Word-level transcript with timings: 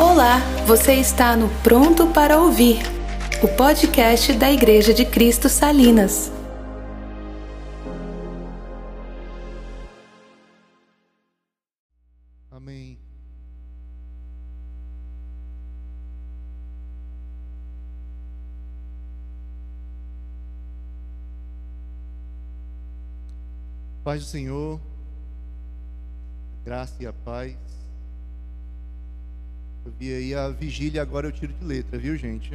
Olá, 0.00 0.38
você 0.64 0.94
está 0.94 1.36
no 1.36 1.48
Pronto 1.60 2.06
para 2.12 2.38
Ouvir, 2.38 2.76
o 3.42 3.48
podcast 3.56 4.32
da 4.32 4.48
Igreja 4.48 4.94
de 4.94 5.04
Cristo 5.04 5.48
Salinas. 5.48 6.30
Amém. 12.48 12.96
Paz 24.04 24.20
do 24.20 24.26
Senhor, 24.28 24.80
graça 26.64 27.02
e 27.02 27.06
a 27.08 27.12
paz. 27.12 27.77
Eu 29.88 29.94
vi 29.98 30.12
aí 30.12 30.34
a 30.34 30.50
vigília, 30.50 31.00
agora 31.00 31.28
eu 31.28 31.32
tiro 31.32 31.50
de 31.50 31.64
letra, 31.64 31.98
viu, 31.98 32.14
gente? 32.14 32.52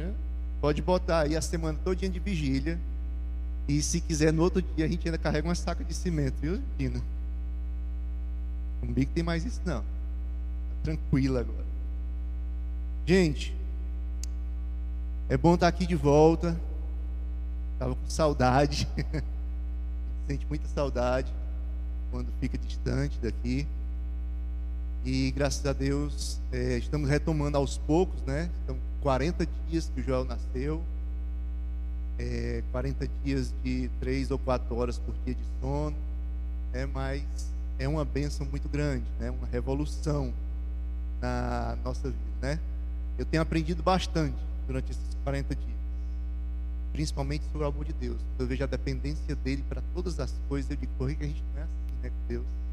Pode 0.60 0.80
botar 0.80 1.22
aí 1.22 1.34
a 1.34 1.42
semana 1.42 1.76
todinha 1.82 2.08
de 2.08 2.20
vigília. 2.20 2.78
E 3.66 3.82
se 3.82 4.00
quiser, 4.00 4.32
no 4.32 4.40
outro 4.40 4.62
dia, 4.62 4.84
a 4.84 4.88
gente 4.88 5.04
ainda 5.08 5.18
carrega 5.18 5.48
uma 5.48 5.54
saca 5.56 5.82
de 5.82 5.92
cimento, 5.92 6.36
viu, 6.40 6.62
Dina? 6.78 7.02
Comigo 8.80 9.10
tem 9.12 9.24
mais 9.24 9.44
isso, 9.44 9.60
não. 9.64 9.80
Tá 9.80 9.84
tranquilo 10.84 11.38
agora. 11.38 11.64
Gente, 13.04 13.52
é 15.28 15.36
bom 15.36 15.54
estar 15.54 15.66
aqui 15.66 15.86
de 15.88 15.96
volta. 15.96 16.56
Estava 17.72 17.96
com 17.96 18.08
saudade. 18.08 18.86
Sente 20.28 20.46
muita 20.48 20.68
saudade 20.68 21.32
quando 22.12 22.28
fica 22.38 22.56
distante 22.56 23.18
daqui. 23.18 23.66
E 25.04 25.30
graças 25.32 25.64
a 25.66 25.72
Deus 25.74 26.38
é, 26.50 26.78
estamos 26.78 27.10
retomando 27.10 27.58
aos 27.58 27.76
poucos, 27.76 28.20
né? 28.22 28.48
Estão 28.60 28.76
40 29.02 29.46
dias 29.68 29.90
que 29.94 30.00
o 30.00 30.04
Joel 30.04 30.24
nasceu, 30.24 30.82
é, 32.18 32.62
40 32.72 33.08
dias 33.22 33.52
de 33.62 33.90
3 34.00 34.30
ou 34.30 34.38
4 34.38 34.74
horas 34.74 34.98
por 34.98 35.14
dia 35.24 35.34
de 35.34 35.42
sono, 35.60 35.96
é, 36.72 36.86
mas 36.86 37.22
é 37.78 37.86
uma 37.86 38.04
bênção 38.04 38.46
muito 38.46 38.66
grande, 38.66 39.04
né? 39.20 39.30
Uma 39.30 39.46
revolução 39.48 40.32
na 41.20 41.76
nossa 41.84 42.08
vida, 42.08 42.18
né? 42.40 42.58
Eu 43.18 43.26
tenho 43.26 43.42
aprendido 43.42 43.82
bastante 43.82 44.36
durante 44.66 44.90
esses 44.90 45.04
40 45.22 45.54
dias, 45.54 45.68
principalmente 46.94 47.44
sobre 47.52 47.66
o 47.66 47.68
amor 47.68 47.84
de 47.84 47.92
Deus. 47.92 48.16
Eu 48.38 48.46
vejo 48.46 48.64
a 48.64 48.66
dependência 48.66 49.36
dele 49.36 49.62
para 49.68 49.82
todas 49.94 50.18
as 50.18 50.32
coisas. 50.48 50.70
Eu 50.70 50.78
digo, 50.78 50.92
por 50.96 51.14
que 51.14 51.24
a 51.24 51.26
gente 51.26 51.42
não 51.52 51.60
é 51.60 51.64
assim? 51.64 51.84
né, 52.04 52.10
com 52.10 52.28
Deus. 52.28 52.63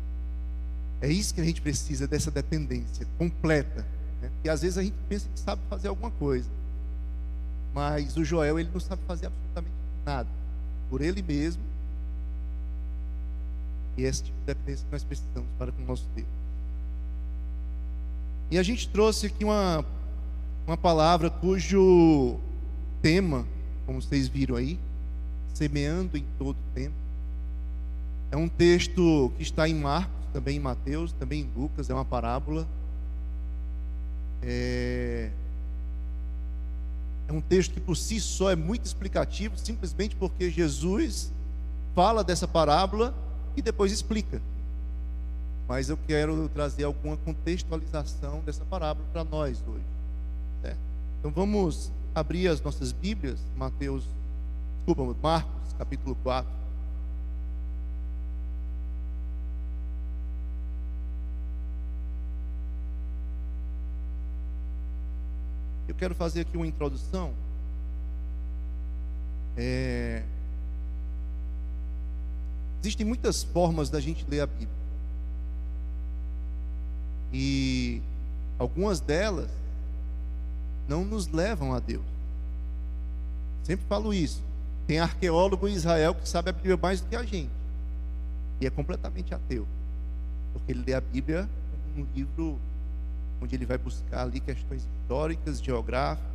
É 1.02 1.08
isso 1.08 1.34
que 1.34 1.42
a 1.42 1.44
gente 1.44 1.62
precisa, 1.62 2.08
dessa 2.08 2.30
dependência 2.30 3.08
completa. 3.18 3.86
Né? 4.22 4.30
Porque 4.36 4.50
às 4.50 4.62
vezes 4.62 4.78
a 4.78 4.84
gente 4.84 4.96
pensa 5.10 5.28
que 5.34 5.40
sabe 5.40 5.62
fazer 5.68 5.88
alguma 5.88 6.12
coisa. 6.12 6.48
Mas 7.74 8.16
o 8.16 8.24
Joel, 8.24 8.60
ele 8.60 8.70
não 8.72 8.80
sabe 8.80 9.02
fazer 9.08 9.26
absolutamente 9.26 9.76
nada. 10.06 10.30
Por 10.90 11.02
ele 11.02 11.22
mesmo. 11.22 11.64
E 13.98 14.04
esse 14.04 14.24
tipo 14.24 14.40
de 14.40 14.46
dependência 14.46 14.86
que 14.86 14.92
nós 14.92 15.04
precisamos 15.04 15.50
para 15.58 15.72
com 15.72 15.82
o 15.82 15.86
nosso 15.86 16.08
Deus. 16.16 16.28
E 18.52 18.60
a 18.60 18.64
gente 18.64 18.88
trouxe 18.90 19.28
aqui 19.28 19.44
uma, 19.44 19.84
uma 20.68 20.78
palavra 20.78 21.30
cujo 21.30 22.38
tema, 23.02 23.46
como 23.86 24.02
vocês 24.02 24.28
viram 24.28 24.56
aí, 24.56 24.78
semeando 25.54 26.18
em 26.18 26.26
todo 26.38 26.58
tempo, 26.76 27.01
é 28.32 28.38
um 28.38 28.48
texto 28.48 29.32
que 29.36 29.44
está 29.44 29.68
em 29.68 29.76
Marcos, 29.76 30.16
também 30.32 30.56
em 30.56 30.60
Mateus, 30.60 31.12
também 31.12 31.42
em 31.42 31.50
Lucas, 31.60 31.90
é 31.90 31.94
uma 31.94 32.06
parábola. 32.06 32.66
É, 34.42 35.30
é 37.28 37.34
um 37.34 37.42
texto 37.42 37.74
que 37.74 37.82
por 37.82 37.98
si 37.98 38.22
só 38.22 38.50
é 38.50 38.56
muito 38.56 38.86
explicativo, 38.86 39.58
simplesmente 39.58 40.16
porque 40.16 40.50
Jesus 40.50 41.30
fala 41.94 42.24
dessa 42.24 42.48
parábola 42.48 43.14
e 43.56 43.62
depois 43.62 43.92
explica. 43.92 44.42
Mas 45.68 45.90
eu 45.90 45.98
quero 46.08 46.48
trazer 46.50 46.86
alguma 46.86 47.18
contextualização 47.18 48.40
dessa 48.46 48.64
parábola 48.64 49.06
para 49.12 49.26
nós 49.26 49.62
hoje. 49.68 49.84
Certo? 50.62 50.80
Então 51.20 51.32
vamos 51.32 51.92
abrir 52.16 52.48
as 52.48 52.62
nossas 52.62 52.94
Bíblias, 52.94 53.40
Mateus, 53.58 54.06
desculpa, 54.78 55.16
Marcos, 55.22 55.74
capítulo 55.78 56.16
4. 56.24 56.61
Quero 66.02 66.16
fazer 66.16 66.42
aqui 66.42 66.58
uma 66.58 66.66
introdução. 66.66 67.32
É... 69.56 70.24
Existem 72.80 73.06
muitas 73.06 73.44
formas 73.44 73.92
da 73.92 74.00
gente 74.00 74.26
ler 74.28 74.40
a 74.40 74.48
Bíblia. 74.48 74.68
E 77.32 78.02
algumas 78.58 79.00
delas 79.00 79.52
não 80.90 81.06
nos 81.06 81.28
levam 81.28 81.72
a 81.72 81.80
Deus. 81.80 82.02
Sempre 83.64 83.86
falo 83.88 84.12
isso. 84.12 84.42
Tem 84.88 84.98
arqueólogo 84.98 85.68
em 85.68 85.74
Israel 85.74 86.16
que 86.16 86.28
sabe 86.28 86.50
a 86.50 86.54
Bíblia 86.54 86.78
mais 86.78 87.00
do 87.00 87.10
que 87.10 87.16
a 87.16 87.22
gente. 87.22 87.52
E 88.60 88.66
é 88.66 88.72
completamente 88.72 89.36
ateu. 89.36 89.68
Porque 90.52 90.72
ele 90.72 90.84
lê 90.84 90.96
a 90.96 91.02
Bíblia 91.02 91.48
como 91.94 92.08
um 92.08 92.12
livro 92.16 92.60
onde 93.42 93.56
ele 93.56 93.66
vai 93.66 93.78
buscar 93.78 94.22
ali 94.22 94.40
questões 94.40 94.84
históricas, 94.84 95.62
geográficas, 95.62 96.30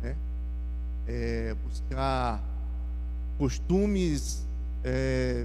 né? 0.00 0.16
É, 1.06 1.54
buscar 1.64 2.40
costumes, 3.38 4.46
é, 4.84 5.44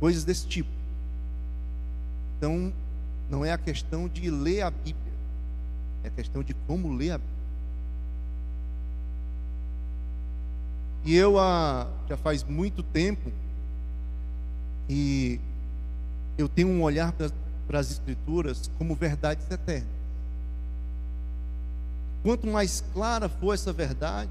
coisas 0.00 0.24
desse 0.24 0.46
tipo. 0.46 0.70
Então, 2.36 2.72
não 3.30 3.44
é 3.44 3.52
a 3.52 3.58
questão 3.58 4.08
de 4.08 4.30
ler 4.30 4.62
a 4.62 4.70
Bíblia, 4.70 5.12
é 6.02 6.08
a 6.08 6.10
questão 6.10 6.42
de 6.42 6.54
como 6.66 6.92
ler 6.92 7.12
a 7.12 7.18
Bíblia. 7.18 7.38
E 11.04 11.14
eu 11.14 11.38
ah, 11.38 11.86
já 12.08 12.16
faz 12.16 12.42
muito 12.42 12.82
tempo 12.82 13.30
e 14.88 15.40
eu 16.36 16.48
tenho 16.48 16.68
um 16.68 16.82
olhar 16.82 17.12
para 17.12 17.30
para 17.68 17.78
as 17.78 17.90
Escrituras 17.90 18.70
como 18.78 18.94
verdades 18.94 19.48
eternas. 19.50 19.86
Quanto 22.22 22.46
mais 22.46 22.82
clara 22.92 23.28
for 23.28 23.52
essa 23.52 23.72
verdade, 23.72 24.30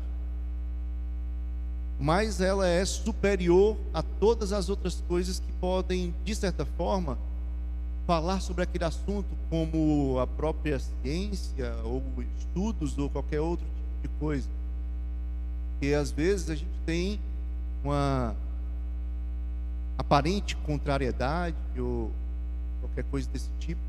mais 2.00 2.42
ela 2.42 2.68
é 2.68 2.84
superior 2.84 3.78
a 3.94 4.02
todas 4.02 4.52
as 4.52 4.70
outras 4.70 5.02
coisas 5.08 5.40
que 5.40 5.52
podem, 5.54 6.14
de 6.26 6.36
certa 6.36 6.66
forma, 6.66 7.18
falar 8.06 8.40
sobre 8.40 8.64
aquele 8.64 8.84
assunto, 8.84 9.28
como 9.50 10.18
a 10.20 10.26
própria 10.28 10.80
ciência, 10.80 11.76
ou 11.84 12.04
estudos, 12.40 12.98
ou 12.98 13.10
qualquer 13.10 13.42
outro 13.42 13.66
tipo 14.02 14.14
de 14.14 14.20
coisa. 14.20 14.48
Porque 15.72 15.94
às 15.94 16.12
vezes 16.12 16.50
a 16.50 16.56
gente 16.56 16.72
tem 16.86 17.20
uma 17.84 18.36
aparente 19.98 20.56
contrariedade 20.58 21.56
ou 21.78 22.12
qualquer 22.98 23.04
coisa 23.04 23.30
desse 23.30 23.50
tipo. 23.60 23.82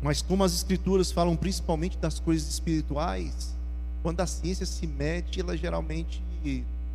Mas 0.00 0.22
como 0.22 0.44
as 0.44 0.52
escrituras 0.52 1.10
falam 1.12 1.36
principalmente 1.36 1.96
das 1.98 2.18
coisas 2.18 2.48
espirituais, 2.48 3.54
quando 4.02 4.20
a 4.20 4.26
ciência 4.26 4.66
se 4.66 4.86
mete, 4.86 5.40
ela 5.40 5.56
geralmente 5.56 6.22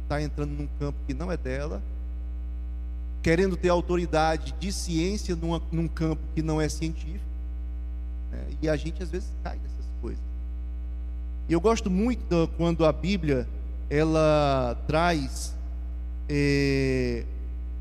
está 0.03 0.21
entrando 0.21 0.51
num 0.51 0.67
campo 0.79 0.97
que 1.05 1.13
não 1.13 1.31
é 1.31 1.37
dela, 1.37 1.81
querendo 3.21 3.55
ter 3.55 3.69
autoridade 3.69 4.53
de 4.59 4.71
ciência 4.71 5.35
numa, 5.35 5.61
num 5.71 5.87
campo 5.87 6.21
que 6.35 6.41
não 6.41 6.59
é 6.59 6.67
científico, 6.67 7.25
né? 8.31 8.45
e 8.61 8.69
a 8.69 8.75
gente 8.75 9.01
às 9.01 9.09
vezes 9.09 9.29
cai 9.43 9.57
nessas 9.57 9.85
coisas. 10.01 10.23
E 11.47 11.53
eu 11.53 11.61
gosto 11.61 11.89
muito 11.89 12.23
do, 12.27 12.47
quando 12.57 12.85
a 12.85 12.91
Bíblia 12.91 13.47
ela 13.89 14.77
traz 14.85 15.53
é, 16.27 17.23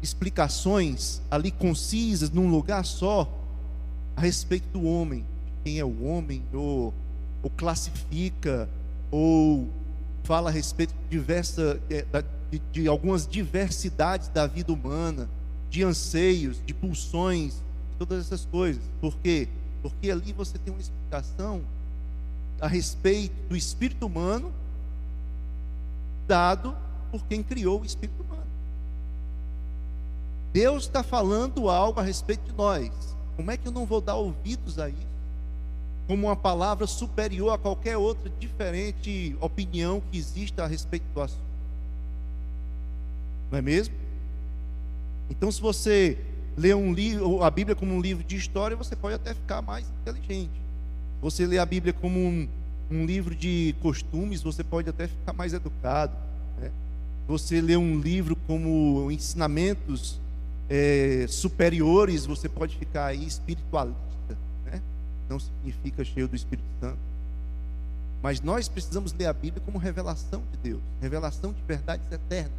explicações 0.02 1.20
ali 1.30 1.50
concisas 1.50 2.30
num 2.30 2.50
lugar 2.50 2.84
só 2.84 3.28
a 4.16 4.20
respeito 4.20 4.66
do 4.68 4.84
homem, 4.84 5.24
quem 5.64 5.78
é 5.78 5.84
o 5.84 6.04
homem, 6.04 6.42
ou, 6.52 6.94
ou 7.42 7.50
classifica, 7.50 8.68
ou 9.10 9.68
fala 10.24 10.50
a 10.50 10.52
respeito 10.52 10.94
de, 10.94 11.10
diversa, 11.10 11.80
é, 11.90 12.04
de, 12.50 12.62
de 12.72 12.88
algumas 12.88 13.26
diversidades 13.26 14.28
da 14.28 14.46
vida 14.46 14.72
humana, 14.72 15.28
de 15.70 15.82
anseios, 15.82 16.60
de 16.64 16.72
pulsões, 16.72 17.62
todas 17.98 18.26
essas 18.26 18.46
coisas. 18.46 18.82
Por 19.00 19.16
quê? 19.18 19.48
Porque 19.82 20.10
ali 20.10 20.32
você 20.32 20.58
tem 20.58 20.72
uma 20.72 20.80
explicação 20.80 21.62
a 22.60 22.66
respeito 22.66 23.34
do 23.48 23.56
espírito 23.56 24.06
humano 24.06 24.52
dado 26.26 26.76
por 27.10 27.24
quem 27.26 27.42
criou 27.42 27.82
o 27.82 27.84
espírito 27.84 28.22
humano. 28.22 28.45
Deus 30.56 30.84
está 30.84 31.02
falando 31.02 31.68
algo 31.68 32.00
a 32.00 32.02
respeito 32.02 32.50
de 32.50 32.56
nós. 32.56 32.90
Como 33.36 33.50
é 33.50 33.58
que 33.58 33.68
eu 33.68 33.72
não 33.72 33.84
vou 33.84 34.00
dar 34.00 34.14
ouvidos 34.14 34.78
a 34.78 34.88
isso? 34.88 35.06
como 36.06 36.28
uma 36.28 36.36
palavra 36.36 36.86
superior 36.86 37.52
a 37.52 37.58
qualquer 37.58 37.96
outra 37.96 38.30
diferente 38.38 39.36
opinião 39.40 40.00
que 40.00 40.16
exista 40.16 40.62
a 40.62 40.66
respeito 40.66 41.04
do 41.12 41.20
assunto. 41.20 41.42
Não 43.50 43.58
é 43.58 43.60
mesmo? 43.60 43.92
Então, 45.28 45.50
se 45.50 45.60
você 45.60 46.16
lê 46.56 46.72
um 46.72 46.92
livro, 46.92 47.42
a 47.42 47.50
Bíblia 47.50 47.74
como 47.74 47.92
um 47.92 48.00
livro 48.00 48.22
de 48.22 48.36
história, 48.36 48.76
você 48.76 48.94
pode 48.94 49.16
até 49.16 49.34
ficar 49.34 49.60
mais 49.60 49.84
inteligente. 50.00 50.54
Você 51.20 51.44
lê 51.44 51.58
a 51.58 51.66
Bíblia 51.66 51.92
como 51.92 52.20
um, 52.20 52.48
um 52.88 53.04
livro 53.04 53.34
de 53.34 53.74
costumes, 53.82 54.42
você 54.42 54.62
pode 54.62 54.88
até 54.88 55.08
ficar 55.08 55.32
mais 55.32 55.52
educado. 55.52 56.16
Né? 56.60 56.70
Você 57.26 57.60
lê 57.60 57.76
um 57.76 57.98
livro 57.98 58.36
como 58.46 59.10
ensinamentos 59.10 60.20
é, 60.68 61.26
superiores, 61.28 62.26
você 62.26 62.48
pode 62.48 62.76
ficar 62.76 63.06
aí 63.06 63.24
espiritualista, 63.24 64.36
né? 64.64 64.80
não 65.28 65.38
significa 65.38 66.04
cheio 66.04 66.28
do 66.28 66.36
Espírito 66.36 66.66
Santo. 66.80 66.98
Mas 68.22 68.40
nós 68.40 68.68
precisamos 68.68 69.12
ler 69.12 69.26
a 69.26 69.32
Bíblia 69.32 69.62
como 69.64 69.78
revelação 69.78 70.42
de 70.52 70.70
Deus, 70.70 70.82
revelação 71.00 71.52
de 71.52 71.62
verdades 71.62 72.10
eternas, 72.10 72.52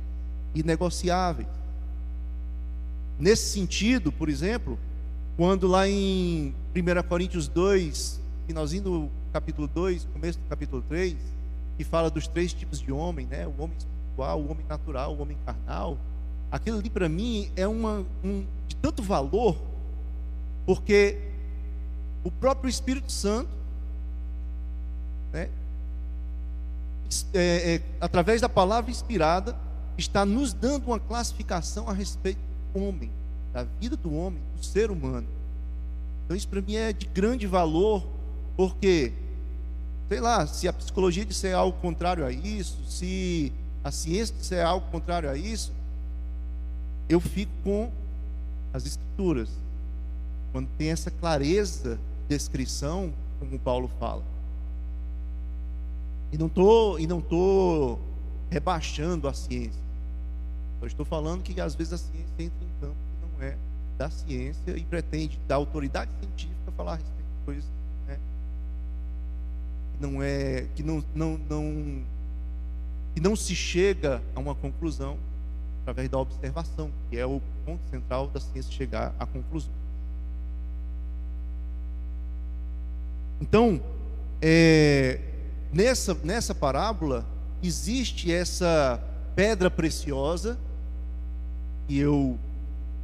inegociáveis. 0.56 1.48
Nesse 3.19 3.50
sentido, 3.50 4.12
por 4.12 4.30
exemplo, 4.30 4.77
quando 5.36 5.68
lá 5.68 5.88
em 5.88 6.53
1 6.75 7.07
Coríntios 7.07 7.48
2, 7.48 8.19
finalzinho 8.45 8.83
do 8.83 9.10
capítulo 9.33 9.68
2, 9.68 10.07
começo 10.13 10.39
do 10.39 10.45
capítulo 10.48 10.83
3, 10.88 11.18
que 11.77 11.83
fala 11.83 12.10
dos 12.10 12.27
três 12.27 12.53
tipos 12.53 12.80
de 12.80 12.92
homem, 12.92 13.27
né? 13.27 13.45
O 13.45 13.62
homem 13.62 13.77
espiritual, 13.77 14.39
o 14.42 14.51
homem 14.51 14.65
natural, 14.68 15.15
o 15.15 15.21
homem 15.21 15.38
carnal. 15.45 15.98
Aquilo 16.51 16.79
ali 16.79 16.89
para 16.89 17.09
mim 17.09 17.51
é 17.55 17.67
uma, 17.67 18.05
um, 18.23 18.45
de 18.67 18.75
tanto 18.77 19.03
valor, 19.03 19.57
porque 20.65 21.17
o 22.23 22.31
próprio 22.31 22.69
Espírito 22.69 23.11
Santo, 23.11 23.49
né, 25.31 25.49
é, 27.33 27.75
é, 27.75 27.81
através 27.99 28.41
da 28.41 28.49
palavra 28.49 28.91
inspirada, 28.91 29.55
está 29.97 30.25
nos 30.25 30.53
dando 30.53 30.88
uma 30.88 30.99
classificação 30.99 31.89
a 31.89 31.94
respeito 31.94 32.39
do 32.73 32.81
homem, 32.81 33.09
da 33.53 33.63
vida 33.63 33.97
do 33.97 34.13
homem, 34.13 34.39
do 34.57 34.63
ser 34.63 34.91
humano. 34.91 35.27
Então 36.25 36.35
isso 36.35 36.47
para 36.47 36.61
mim 36.61 36.75
é 36.75 36.93
de 36.93 37.07
grande 37.07 37.47
valor, 37.47 38.05
porque, 38.55 39.13
sei 40.09 40.19
lá, 40.19 40.45
se 40.45 40.67
a 40.67 40.73
psicologia 40.73 41.25
disser 41.25 41.55
algo 41.55 41.77
contrário 41.79 42.25
a 42.25 42.31
isso, 42.31 42.77
se 42.85 43.51
a 43.83 43.91
ciência 43.91 44.35
disser 44.35 44.65
algo 44.65 44.89
contrário 44.91 45.29
a 45.29 45.38
isso, 45.38 45.71
eu 47.09 47.19
fico 47.19 47.51
com 47.63 47.92
as 48.74 48.86
escrituras. 48.86 49.50
Quando 50.51 50.68
tem 50.77 50.89
essa 50.89 51.12
clareza 51.12 51.95
de 51.95 52.36
descrição, 52.36 53.13
como 53.39 53.57
Paulo 53.59 53.89
fala. 54.00 54.24
E 56.31 56.38
não 56.38 56.50
tô, 56.50 56.98
e 56.98 57.07
não 57.07 57.21
tô 57.21 57.98
rebaixando 58.50 59.27
a 59.27 59.33
ciência. 59.33 59.81
Eu 60.81 60.88
estou 60.88 61.06
falando 61.06 61.42
que 61.42 61.59
às 61.59 61.75
vezes 61.75 61.94
a 61.94 61.98
ciência 61.98 62.33
entra 62.39 62.65
em 62.65 62.81
campo 62.81 62.95
que 62.95 63.42
não 63.42 63.48
é 63.48 63.57
da 63.98 64.10
ciência 64.10 64.77
e 64.77 64.83
pretende 64.83 65.39
da 65.48 65.56
autoridade 65.56 66.12
científica 66.19 66.71
falar 66.75 66.94
a 66.94 66.95
respeito 66.95 67.18
de 67.18 67.45
coisas 67.45 67.65
né, 68.07 68.19
que 69.94 70.06
não 70.06 70.21
é 70.21 70.68
que 70.75 70.83
não, 70.83 71.03
não, 71.15 71.39
não 71.50 72.03
que 73.15 73.21
não 73.21 73.36
se 73.36 73.56
chega 73.56 74.21
a 74.36 74.39
uma 74.39 74.53
conclusão 74.53 75.18
através 75.88 76.10
da 76.10 76.18
observação, 76.18 76.92
que 77.10 77.18
é 77.18 77.25
o 77.25 77.42
ponto 77.66 77.80
central 77.89 78.28
da 78.28 78.42
ciência 78.42 78.69
chegar 78.74 79.16
à 79.18 79.25
conclusão. 79.25 79.72
Então, 83.39 83.81
é, 84.42 85.22
nessa, 85.72 86.13
nessa 86.25 86.54
parábola, 86.54 87.25
existe 87.63 88.34
essa 88.34 89.01
pedra 89.34 89.72
preciosa, 89.72 90.60
que 91.88 91.98
eu 91.98 92.38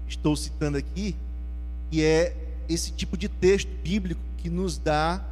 estou 0.06 0.36
citando 0.36 0.78
aqui, 0.78 1.16
que 1.90 2.04
é 2.04 2.36
esse 2.68 2.92
tipo 2.92 3.16
de 3.16 3.30
texto 3.30 3.70
bíblico 3.82 4.20
que 4.40 4.50
nos 4.50 4.78
dá 4.78 5.24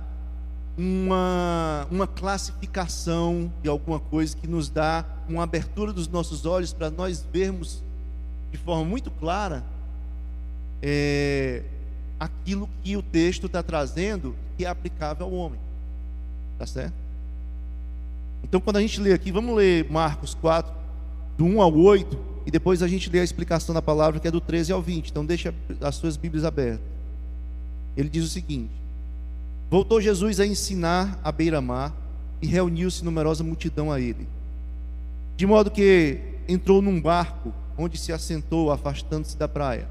uma, 0.81 1.87
uma 1.91 2.07
classificação 2.07 3.53
de 3.61 3.69
alguma 3.69 3.99
coisa 3.99 4.35
que 4.35 4.47
nos 4.47 4.67
dá 4.67 5.05
uma 5.29 5.43
abertura 5.43 5.93
dos 5.93 6.07
nossos 6.07 6.43
olhos 6.43 6.73
para 6.73 6.89
nós 6.89 7.23
vermos 7.31 7.83
de 8.51 8.57
forma 8.57 8.83
muito 8.83 9.11
clara 9.11 9.63
é, 10.81 11.61
aquilo 12.19 12.67
que 12.83 12.97
o 12.97 13.03
texto 13.03 13.45
está 13.45 13.61
trazendo 13.61 14.35
que 14.57 14.65
é 14.65 14.67
aplicável 14.67 15.27
ao 15.27 15.31
homem. 15.31 15.59
Tá 16.57 16.65
certo? 16.65 16.95
Então, 18.43 18.59
quando 18.59 18.77
a 18.77 18.81
gente 18.81 18.99
lê 18.99 19.13
aqui, 19.13 19.31
vamos 19.31 19.55
ler 19.55 19.87
Marcos 19.87 20.33
4, 20.33 20.73
do 21.37 21.45
1 21.45 21.61
ao 21.61 21.75
8, 21.75 22.17
e 22.47 22.49
depois 22.49 22.81
a 22.81 22.87
gente 22.87 23.07
lê 23.07 23.19
a 23.19 23.23
explicação 23.23 23.73
da 23.75 23.83
palavra 23.83 24.19
que 24.19 24.27
é 24.27 24.31
do 24.31 24.41
13 24.41 24.73
ao 24.73 24.81
20. 24.81 25.09
Então, 25.09 25.23
deixa 25.23 25.53
as 25.79 25.93
suas 25.93 26.17
Bíblias 26.17 26.43
abertas. 26.43 26.81
Ele 27.95 28.09
diz 28.09 28.25
o 28.25 28.27
seguinte: 28.27 28.80
Voltou 29.71 30.01
Jesus 30.01 30.41
a 30.41 30.45
ensinar 30.45 31.18
à 31.23 31.31
beira-mar 31.31 31.94
e 32.41 32.45
reuniu-se 32.45 33.06
numerosa 33.06 33.41
multidão 33.41 33.89
a 33.89 34.01
ele. 34.01 34.27
De 35.38 35.45
modo 35.45 35.71
que 35.71 36.19
entrou 36.45 36.81
num 36.81 37.00
barco, 37.00 37.53
onde 37.77 37.97
se 37.97 38.12
assentou, 38.12 38.69
afastando-se 38.69 39.38
da 39.38 39.47
praia. 39.47 39.88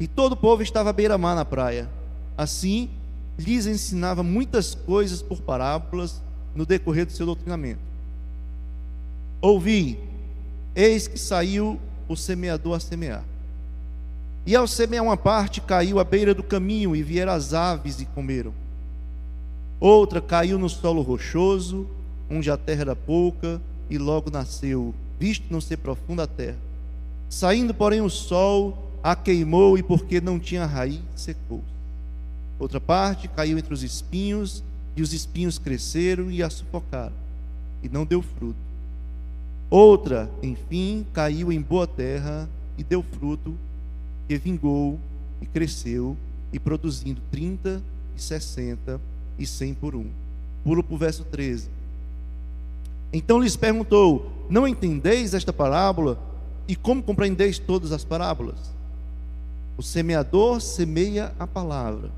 E 0.00 0.08
todo 0.08 0.32
o 0.32 0.36
povo 0.36 0.62
estava 0.62 0.88
à 0.88 0.92
beira-mar 0.94 1.36
na 1.36 1.44
praia. 1.44 1.86
Assim, 2.34 2.88
lhes 3.38 3.66
ensinava 3.66 4.22
muitas 4.22 4.74
coisas 4.74 5.20
por 5.20 5.42
parábolas 5.42 6.22
no 6.54 6.64
decorrer 6.64 7.04
do 7.04 7.12
seu 7.12 7.26
doutrinamento. 7.26 7.82
Ouvi, 9.42 9.98
eis 10.74 11.06
que 11.06 11.18
saiu 11.18 11.78
o 12.08 12.16
semeador 12.16 12.76
a 12.76 12.80
semear. 12.80 13.22
E 14.46 14.56
ao 14.56 14.66
semear 14.66 15.04
uma 15.04 15.16
parte, 15.18 15.60
caiu 15.60 16.00
à 16.00 16.04
beira 16.04 16.32
do 16.32 16.42
caminho, 16.42 16.96
e 16.96 17.02
vieram 17.02 17.34
as 17.34 17.52
aves 17.52 18.00
e 18.00 18.06
comeram. 18.06 18.63
Outra 19.80 20.20
caiu 20.20 20.58
no 20.58 20.68
solo 20.68 21.02
rochoso, 21.02 21.86
onde 22.30 22.50
a 22.50 22.56
terra 22.56 22.82
era 22.82 22.96
pouca, 22.96 23.60
e 23.90 23.98
logo 23.98 24.30
nasceu, 24.30 24.94
visto 25.18 25.46
não 25.50 25.60
ser 25.60 25.76
profunda 25.78 26.22
a 26.22 26.26
terra. 26.26 26.58
Saindo, 27.28 27.74
porém, 27.74 28.00
o 28.00 28.08
sol 28.08 28.78
a 29.02 29.14
queimou, 29.14 29.76
e 29.76 29.82
porque 29.82 30.20
não 30.20 30.38
tinha 30.38 30.64
raiz, 30.64 31.00
secou. 31.14 31.62
Outra 32.58 32.80
parte 32.80 33.28
caiu 33.28 33.58
entre 33.58 33.74
os 33.74 33.82
espinhos, 33.82 34.62
e 34.96 35.02
os 35.02 35.12
espinhos 35.12 35.58
cresceram 35.58 36.30
e 36.30 36.42
a 36.42 36.48
sufocaram, 36.48 37.12
e 37.82 37.88
não 37.88 38.04
deu 38.04 38.22
fruto. 38.22 38.56
Outra, 39.68 40.30
enfim, 40.42 41.04
caiu 41.12 41.50
em 41.50 41.60
boa 41.60 41.86
terra 41.86 42.48
e 42.78 42.84
deu 42.84 43.02
fruto, 43.02 43.54
que 44.28 44.38
vingou 44.38 44.98
e 45.42 45.46
cresceu, 45.46 46.16
e 46.52 46.58
produzindo 46.58 47.20
trinta 47.30 47.82
e 48.16 48.22
sessenta 48.22 49.00
e 49.38 49.46
cem 49.46 49.74
por 49.74 49.94
um. 49.94 50.06
Pula 50.62 50.82
para 50.82 50.94
o 50.94 50.98
verso 50.98 51.24
13. 51.24 51.68
Então 53.12 53.40
lhes 53.40 53.56
perguntou: 53.56 54.30
Não 54.48 54.66
entendeis 54.66 55.34
esta 55.34 55.52
parábola? 55.52 56.18
E 56.66 56.74
como 56.74 57.02
compreendeis 57.02 57.58
todas 57.58 57.92
as 57.92 58.04
parábolas? 58.04 58.58
O 59.76 59.82
semeador 59.82 60.60
semeia 60.60 61.32
a 61.38 61.46
palavra. 61.46 62.10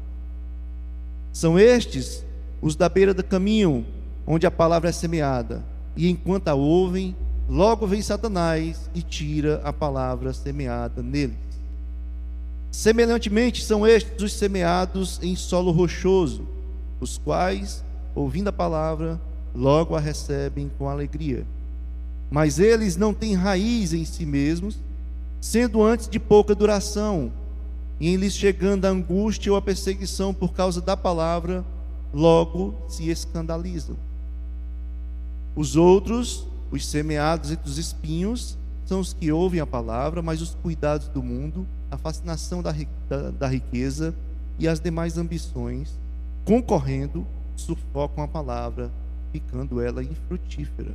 São 1.32 1.58
estes 1.58 2.25
os 2.62 2.76
da 2.76 2.88
beira 2.88 3.12
do 3.12 3.25
caminho, 3.25 3.85
onde 4.26 4.46
a 4.46 4.50
palavra 4.50 4.88
é 4.88 4.92
semeada. 4.92 5.64
E 5.96 6.08
enquanto 6.08 6.49
a 6.49 6.54
ouvem, 6.54 7.16
logo 7.49 7.87
vem 7.87 8.00
Satanás 8.00 8.88
e 8.94 9.02
tira 9.02 9.61
a 9.64 9.73
palavra 9.73 10.32
semeada 10.32 11.02
neles. 11.02 11.37
Semelhantemente, 12.70 13.64
são 13.64 13.87
estes 13.87 14.23
os 14.23 14.32
semeados 14.35 15.18
em 15.23 15.35
solo 15.35 15.70
rochoso 15.70 16.55
os 17.00 17.18
quais, 17.18 17.84
ouvindo 18.14 18.48
a 18.48 18.52
palavra, 18.52 19.20
logo 19.54 19.94
a 19.94 20.00
recebem 20.00 20.70
com 20.78 20.88
alegria. 20.88 21.46
Mas 22.30 22.58
eles 22.58 22.96
não 22.96 23.14
têm 23.14 23.34
raiz 23.34 23.92
em 23.92 24.04
si 24.04 24.26
mesmos, 24.26 24.78
sendo 25.40 25.82
antes 25.82 26.08
de 26.08 26.18
pouca 26.18 26.54
duração, 26.54 27.30
e 27.98 28.08
em 28.08 28.16
lhes 28.16 28.34
chegando 28.34 28.84
a 28.84 28.90
angústia 28.90 29.50
ou 29.50 29.56
a 29.56 29.62
perseguição 29.62 30.34
por 30.34 30.52
causa 30.52 30.80
da 30.80 30.96
palavra, 30.96 31.64
logo 32.12 32.74
se 32.88 33.08
escandalizam. 33.08 33.96
Os 35.54 35.76
outros, 35.76 36.46
os 36.70 36.84
semeados 36.84 37.50
entre 37.50 37.68
os 37.68 37.78
espinhos, 37.78 38.58
são 38.84 39.00
os 39.00 39.12
que 39.12 39.32
ouvem 39.32 39.60
a 39.60 39.66
palavra, 39.66 40.20
mas 40.20 40.42
os 40.42 40.54
cuidados 40.62 41.08
do 41.08 41.22
mundo, 41.22 41.66
a 41.90 41.96
fascinação 41.96 42.62
da, 42.62 42.74
da, 43.08 43.30
da 43.30 43.48
riqueza 43.48 44.14
e 44.58 44.68
as 44.68 44.78
demais 44.78 45.16
ambições 45.16 45.90
concorrendo, 46.46 47.26
sufocam 47.56 48.22
a 48.22 48.28
palavra, 48.28 48.90
ficando 49.32 49.80
ela 49.82 50.02
infrutífera. 50.02 50.94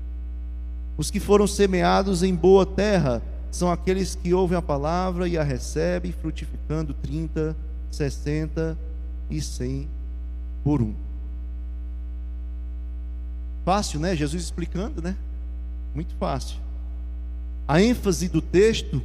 Os 0.98 1.12
que 1.12 1.20
foram 1.20 1.46
semeados 1.46 2.24
em 2.24 2.34
boa 2.34 2.66
terra 2.66 3.22
são 3.52 3.70
aqueles 3.70 4.16
que 4.16 4.34
ouvem 4.34 4.58
a 4.58 4.62
palavra 4.62 5.28
e 5.28 5.38
a 5.38 5.44
recebem, 5.44 6.14
frutificando 6.14 6.94
30, 6.94 7.56
60 7.92 8.78
e 9.30 9.42
100 9.42 9.88
por 10.64 10.82
um. 10.82 10.94
Fácil, 13.66 14.00
né? 14.00 14.16
Jesus 14.16 14.42
explicando, 14.42 15.02
né? 15.02 15.18
Muito 15.94 16.16
fácil. 16.16 16.58
A 17.68 17.82
ênfase 17.82 18.30
do 18.30 18.42
texto, 18.42 19.02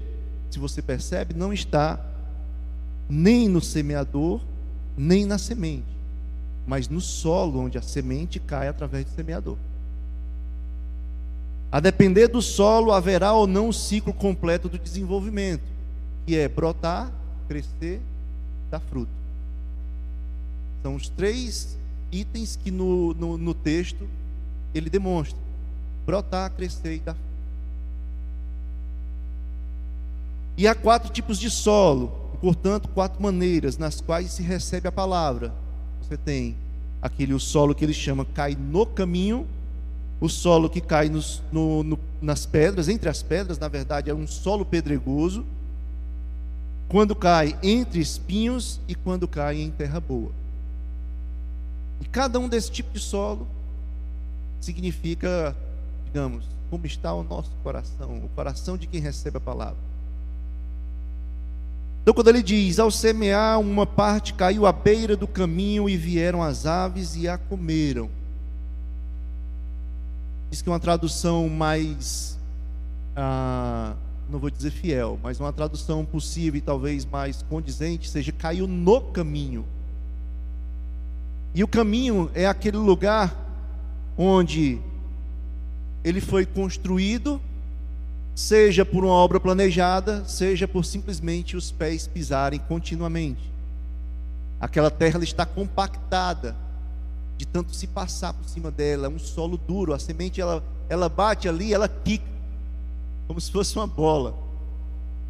se 0.48 0.60
você 0.60 0.80
percebe, 0.80 1.34
não 1.34 1.52
está 1.52 2.00
nem 3.08 3.48
no 3.48 3.60
semeador, 3.60 4.40
nem 4.96 5.26
na 5.26 5.38
semente, 5.38 5.95
mas 6.66 6.88
no 6.88 7.00
solo 7.00 7.60
onde 7.60 7.78
a 7.78 7.82
semente 7.82 8.40
cai 8.40 8.68
através 8.68 9.04
do 9.04 9.12
semeador. 9.12 9.56
A 11.70 11.80
depender 11.80 12.28
do 12.28 12.40
solo, 12.40 12.92
haverá 12.92 13.32
ou 13.32 13.46
não 13.46 13.68
o 13.68 13.72
ciclo 13.72 14.12
completo 14.12 14.68
do 14.68 14.78
desenvolvimento, 14.78 15.64
que 16.26 16.36
é 16.36 16.48
brotar, 16.48 17.10
crescer, 17.48 18.00
dar 18.70 18.80
fruto. 18.80 19.10
São 20.82 20.94
os 20.94 21.08
três 21.08 21.76
itens 22.10 22.56
que 22.56 22.70
no, 22.70 23.14
no, 23.14 23.36
no 23.36 23.54
texto 23.54 24.08
ele 24.74 24.88
demonstra: 24.88 25.38
brotar, 26.04 26.50
crescer 26.50 26.96
e 26.96 26.98
dar 27.00 27.14
fruto. 27.14 27.26
E 30.56 30.66
há 30.66 30.74
quatro 30.74 31.12
tipos 31.12 31.38
de 31.38 31.50
solo, 31.50 32.08
portanto, 32.40 32.88
quatro 32.88 33.22
maneiras 33.22 33.76
nas 33.76 34.00
quais 34.00 34.30
se 34.30 34.42
recebe 34.42 34.88
a 34.88 34.92
palavra. 34.92 35.52
Você 36.06 36.16
tem 36.16 36.56
aquele 37.02 37.34
o 37.34 37.40
solo 37.40 37.74
que 37.74 37.84
ele 37.84 37.92
chama 37.92 38.24
cai 38.24 38.54
no 38.54 38.86
caminho, 38.86 39.44
o 40.20 40.28
solo 40.28 40.70
que 40.70 40.80
cai 40.80 41.08
nos, 41.08 41.42
no, 41.50 41.82
no, 41.82 41.98
nas 42.22 42.46
pedras, 42.46 42.88
entre 42.88 43.08
as 43.08 43.22
pedras, 43.22 43.58
na 43.58 43.66
verdade, 43.66 44.08
é 44.08 44.14
um 44.14 44.26
solo 44.26 44.64
pedregoso. 44.64 45.44
Quando 46.88 47.16
cai 47.16 47.58
entre 47.60 47.98
espinhos 47.98 48.80
e 48.86 48.94
quando 48.94 49.26
cai 49.26 49.60
em 49.60 49.70
terra 49.70 49.98
boa. 49.98 50.30
E 52.00 52.04
cada 52.04 52.38
um 52.38 52.48
desse 52.48 52.70
tipo 52.70 52.92
de 52.92 53.00
solo 53.00 53.48
significa, 54.60 55.56
digamos, 56.04 56.44
como 56.70 56.86
está 56.86 57.12
o 57.12 57.24
nosso 57.24 57.50
coração, 57.64 58.18
o 58.24 58.28
coração 58.28 58.76
de 58.76 58.86
quem 58.86 59.00
recebe 59.00 59.38
a 59.38 59.40
palavra. 59.40 59.76
Então, 62.06 62.14
quando 62.14 62.28
ele 62.28 62.40
diz: 62.40 62.78
Ao 62.78 62.88
semear, 62.88 63.58
uma 63.58 63.84
parte 63.84 64.32
caiu 64.32 64.64
à 64.64 64.70
beira 64.70 65.16
do 65.16 65.26
caminho 65.26 65.88
e 65.88 65.96
vieram 65.96 66.40
as 66.40 66.64
aves 66.64 67.16
e 67.16 67.26
a 67.26 67.36
comeram. 67.36 68.08
Diz 70.48 70.62
que 70.62 70.70
uma 70.70 70.78
tradução 70.78 71.48
mais, 71.48 72.38
ah, 73.16 73.96
não 74.30 74.38
vou 74.38 74.50
dizer 74.50 74.70
fiel, 74.70 75.18
mas 75.20 75.40
uma 75.40 75.52
tradução 75.52 76.04
possível 76.04 76.58
e 76.58 76.60
talvez 76.60 77.04
mais 77.04 77.42
condizente 77.42 78.08
seja: 78.08 78.30
caiu 78.30 78.68
no 78.68 79.00
caminho. 79.00 79.64
E 81.56 81.64
o 81.64 81.66
caminho 81.66 82.30
é 82.34 82.46
aquele 82.46 82.76
lugar 82.76 83.34
onde 84.16 84.78
ele 86.04 86.20
foi 86.20 86.46
construído 86.46 87.40
seja 88.36 88.84
por 88.84 89.02
uma 89.02 89.14
obra 89.14 89.40
planejada, 89.40 90.22
seja 90.26 90.68
por 90.68 90.84
simplesmente 90.84 91.56
os 91.56 91.72
pés 91.72 92.06
pisarem 92.06 92.60
continuamente. 92.60 93.50
Aquela 94.60 94.90
terra 94.90 95.24
está 95.24 95.46
compactada 95.46 96.54
de 97.38 97.46
tanto 97.46 97.74
se 97.74 97.86
passar 97.86 98.34
por 98.34 98.46
cima 98.46 98.70
dela, 98.70 99.08
um 99.08 99.18
solo 99.18 99.56
duro, 99.56 99.94
a 99.94 99.98
semente 99.98 100.38
ela, 100.38 100.62
ela 100.86 101.08
bate 101.08 101.48
ali, 101.48 101.72
ela 101.72 101.88
quica, 101.88 102.26
como 103.26 103.40
se 103.40 103.50
fosse 103.50 103.74
uma 103.74 103.86
bola. 103.86 104.34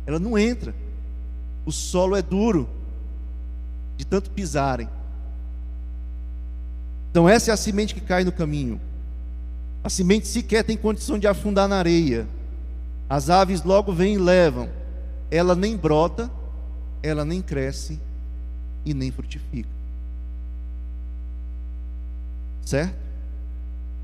Ela 0.04 0.18
não 0.18 0.36
entra. 0.36 0.74
O 1.64 1.70
solo 1.70 2.16
é 2.16 2.22
duro 2.22 2.68
de 3.96 4.04
tanto 4.04 4.32
pisarem. 4.32 4.88
Então 7.12 7.28
essa 7.28 7.52
é 7.52 7.54
a 7.54 7.56
semente 7.56 7.94
que 7.94 8.00
cai 8.00 8.24
no 8.24 8.32
caminho. 8.32 8.80
A 9.84 9.88
semente 9.88 10.26
sequer 10.26 10.64
tem 10.64 10.76
condição 10.76 11.20
de 11.20 11.28
afundar 11.28 11.68
na 11.68 11.76
areia. 11.76 12.26
As 13.08 13.30
aves 13.30 13.62
logo 13.62 13.92
vêm 13.92 14.14
e 14.14 14.18
levam. 14.18 14.68
Ela 15.30 15.54
nem 15.54 15.76
brota, 15.76 16.30
ela 17.02 17.24
nem 17.24 17.40
cresce 17.40 18.00
e 18.84 18.92
nem 18.92 19.10
frutifica. 19.10 19.68
Certo? 22.64 22.94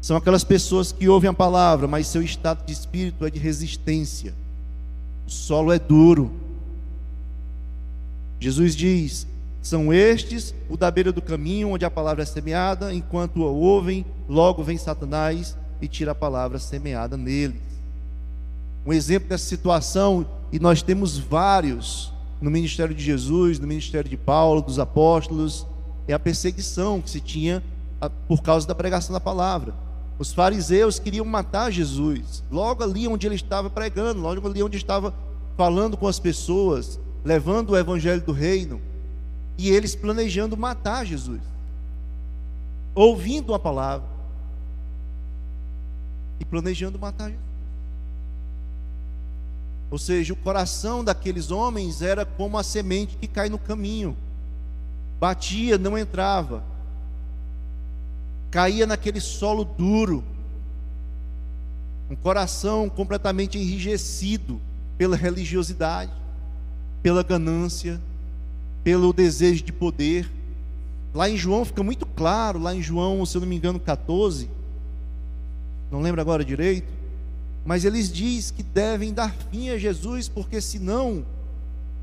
São 0.00 0.16
aquelas 0.16 0.44
pessoas 0.44 0.90
que 0.90 1.08
ouvem 1.08 1.30
a 1.30 1.34
palavra, 1.34 1.86
mas 1.86 2.08
seu 2.08 2.22
estado 2.22 2.64
de 2.64 2.72
espírito 2.72 3.24
é 3.24 3.30
de 3.30 3.38
resistência. 3.38 4.34
O 5.26 5.30
solo 5.30 5.72
é 5.72 5.78
duro. 5.78 6.32
Jesus 8.40 8.74
diz: 8.74 9.26
são 9.62 9.92
estes 9.92 10.52
o 10.68 10.76
da 10.76 10.90
beira 10.90 11.12
do 11.12 11.22
caminho, 11.22 11.70
onde 11.70 11.84
a 11.84 11.90
palavra 11.90 12.22
é 12.22 12.26
semeada, 12.26 12.92
enquanto 12.92 13.44
a 13.44 13.50
ouvem, 13.50 14.04
logo 14.28 14.62
vem 14.64 14.76
Satanás 14.76 15.56
e 15.80 15.86
tira 15.86 16.12
a 16.12 16.16
palavra 16.16 16.58
semeada 16.58 17.16
neles 17.16 17.71
um 18.84 18.92
exemplo 18.92 19.28
dessa 19.28 19.46
situação, 19.46 20.26
e 20.50 20.58
nós 20.58 20.82
temos 20.82 21.18
vários 21.18 22.12
no 22.40 22.50
ministério 22.50 22.94
de 22.94 23.02
Jesus, 23.02 23.60
no 23.60 23.66
ministério 23.66 24.10
de 24.10 24.16
Paulo, 24.16 24.60
dos 24.60 24.78
apóstolos, 24.78 25.64
é 26.08 26.12
a 26.12 26.18
perseguição 26.18 27.00
que 27.00 27.08
se 27.08 27.20
tinha 27.20 27.62
por 28.26 28.42
causa 28.42 28.66
da 28.66 28.74
pregação 28.74 29.12
da 29.12 29.20
palavra. 29.20 29.72
Os 30.18 30.32
fariseus 30.32 30.98
queriam 30.98 31.24
matar 31.24 31.70
Jesus, 31.70 32.42
logo 32.50 32.82
ali 32.82 33.06
onde 33.06 33.26
ele 33.26 33.36
estava 33.36 33.70
pregando, 33.70 34.20
logo 34.20 34.46
ali 34.46 34.62
onde 34.62 34.76
estava 34.76 35.14
falando 35.56 35.96
com 35.96 36.08
as 36.08 36.18
pessoas, 36.18 36.98
levando 37.24 37.70
o 37.70 37.76
evangelho 37.76 38.20
do 38.20 38.32
reino, 38.32 38.80
e 39.56 39.70
eles 39.70 39.94
planejando 39.94 40.56
matar 40.56 41.06
Jesus, 41.06 41.40
ouvindo 42.94 43.54
a 43.54 43.58
palavra 43.58 44.06
e 46.40 46.44
planejando 46.44 46.98
matar 46.98 47.30
Jesus. 47.30 47.51
Ou 49.92 49.98
seja, 49.98 50.32
o 50.32 50.36
coração 50.36 51.04
daqueles 51.04 51.50
homens 51.50 52.00
era 52.00 52.24
como 52.24 52.56
a 52.56 52.62
semente 52.62 53.14
que 53.14 53.26
cai 53.26 53.50
no 53.50 53.58
caminho. 53.58 54.16
Batia, 55.20 55.76
não 55.76 55.98
entrava. 55.98 56.64
Caía 58.50 58.86
naquele 58.86 59.20
solo 59.20 59.64
duro. 59.66 60.24
Um 62.08 62.16
coração 62.16 62.88
completamente 62.88 63.58
enrijecido 63.58 64.58
pela 64.96 65.14
religiosidade, 65.14 66.10
pela 67.02 67.22
ganância, 67.22 68.00
pelo 68.82 69.12
desejo 69.12 69.62
de 69.62 69.74
poder. 69.74 70.26
Lá 71.12 71.28
em 71.28 71.36
João 71.36 71.66
fica 71.66 71.82
muito 71.82 72.06
claro, 72.06 72.58
lá 72.58 72.74
em 72.74 72.80
João, 72.80 73.26
se 73.26 73.36
eu 73.36 73.42
não 73.42 73.48
me 73.48 73.56
engano, 73.56 73.78
14, 73.78 74.48
não 75.90 76.00
lembro 76.00 76.22
agora 76.22 76.42
direito, 76.42 77.01
mas 77.64 77.84
eles 77.84 78.12
diz 78.12 78.50
que 78.50 78.62
devem 78.62 79.12
dar 79.12 79.32
fim 79.50 79.70
a 79.70 79.78
Jesus, 79.78 80.28
porque 80.28 80.60
senão 80.60 81.24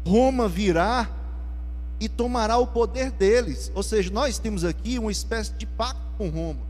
Roma 0.06 0.48
virá 0.48 1.10
e 2.00 2.08
tomará 2.08 2.58
o 2.58 2.68
poder 2.68 3.12
deles. 3.12 3.72
Ou 3.76 3.84
seja, 3.84 4.10
nós 4.12 4.40
temos 4.40 4.64
aqui 4.64 4.98
uma 4.98 5.12
espécie 5.12 5.54
de 5.54 5.66
pacto 5.66 6.02
com 6.18 6.30
Roma. 6.30 6.62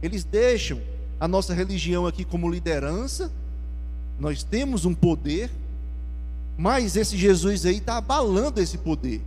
Eles 0.00 0.22
deixam 0.22 0.80
a 1.18 1.26
nossa 1.26 1.52
religião 1.52 2.06
aqui 2.06 2.24
como 2.24 2.48
liderança, 2.48 3.30
nós 4.18 4.42
temos 4.42 4.84
um 4.84 4.94
poder, 4.94 5.50
mas 6.56 6.96
esse 6.96 7.16
Jesus 7.16 7.66
aí 7.66 7.78
está 7.78 7.96
abalando 7.96 8.60
esse 8.60 8.78
poder. 8.78 9.20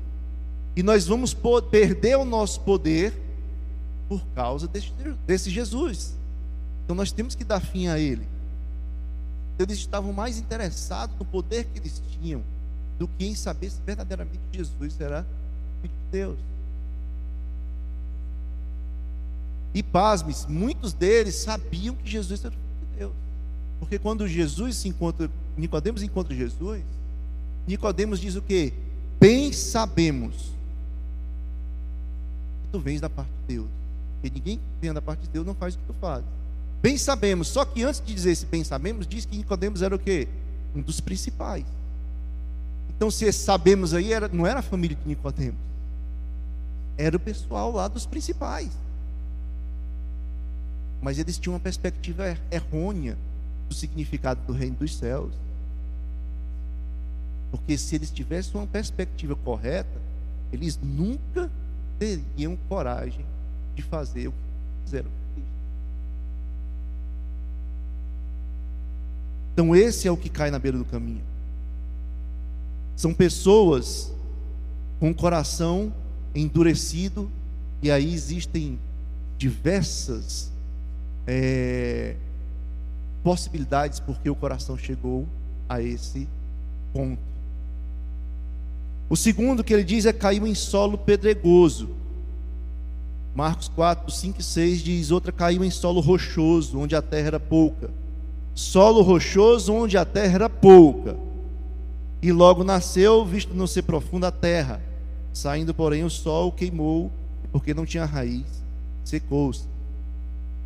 E 0.75 0.81
nós 0.81 1.05
vamos 1.05 1.35
perder 1.69 2.17
o 2.17 2.25
nosso 2.25 2.61
poder 2.61 3.13
por 4.07 4.23
causa 4.35 4.67
desse, 4.67 4.91
desse 5.25 5.49
Jesus. 5.49 6.15
Então 6.83 6.95
nós 6.95 7.11
temos 7.11 7.35
que 7.35 7.43
dar 7.43 7.59
fim 7.59 7.87
a 7.87 7.99
ele. 7.99 8.32
Eles 9.59 9.77
estavam 9.77 10.11
mais 10.11 10.37
interessados 10.37 11.15
no 11.17 11.25
poder 11.25 11.65
que 11.65 11.79
eles 11.79 12.01
tinham 12.11 12.41
do 12.97 13.07
que 13.07 13.25
em 13.25 13.35
saber 13.35 13.69
se 13.69 13.79
verdadeiramente 13.85 14.39
Jesus 14.51 14.99
era 14.99 15.25
filho 15.81 15.93
de 15.93 16.11
Deus. 16.11 16.37
E 19.73 19.81
pasme 19.81 20.33
muitos 20.47 20.93
deles 20.93 21.35
sabiam 21.35 21.95
que 21.95 22.09
Jesus 22.09 22.43
era 22.43 22.51
filho 22.51 22.91
de 22.91 22.99
Deus. 22.99 23.13
Porque 23.79 23.99
quando 23.99 24.27
Jesus 24.27 24.77
se 24.77 24.87
encontra, 24.87 25.29
Nicodemos 25.57 26.03
encontra 26.03 26.35
Jesus, 26.35 26.81
Nicodemos 27.67 28.19
diz 28.19 28.35
o 28.35 28.41
que? 28.41 28.73
Bem 29.19 29.51
sabemos 29.53 30.51
que 32.63 32.71
tu 32.71 32.79
vens 32.79 33.01
da 33.01 33.09
parte 33.09 33.29
de 33.29 33.55
Deus. 33.55 33.67
Porque 34.21 34.39
ninguém 34.39 34.57
que 34.57 34.63
vem 34.81 34.93
da 34.93 35.01
parte 35.01 35.21
de 35.21 35.29
Deus 35.29 35.45
não 35.45 35.55
faz 35.55 35.75
o 35.75 35.77
que 35.77 35.85
tu 35.85 35.93
fazes. 35.93 36.25
Bem 36.83 36.97
sabemos, 36.97 37.47
só 37.47 37.63
que 37.63 37.81
antes 37.81 38.01
de 38.05 38.13
dizer 38.13 38.31
esse 38.31 38.45
bem 38.45 38.61
sabemos, 38.61 39.07
diz 39.07 39.23
que 39.23 39.37
Nicodemos 39.37 39.81
era 39.81 39.95
o 39.95 39.99
quê? 39.99 40.27
Um 40.75 40.81
dos 40.81 40.99
principais. 40.99 41.63
Então, 42.89 43.09
se 43.09 43.31
sabemos 43.31 43.93
aí, 43.93 44.11
era, 44.11 44.27
não 44.27 44.45
era 44.45 44.59
a 44.59 44.61
família 44.61 44.97
de 44.97 45.07
Nicodemos. 45.07 45.61
Era 46.97 47.15
o 47.15 47.19
pessoal 47.21 47.71
lá 47.71 47.87
dos 47.87 48.05
principais. 48.05 48.69
Mas 51.01 51.17
eles 51.17 51.37
tinham 51.37 51.53
uma 51.53 51.59
perspectiva 51.61 52.25
er, 52.25 52.41
errônea 52.51 53.17
do 53.69 53.73
significado 53.73 54.41
do 54.45 54.51
reino 54.51 54.75
dos 54.75 54.93
céus. 54.97 55.31
Porque 57.49 57.77
se 57.77 57.95
eles 57.95 58.11
tivessem 58.11 58.59
uma 58.59 58.67
perspectiva 58.67 59.37
correta, 59.37 60.01
eles 60.51 60.77
nunca 60.83 61.49
teriam 61.97 62.57
coragem 62.67 63.25
de 63.73 63.81
fazer 63.81 64.27
o 64.27 64.31
que 64.31 64.37
fizeram 64.83 65.22
Então, 69.53 69.75
esse 69.75 70.07
é 70.07 70.11
o 70.11 70.17
que 70.17 70.29
cai 70.29 70.49
na 70.49 70.57
beira 70.57 70.77
do 70.77 70.85
caminho. 70.85 71.21
São 72.95 73.13
pessoas 73.13 74.11
com 74.99 75.11
o 75.11 75.15
coração 75.15 75.93
endurecido, 76.33 77.29
e 77.81 77.91
aí 77.91 78.11
existem 78.13 78.79
diversas 79.37 80.51
é, 81.27 82.15
possibilidades 83.23 83.99
porque 83.99 84.29
o 84.29 84.35
coração 84.35 84.77
chegou 84.77 85.27
a 85.69 85.81
esse 85.81 86.27
ponto. 86.91 87.21
O 89.09 89.15
segundo 89.15 89.63
que 89.63 89.73
ele 89.73 89.83
diz 89.83 90.05
é 90.05 90.13
caiu 90.13 90.47
em 90.47 90.55
solo 90.55 90.97
pedregoso. 90.97 91.89
Marcos 93.35 93.67
4, 93.67 94.11
5 94.11 94.39
e 94.39 94.43
6 94.43 94.81
diz: 94.81 95.11
outra 95.11 95.31
caiu 95.31 95.63
em 95.63 95.69
solo 95.71 95.99
rochoso, 95.99 96.79
onde 96.79 96.95
a 96.95 97.01
terra 97.01 97.27
era 97.27 97.39
pouca. 97.39 97.89
Solo 98.55 99.01
rochoso, 99.01 99.73
onde 99.73 99.97
a 99.97 100.05
terra 100.05 100.35
era 100.35 100.49
pouca. 100.49 101.15
E 102.21 102.31
logo 102.31 102.63
nasceu, 102.63 103.25
visto 103.25 103.53
não 103.53 103.67
ser 103.67 103.83
profunda 103.83 104.27
a 104.27 104.31
terra. 104.31 104.81
Saindo, 105.33 105.73
porém, 105.73 106.03
o 106.03 106.09
sol 106.09 106.51
queimou, 106.51 107.11
porque 107.51 107.73
não 107.73 107.85
tinha 107.85 108.05
raiz, 108.05 108.45
secou-se. 109.03 109.63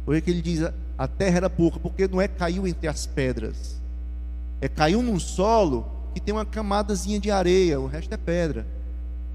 Por 0.05 0.21
que 0.21 0.29
ele 0.29 0.41
diz: 0.41 0.69
a 0.97 1.07
terra 1.07 1.37
era 1.37 1.49
pouca? 1.49 1.79
Porque 1.79 2.07
não 2.07 2.21
é 2.21 2.27
caiu 2.27 2.67
entre 2.67 2.87
as 2.87 3.05
pedras, 3.05 3.81
é 4.61 4.67
caiu 4.67 5.01
num 5.01 5.19
solo 5.19 5.85
que 6.13 6.19
tem 6.19 6.33
uma 6.33 6.45
camadazinha 6.45 7.19
de 7.19 7.29
areia, 7.29 7.79
o 7.79 7.87
resto 7.87 8.13
é 8.13 8.17
pedra. 8.17 8.65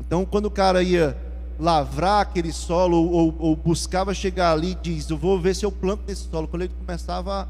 Então, 0.01 0.25
quando 0.25 0.47
o 0.47 0.51
cara 0.51 0.83
ia 0.83 1.17
lavrar 1.59 2.23
aquele 2.23 2.53
solo 2.53 2.97
ou, 2.97 3.35
ou, 3.39 3.57
buscava 3.57 4.13
chegar 4.13 4.53
ali, 4.53 4.77
diz: 4.83 5.09
Eu 5.09 5.17
vou 5.17 5.41
ver 5.41 5.55
se 5.55 5.65
eu 5.65 5.71
planto 5.71 6.03
nesse 6.07 6.29
solo. 6.29 6.49
Quando 6.49 6.63
ele 6.63 6.73
começava 6.85 7.43
a, 7.43 7.49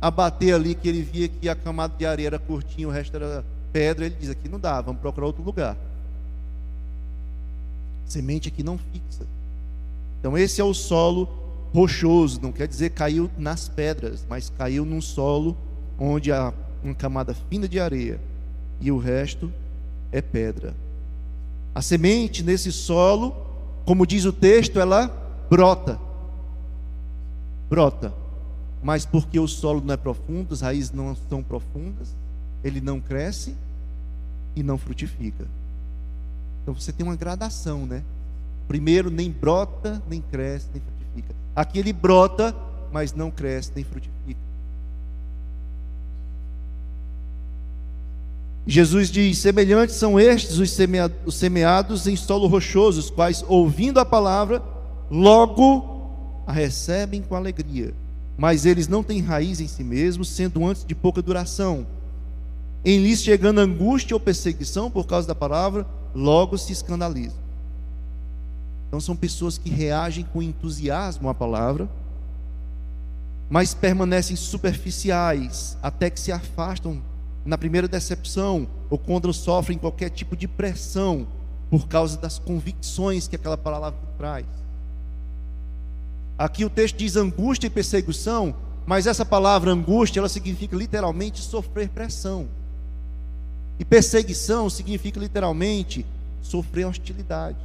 a 0.00 0.10
bater 0.10 0.54
ali, 0.54 0.74
que 0.74 0.88
ele 0.88 1.02
via 1.02 1.28
que 1.28 1.48
a 1.48 1.54
camada 1.54 1.94
de 1.96 2.06
areia 2.06 2.28
era 2.28 2.38
curtinha, 2.38 2.88
o 2.88 2.90
resto 2.90 3.16
era 3.16 3.44
pedra, 3.72 4.06
ele 4.06 4.16
diz: 4.18 4.30
Aqui 4.30 4.48
não 4.48 4.58
dá, 4.58 4.80
vamos 4.80 5.00
procurar 5.00 5.26
outro 5.26 5.42
lugar. 5.42 5.76
Semente 8.06 8.48
aqui 8.48 8.62
não 8.62 8.78
fixa. 8.78 9.26
Então, 10.18 10.36
esse 10.36 10.60
é 10.60 10.64
o 10.64 10.74
solo 10.74 11.28
rochoso, 11.72 12.40
não 12.42 12.50
quer 12.50 12.66
dizer 12.66 12.90
caiu 12.90 13.30
nas 13.38 13.68
pedras, 13.68 14.26
mas 14.28 14.50
caiu 14.58 14.84
num 14.84 15.00
solo 15.00 15.56
onde 15.98 16.32
há 16.32 16.52
uma 16.82 16.94
camada 16.94 17.34
fina 17.48 17.68
de 17.68 17.78
areia 17.78 18.20
e 18.80 18.90
o 18.90 18.98
resto 18.98 19.52
é 20.10 20.20
pedra. 20.20 20.74
A 21.74 21.80
semente 21.80 22.42
nesse 22.42 22.72
solo, 22.72 23.34
como 23.84 24.06
diz 24.06 24.24
o 24.24 24.32
texto, 24.32 24.80
ela 24.80 25.08
brota. 25.48 25.98
Brota. 27.68 28.19
Mas 28.82 29.04
porque 29.04 29.38
o 29.38 29.46
solo 29.46 29.82
não 29.84 29.94
é 29.94 29.96
profundo, 29.96 30.54
as 30.54 30.60
raízes 30.60 30.92
não 30.92 31.16
são 31.28 31.42
profundas, 31.42 32.14
ele 32.64 32.80
não 32.80 33.00
cresce 33.00 33.54
e 34.56 34.62
não 34.62 34.78
frutifica. 34.78 35.46
Então 36.62 36.74
você 36.74 36.92
tem 36.92 37.04
uma 37.04 37.16
gradação, 37.16 37.86
né? 37.86 38.02
Primeiro 38.66 39.10
nem 39.10 39.30
brota, 39.30 40.00
nem 40.08 40.20
cresce, 40.20 40.68
nem 40.72 40.82
frutifica. 40.82 41.34
Aqui 41.54 41.78
ele 41.78 41.92
brota, 41.92 42.54
mas 42.92 43.12
não 43.12 43.30
cresce, 43.30 43.72
nem 43.74 43.84
frutifica. 43.84 44.40
Jesus 48.66 49.10
diz: 49.10 49.38
Semelhantes 49.38 49.96
são 49.96 50.20
estes 50.20 50.58
os 50.58 51.34
semeados 51.34 52.06
em 52.06 52.16
solo 52.16 52.46
rochoso, 52.46 53.00
os 53.00 53.10
quais, 53.10 53.44
ouvindo 53.48 53.98
a 53.98 54.04
palavra, 54.04 54.62
logo 55.10 56.44
a 56.46 56.52
recebem 56.52 57.22
com 57.22 57.34
alegria. 57.34 57.92
Mas 58.40 58.64
eles 58.64 58.88
não 58.88 59.02
têm 59.02 59.20
raiz 59.20 59.60
em 59.60 59.68
si 59.68 59.84
mesmos, 59.84 60.30
sendo 60.30 60.66
antes 60.66 60.82
de 60.82 60.94
pouca 60.94 61.20
duração. 61.20 61.86
Em 62.82 62.98
lhes 62.98 63.22
chegando 63.22 63.58
angústia 63.58 64.16
ou 64.16 64.20
perseguição 64.20 64.90
por 64.90 65.06
causa 65.06 65.28
da 65.28 65.34
palavra, 65.34 65.86
logo 66.14 66.56
se 66.56 66.72
escandalizam. 66.72 67.36
Então 68.88 68.98
são 68.98 69.14
pessoas 69.14 69.58
que 69.58 69.68
reagem 69.68 70.24
com 70.32 70.42
entusiasmo 70.42 71.28
à 71.28 71.34
palavra, 71.34 71.86
mas 73.50 73.74
permanecem 73.74 74.36
superficiais 74.36 75.76
até 75.82 76.08
que 76.08 76.18
se 76.18 76.32
afastam 76.32 77.02
na 77.44 77.58
primeira 77.58 77.86
decepção 77.86 78.66
ou 78.88 78.96
quando 78.96 79.30
sofrem 79.34 79.76
qualquer 79.76 80.08
tipo 80.08 80.34
de 80.34 80.48
pressão 80.48 81.26
por 81.68 81.86
causa 81.88 82.16
das 82.16 82.38
convicções 82.38 83.28
que 83.28 83.36
aquela 83.36 83.58
palavra 83.58 84.00
traz. 84.16 84.46
Aqui 86.40 86.64
o 86.64 86.70
texto 86.70 86.96
diz 86.96 87.16
angústia 87.16 87.66
e 87.66 87.70
perseguição, 87.70 88.54
mas 88.86 89.06
essa 89.06 89.26
palavra 89.26 89.70
angústia, 89.70 90.20
ela 90.20 90.28
significa 90.28 90.74
literalmente 90.74 91.42
sofrer 91.42 91.90
pressão. 91.90 92.48
E 93.78 93.84
perseguição 93.84 94.70
significa 94.70 95.20
literalmente 95.20 96.06
sofrer 96.40 96.86
hostilidade. 96.86 97.58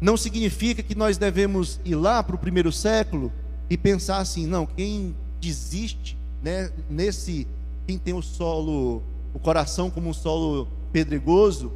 Não 0.00 0.16
significa 0.16 0.82
que 0.82 0.94
nós 0.94 1.18
devemos 1.18 1.78
ir 1.84 1.94
lá 1.94 2.22
para 2.22 2.36
o 2.36 2.38
primeiro 2.38 2.72
século 2.72 3.30
e 3.68 3.76
pensar 3.76 4.16
assim, 4.16 4.46
não, 4.46 4.64
quem 4.64 5.14
desiste 5.38 6.16
né, 6.42 6.72
nesse 6.88 7.46
quem 7.86 7.98
tem 7.98 8.14
o 8.14 8.22
solo, 8.22 9.02
o 9.34 9.38
coração 9.38 9.90
como 9.90 10.08
um 10.08 10.14
solo 10.14 10.66
pedregoso, 10.90 11.70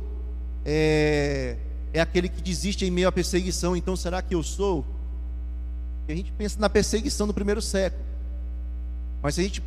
é, 0.65 1.59
é 1.93 2.01
aquele 2.01 2.31
que 2.31 2.41
desiste 2.41 2.87
em 2.87 2.91
meio 2.91 3.09
à 3.09 3.13
perseguição. 3.13 3.77
Então, 3.77 3.95
será 3.95 4.23
que 4.23 4.35
eu 4.35 4.43
sou? 4.43 4.83
A 6.09 6.15
gente 6.15 6.33
pensa 6.33 6.59
na 6.61 6.69
perseguição 6.69 7.27
do 7.27 7.35
primeiro 7.35 7.63
século. 7.63 8.03
Mas 9.23 9.35
se 9.35 9.41
a 9.41 9.45
gente 9.45 9.63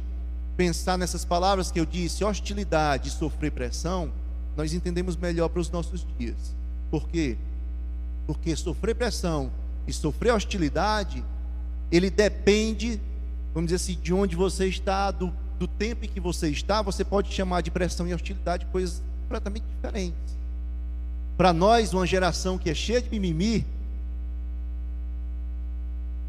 pensar 0.57 0.97
nessas 0.97 1.23
palavras 1.23 1.71
que 1.71 1.79
eu 1.79 1.85
disse, 1.85 2.23
hostilidade 2.23 3.09
e 3.09 3.11
sofrer 3.11 3.51
pressão, 3.51 4.11
nós 4.55 4.73
entendemos 4.73 5.15
melhor 5.15 5.49
para 5.49 5.59
os 5.59 5.69
nossos 5.69 6.05
dias. 6.17 6.55
Por 6.91 7.07
quê? 7.09 7.37
Porque 8.27 8.55
sofrer 8.55 8.95
pressão 8.95 9.51
e 9.87 9.93
sofrer 9.93 10.33
hostilidade, 10.33 11.23
ele 11.91 12.09
depende, 12.09 12.99
vamos 13.53 13.71
dizer 13.71 13.75
assim, 13.75 13.99
de 14.01 14.13
onde 14.13 14.35
você 14.35 14.67
está, 14.67 15.11
do 15.11 15.31
do 15.57 15.67
tempo 15.67 16.05
em 16.05 16.07
que 16.07 16.19
você 16.19 16.49
está, 16.49 16.81
você 16.81 17.03
pode 17.03 17.31
chamar 17.33 17.61
de 17.61 17.71
pressão 17.71 18.07
e 18.07 18.13
hostilidade 18.13 18.65
coisas 18.67 19.01
completamente 19.21 19.63
diferentes. 19.63 20.35
Para 21.37 21.53
nós, 21.53 21.93
uma 21.93 22.05
geração 22.05 22.57
que 22.57 22.69
é 22.69 22.73
cheia 22.73 23.01
de 23.01 23.09
mimimi, 23.09 23.65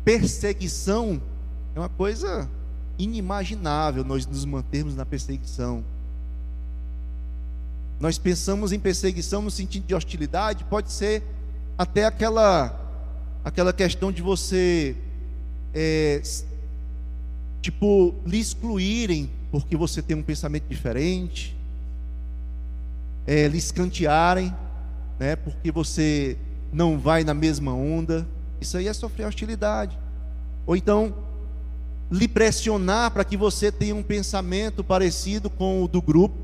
perseguição 0.06 1.20
é 1.74 1.80
uma 1.80 1.88
coisa 1.88 2.48
inimaginável 2.96 4.04
nós 4.04 4.24
nos 4.24 4.44
mantermos 4.44 4.94
na 4.94 5.04
perseguição. 5.04 5.82
Nós 7.98 8.16
pensamos 8.16 8.70
em 8.70 8.78
perseguição 8.78 9.42
no 9.42 9.50
sentido 9.50 9.84
de 9.84 9.96
hostilidade, 9.96 10.62
pode 10.62 10.92
ser 10.92 11.24
até 11.76 12.04
aquela 12.04 12.84
aquela 13.44 13.72
questão 13.72 14.12
de 14.12 14.22
você 14.22 14.94
é, 15.74 16.22
tipo, 17.60 18.14
lhe 18.24 18.38
excluírem 18.38 19.28
porque 19.50 19.76
você 19.76 20.00
tem 20.00 20.16
um 20.16 20.22
pensamento 20.22 20.68
diferente, 20.68 21.56
é, 23.26 23.48
lhe 23.48 23.58
escantearem, 23.58 24.54
né, 25.18 25.34
porque 25.34 25.72
você 25.72 26.36
não 26.72 26.96
vai 26.96 27.24
na 27.24 27.34
mesma 27.34 27.72
onda. 27.72 28.24
Isso 28.60 28.76
aí 28.76 28.88
é 28.88 28.92
sofrer 28.92 29.26
hostilidade. 29.26 29.98
Ou 30.66 30.76
então, 30.76 31.14
lhe 32.10 32.28
pressionar 32.28 33.10
para 33.10 33.24
que 33.24 33.36
você 33.36 33.70
tenha 33.70 33.94
um 33.94 34.02
pensamento 34.02 34.84
parecido 34.84 35.50
com 35.50 35.82
o 35.82 35.88
do 35.88 36.00
grupo. 36.00 36.36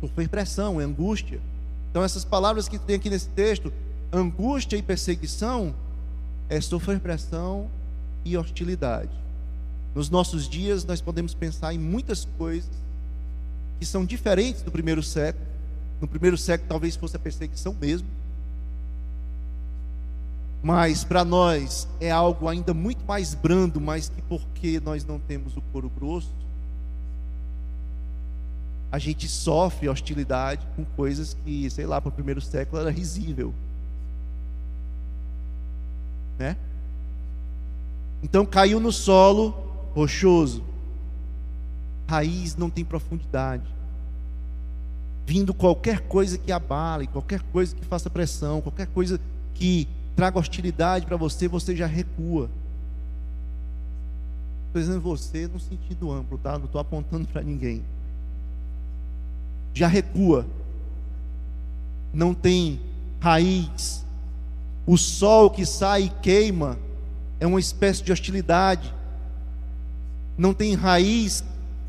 Sofrer 0.00 0.28
pressão, 0.28 0.80
é 0.80 0.84
angústia. 0.84 1.40
Então, 1.90 2.02
essas 2.04 2.24
palavras 2.24 2.68
que 2.68 2.78
tem 2.78 2.96
aqui 2.96 3.08
nesse 3.08 3.28
texto, 3.28 3.72
angústia 4.12 4.76
e 4.76 4.82
perseguição, 4.82 5.74
é 6.48 6.60
sofrer 6.60 7.00
pressão 7.00 7.68
e 8.24 8.36
hostilidade. 8.36 9.10
Nos 9.94 10.10
nossos 10.10 10.48
dias, 10.48 10.84
nós 10.84 11.00
podemos 11.00 11.32
pensar 11.32 11.72
em 11.72 11.78
muitas 11.78 12.26
coisas 12.36 12.70
que 13.78 13.86
são 13.86 14.04
diferentes 14.04 14.62
do 14.62 14.70
primeiro 14.70 15.02
século. 15.02 15.46
No 16.00 16.06
primeiro 16.06 16.36
século, 16.36 16.68
talvez 16.68 16.96
fosse 16.96 17.16
a 17.16 17.18
perseguição 17.18 17.74
mesmo. 17.80 18.06
Mas 20.62 21.04
para 21.04 21.24
nós 21.24 21.86
é 22.00 22.10
algo 22.10 22.48
ainda 22.48 22.74
muito 22.74 23.04
mais 23.04 23.34
brando, 23.34 23.80
mas 23.80 24.08
que 24.08 24.22
porque 24.22 24.80
nós 24.80 25.04
não 25.04 25.18
temos 25.18 25.56
o 25.56 25.60
couro 25.72 25.90
grosso, 25.90 26.34
a 28.90 28.98
gente 28.98 29.28
sofre 29.28 29.88
hostilidade 29.88 30.66
com 30.74 30.84
coisas 30.84 31.36
que, 31.44 31.68
sei 31.70 31.86
lá, 31.86 32.00
para 32.00 32.08
o 32.08 32.12
primeiro 32.12 32.40
século 32.40 32.80
era 32.80 32.90
risível. 32.90 33.52
Né? 36.38 36.56
Então 38.22 38.46
caiu 38.46 38.80
no 38.80 38.92
solo 38.92 39.54
rochoso, 39.94 40.62
raiz 42.08 42.56
não 42.56 42.70
tem 42.70 42.84
profundidade. 42.84 43.64
Vindo 45.26 45.52
qualquer 45.52 46.00
coisa 46.00 46.38
que 46.38 46.52
abale, 46.52 47.06
qualquer 47.06 47.42
coisa 47.52 47.74
que 47.74 47.84
faça 47.84 48.08
pressão, 48.08 48.60
qualquer 48.60 48.86
coisa 48.86 49.20
que 49.54 49.88
traga 50.16 50.38
hostilidade 50.38 51.04
para 51.04 51.18
você, 51.18 51.46
você 51.46 51.76
já 51.76 51.86
recua. 51.86 52.50
Estou 54.68 54.80
dizendo 54.82 55.00
você 55.00 55.46
no 55.46 55.60
sentido 55.60 56.10
amplo, 56.10 56.38
tá? 56.38 56.58
Não 56.58 56.64
estou 56.64 56.80
apontando 56.80 57.28
para 57.28 57.42
ninguém. 57.42 57.84
Já 59.74 59.86
recua. 59.86 60.46
Não 62.14 62.32
tem 62.32 62.80
raiz. 63.20 64.04
O 64.86 64.96
sol 64.96 65.50
que 65.50 65.66
sai 65.66 66.04
e 66.04 66.08
queima 66.08 66.78
é 67.38 67.46
uma 67.46 67.60
espécie 67.60 68.02
de 68.02 68.10
hostilidade. 68.10 68.94
Não 70.38 70.54
tem 70.54 70.74
raiz 70.74 71.44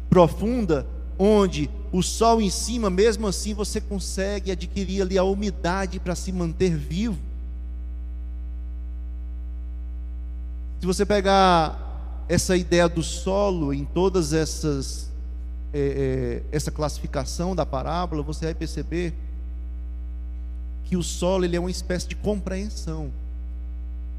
profunda 0.09 0.85
onde 1.17 1.69
o 1.91 2.03
sol 2.03 2.41
em 2.41 2.49
cima, 2.49 2.89
mesmo 2.89 3.27
assim 3.27 3.53
você 3.53 3.79
consegue 3.79 4.51
adquirir 4.51 5.01
ali 5.01 5.17
a 5.17 5.23
umidade 5.23 5.99
para 5.99 6.15
se 6.15 6.31
manter 6.31 6.75
vivo. 6.75 7.26
Se 10.79 10.85
você 10.85 11.05
pegar 11.05 12.25
essa 12.29 12.55
ideia 12.55 12.87
do 12.87 13.01
solo 13.01 13.73
em 13.73 13.83
todas 13.83 14.33
essas 14.33 15.11
é, 15.73 16.43
é, 16.51 16.55
essa 16.55 16.71
classificação 16.71 17.55
da 17.55 17.65
parábola, 17.65 18.23
você 18.23 18.45
vai 18.45 18.53
perceber 18.53 19.13
que 20.85 20.95
o 20.95 21.03
solo 21.03 21.43
ele 21.45 21.55
é 21.55 21.59
uma 21.59 21.71
espécie 21.71 22.07
de 22.07 22.15
compreensão. 22.15 23.11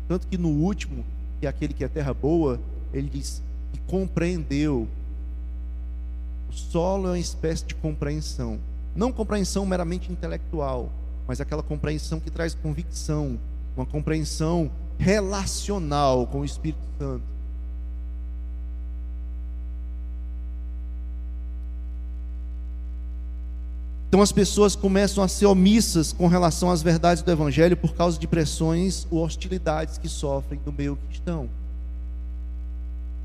Tanto 0.06 0.26
que 0.26 0.36
no 0.36 0.48
último, 0.48 1.04
que 1.40 1.46
é 1.46 1.48
aquele 1.48 1.72
que 1.72 1.84
é 1.84 1.88
terra 1.88 2.12
boa, 2.12 2.60
ele 2.92 3.08
diz 3.08 3.42
que 3.72 3.78
compreendeu. 3.80 4.86
O 6.50 6.52
solo 6.52 7.06
é 7.06 7.10
uma 7.10 7.18
espécie 7.18 7.64
de 7.64 7.74
compreensão. 7.74 8.58
Não 8.94 9.12
compreensão 9.12 9.64
meramente 9.64 10.10
intelectual, 10.10 10.90
mas 11.26 11.40
aquela 11.40 11.62
compreensão 11.62 12.18
que 12.18 12.30
traz 12.30 12.54
convicção, 12.54 13.38
uma 13.76 13.86
compreensão 13.86 14.70
relacional 14.98 16.26
com 16.26 16.40
o 16.40 16.44
Espírito 16.44 16.80
Santo. 16.98 17.22
Então 24.08 24.22
as 24.22 24.32
pessoas 24.32 24.74
começam 24.74 25.22
a 25.22 25.28
ser 25.28 25.46
omissas 25.46 26.12
com 26.12 26.26
relação 26.26 26.70
às 26.70 26.82
verdades 26.82 27.22
do 27.22 27.30
Evangelho 27.30 27.76
por 27.76 27.94
causa 27.94 28.18
de 28.18 28.26
pressões 28.26 29.06
ou 29.10 29.22
hostilidades 29.22 29.98
que 29.98 30.08
sofrem 30.08 30.58
no 30.64 30.72
meio 30.72 30.96
cristão. 30.96 31.48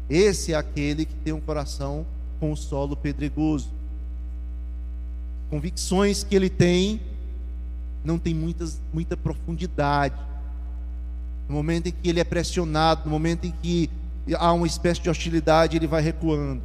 Esse 0.09 0.51
é 0.51 0.55
aquele 0.55 1.05
que 1.05 1.15
tem 1.15 1.31
um 1.31 1.39
coração 1.39 2.05
com 2.39 2.51
o 2.51 2.57
solo 2.57 2.97
pedregoso. 2.97 3.69
Convicções 5.49 6.23
que 6.23 6.35
ele 6.35 6.49
tem 6.49 7.01
não 8.03 8.19
tem 8.19 8.33
muitas, 8.33 8.81
muita 8.93 9.15
profundidade. 9.15 10.15
No 11.47 11.55
momento 11.55 11.87
em 11.87 11.91
que 11.91 12.09
ele 12.09 12.19
é 12.19 12.23
pressionado, 12.23 13.01
no 13.05 13.11
momento 13.11 13.45
em 13.45 13.53
que 13.61 13.89
há 14.35 14.53
uma 14.53 14.67
espécie 14.67 15.01
de 15.01 15.09
hostilidade, 15.09 15.75
ele 15.75 15.87
vai 15.87 16.01
recuando. 16.01 16.61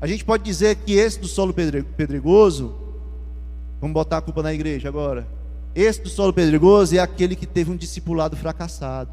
A 0.00 0.06
gente 0.06 0.24
pode 0.24 0.42
dizer 0.42 0.76
que 0.76 0.92
esse 0.92 1.20
do 1.20 1.28
solo 1.28 1.54
pedregoso 1.54 2.82
Vamos 3.82 3.94
botar 3.94 4.18
a 4.18 4.22
culpa 4.22 4.44
na 4.44 4.54
igreja 4.54 4.88
agora. 4.88 5.26
Esse 5.74 6.00
do 6.00 6.08
solo 6.08 6.32
pedregoso 6.32 6.94
é 6.94 7.00
aquele 7.00 7.34
que 7.34 7.44
teve 7.44 7.68
um 7.68 7.76
discipulado 7.76 8.36
fracassado. 8.36 9.10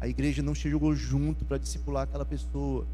A 0.00 0.08
igreja 0.08 0.42
não 0.42 0.54
chegou 0.54 0.94
junto 0.94 1.44
para 1.44 1.58
discipular 1.58 2.04
aquela 2.04 2.24
pessoa. 2.24 2.86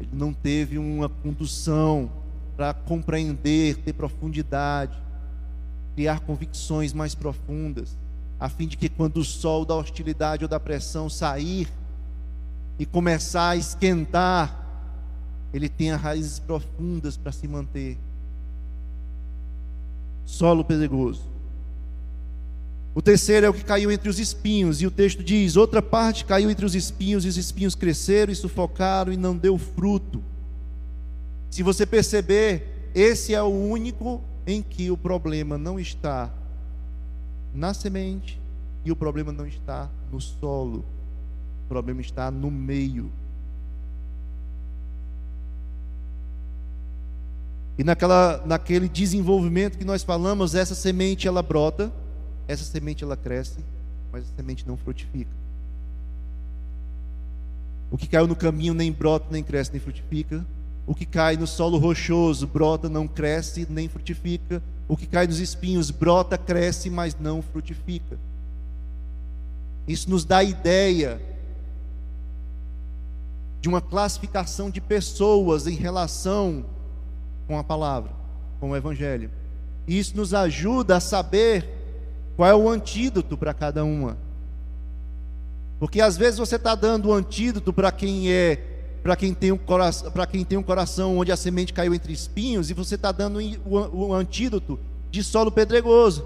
Ele 0.00 0.08
não 0.14 0.32
teve 0.32 0.78
uma 0.78 1.06
condução 1.06 2.10
para 2.56 2.72
compreender, 2.72 3.76
ter 3.76 3.92
profundidade, 3.92 4.96
criar 5.94 6.20
convicções 6.20 6.94
mais 6.94 7.14
profundas, 7.14 7.94
a 8.42 8.48
fim 8.48 8.66
de 8.66 8.76
que 8.76 8.88
quando 8.88 9.18
o 9.18 9.24
sol 9.24 9.64
da 9.64 9.76
hostilidade 9.76 10.44
ou 10.44 10.48
da 10.48 10.58
pressão 10.58 11.08
sair 11.08 11.68
e 12.76 12.84
começar 12.84 13.50
a 13.50 13.56
esquentar, 13.56 14.66
ele 15.54 15.68
tenha 15.68 15.96
raízes 15.96 16.40
profundas 16.40 17.16
para 17.16 17.30
se 17.30 17.46
manter. 17.46 17.96
Solo 20.24 20.64
pedregoso. 20.64 21.22
O 22.92 23.00
terceiro 23.00 23.46
é 23.46 23.48
o 23.48 23.54
que 23.54 23.62
caiu 23.62 23.92
entre 23.92 24.08
os 24.08 24.18
espinhos, 24.18 24.82
e 24.82 24.88
o 24.88 24.90
texto 24.90 25.22
diz: 25.22 25.54
outra 25.54 25.80
parte 25.80 26.24
caiu 26.24 26.50
entre 26.50 26.66
os 26.66 26.74
espinhos, 26.74 27.24
e 27.24 27.28
os 27.28 27.36
espinhos 27.36 27.76
cresceram 27.76 28.32
e 28.32 28.36
sufocaram 28.36 29.12
e 29.12 29.16
não 29.16 29.36
deu 29.36 29.56
fruto. 29.56 30.20
Se 31.48 31.62
você 31.62 31.86
perceber, 31.86 32.90
esse 32.92 33.34
é 33.34 33.42
o 33.42 33.46
único 33.46 34.20
em 34.44 34.60
que 34.60 34.90
o 34.90 34.96
problema 34.96 35.56
não 35.56 35.78
está 35.78 36.41
na 37.54 37.74
semente 37.74 38.40
e 38.84 38.90
o 38.90 38.96
problema 38.96 39.32
não 39.32 39.46
está 39.46 39.88
no 40.10 40.20
solo, 40.20 40.84
o 41.64 41.68
problema 41.68 42.00
está 42.00 42.30
no 42.30 42.50
meio. 42.50 43.10
E 47.78 47.84
naquela, 47.84 48.42
naquele 48.44 48.88
desenvolvimento 48.88 49.78
que 49.78 49.84
nós 49.84 50.02
falamos, 50.02 50.54
essa 50.54 50.74
semente 50.74 51.26
ela 51.26 51.42
brota, 51.42 51.92
essa 52.46 52.64
semente 52.64 53.02
ela 53.02 53.16
cresce, 53.16 53.58
mas 54.10 54.24
a 54.24 54.36
semente 54.36 54.66
não 54.66 54.76
frutifica. 54.76 55.30
O 57.90 57.96
que 57.96 58.06
caiu 58.06 58.26
no 58.26 58.36
caminho 58.36 58.74
nem 58.74 58.90
brota, 58.90 59.26
nem 59.30 59.42
cresce, 59.42 59.70
nem 59.70 59.80
frutifica. 59.80 60.44
O 60.86 60.94
que 60.94 61.06
cai 61.06 61.36
no 61.36 61.46
solo 61.46 61.78
rochoso 61.78 62.46
brota, 62.46 62.88
não 62.88 63.06
cresce, 63.06 63.66
nem 63.70 63.88
frutifica. 63.88 64.62
O 64.88 64.96
que 64.96 65.06
cai 65.06 65.26
nos 65.26 65.38
espinhos 65.38 65.90
brota, 65.90 66.36
cresce, 66.36 66.90
mas 66.90 67.16
não 67.18 67.40
frutifica. 67.40 68.18
Isso 69.86 70.10
nos 70.10 70.24
dá 70.24 70.38
a 70.38 70.44
ideia 70.44 71.20
de 73.60 73.68
uma 73.68 73.80
classificação 73.80 74.70
de 74.70 74.80
pessoas 74.80 75.66
em 75.66 75.74
relação 75.74 76.64
com 77.46 77.56
a 77.58 77.64
palavra, 77.64 78.10
com 78.58 78.70
o 78.70 78.76
evangelho. 78.76 79.30
Isso 79.86 80.16
nos 80.16 80.34
ajuda 80.34 80.96
a 80.96 81.00
saber 81.00 81.68
qual 82.36 82.48
é 82.48 82.54
o 82.54 82.68
antídoto 82.68 83.36
para 83.36 83.54
cada 83.54 83.84
uma. 83.84 84.16
Porque 85.78 86.00
às 86.00 86.16
vezes 86.16 86.38
você 86.38 86.56
está 86.56 86.74
dando 86.74 87.08
o 87.08 87.12
antídoto 87.12 87.72
para 87.72 87.90
quem 87.90 88.30
é, 88.30 88.71
para 89.02 89.16
quem 89.16 89.34
tem 89.34 89.52
um 89.52 89.58
coração, 89.58 90.12
quem 90.30 90.44
tem 90.44 90.58
um 90.58 90.62
coração 90.62 91.18
onde 91.18 91.32
a 91.32 91.36
semente 91.36 91.72
caiu 91.72 91.94
entre 91.94 92.12
espinhos, 92.12 92.70
e 92.70 92.74
você 92.74 92.94
está 92.94 93.10
dando 93.10 93.40
o, 93.64 94.08
o 94.08 94.14
antídoto 94.14 94.78
de 95.10 95.22
solo 95.22 95.50
pedregoso. 95.50 96.24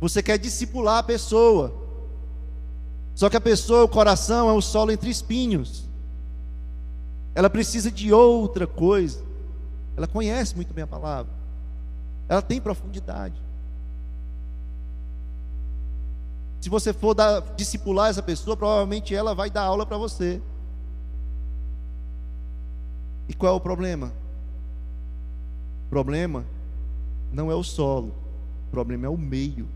Você 0.00 0.22
quer 0.22 0.38
discipular 0.38 0.98
a 0.98 1.02
pessoa. 1.02 1.72
Só 3.14 3.30
que 3.30 3.36
a 3.36 3.40
pessoa, 3.40 3.84
o 3.84 3.88
coração 3.88 4.50
é 4.50 4.52
o 4.52 4.60
solo 4.60 4.90
entre 4.90 5.08
espinhos 5.08 5.84
ela 7.34 7.50
precisa 7.50 7.90
de 7.90 8.12
outra 8.12 8.66
coisa. 8.66 9.22
Ela 9.96 10.06
conhece 10.06 10.54
muito 10.54 10.72
bem 10.72 10.84
a 10.84 10.86
palavra. 10.86 11.32
Ela 12.28 12.40
tem 12.40 12.60
profundidade. 12.60 13.34
Se 16.64 16.70
você 16.70 16.94
for 16.94 17.12
dar, 17.12 17.42
discipular 17.58 18.08
essa 18.08 18.22
pessoa, 18.22 18.56
provavelmente 18.56 19.14
ela 19.14 19.34
vai 19.34 19.50
dar 19.50 19.64
aula 19.64 19.84
para 19.84 19.98
você. 19.98 20.40
E 23.28 23.34
qual 23.34 23.52
é 23.52 23.54
o 23.54 23.60
problema? 23.60 24.10
O 25.84 25.90
problema 25.90 26.42
não 27.30 27.50
é 27.50 27.54
o 27.54 27.62
solo, 27.62 28.14
o 28.66 28.70
problema 28.70 29.04
é 29.04 29.10
o 29.10 29.18
meio. 29.18 29.68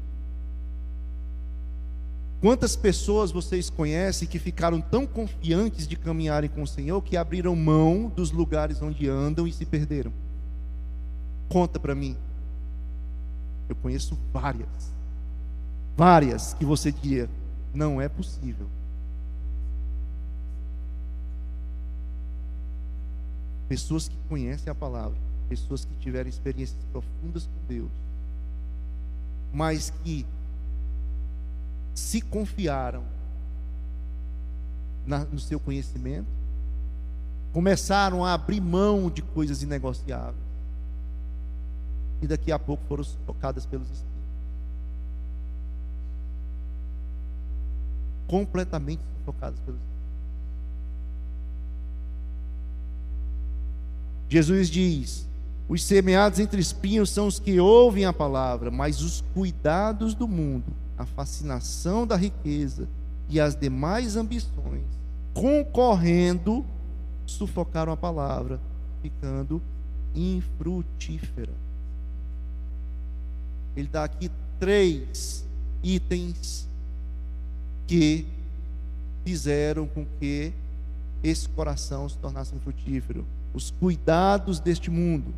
Quantas 2.41 2.75
pessoas 2.75 3.31
vocês 3.31 3.69
conhecem 3.69 4.27
que 4.27 4.39
ficaram 4.39 4.81
tão 4.81 5.07
confiantes 5.07 5.87
de 5.87 5.95
caminharem 5.95 6.49
com 6.49 6.63
o 6.63 6.67
Senhor 6.67 7.03
que 7.03 7.19
abriram 7.19 7.55
mão 7.55 8.11
dos 8.17 8.31
lugares 8.31 8.81
onde 8.81 9.07
andam 9.07 9.47
e 9.47 9.53
se 9.53 9.67
perderam? 9.67 10.11
Conta 11.51 11.79
para 11.79 11.95
mim. 11.95 12.17
Eu 13.69 13.77
conheço 13.77 14.19
várias. 14.33 14.98
Várias 15.99 16.55
que 16.55 16.65
você 16.65 16.93
diria, 16.93 17.29
não 17.75 18.01
é 18.01 18.09
possível. 18.09 18.69
Pessoas 23.69 24.07
que 24.07 24.17
conhecem 24.29 24.71
a 24.71 24.77
palavra, 24.77 25.19
pessoas 25.49 25.85
que 25.85 25.93
tiveram 25.97 26.31
experiências 26.31 26.79
profundas 26.93 27.47
com 27.47 27.67
Deus, 27.67 27.91
mas 29.53 29.93
que 30.05 30.25
se 31.97 32.21
confiaram 32.21 33.03
na, 35.05 35.25
no 35.25 35.41
seu 35.41 35.59
conhecimento, 35.59 36.29
começaram 37.53 38.25
a 38.25 38.35
abrir 38.35 38.61
mão 38.61 39.11
de 39.11 39.21
coisas 39.21 39.65
inegociáveis, 39.65 40.37
e 42.23 42.29
daqui 42.29 42.53
a 42.53 42.59
pouco 42.59 42.85
foram 42.87 43.03
tocadas 43.27 43.67
pelos 43.67 43.89
espíritos. 43.89 44.18
Completamente 48.29 49.01
pelos 49.25 49.57
espíritos. 49.57 49.89
Jesus 54.29 54.71
diz: 54.71 55.27
os 55.69 55.83
semeados 55.83 56.39
entre 56.39 56.61
espinhos 56.61 57.11
são 57.11 57.27
os 57.27 57.41
que 57.41 57.59
ouvem 57.59 58.05
a 58.05 58.13
palavra, 58.13 58.71
mas 58.71 59.03
os 59.03 59.25
cuidados 59.35 60.15
do 60.15 60.29
mundo 60.29 60.73
a 60.99 61.07
fascinação 61.07 62.05
da 62.05 62.17
riqueza 62.17 62.89
e 63.29 63.39
as 63.39 63.55
demais 63.55 64.17
ambições, 64.17 64.85
concorrendo, 65.33 66.67
sufocaram 67.25 67.93
a 67.93 67.97
palavra, 67.97 68.61
ficando 69.01 69.63
infrutífera. 70.15 71.53
Ele 73.77 73.87
dá 73.87 74.03
aqui 74.03 74.29
três 74.59 75.47
itens 75.85 76.68
que 77.89 78.27
fizeram 79.25 79.87
com 79.87 80.07
que 80.21 80.53
esse 81.25 81.49
coração 81.49 82.09
se 82.09 82.17
tornasse 82.19 82.55
infrutífero. 82.55 83.27
Os 83.53 83.73
cuidados 83.73 84.61
deste 84.61 84.91
mundo. 84.91 85.35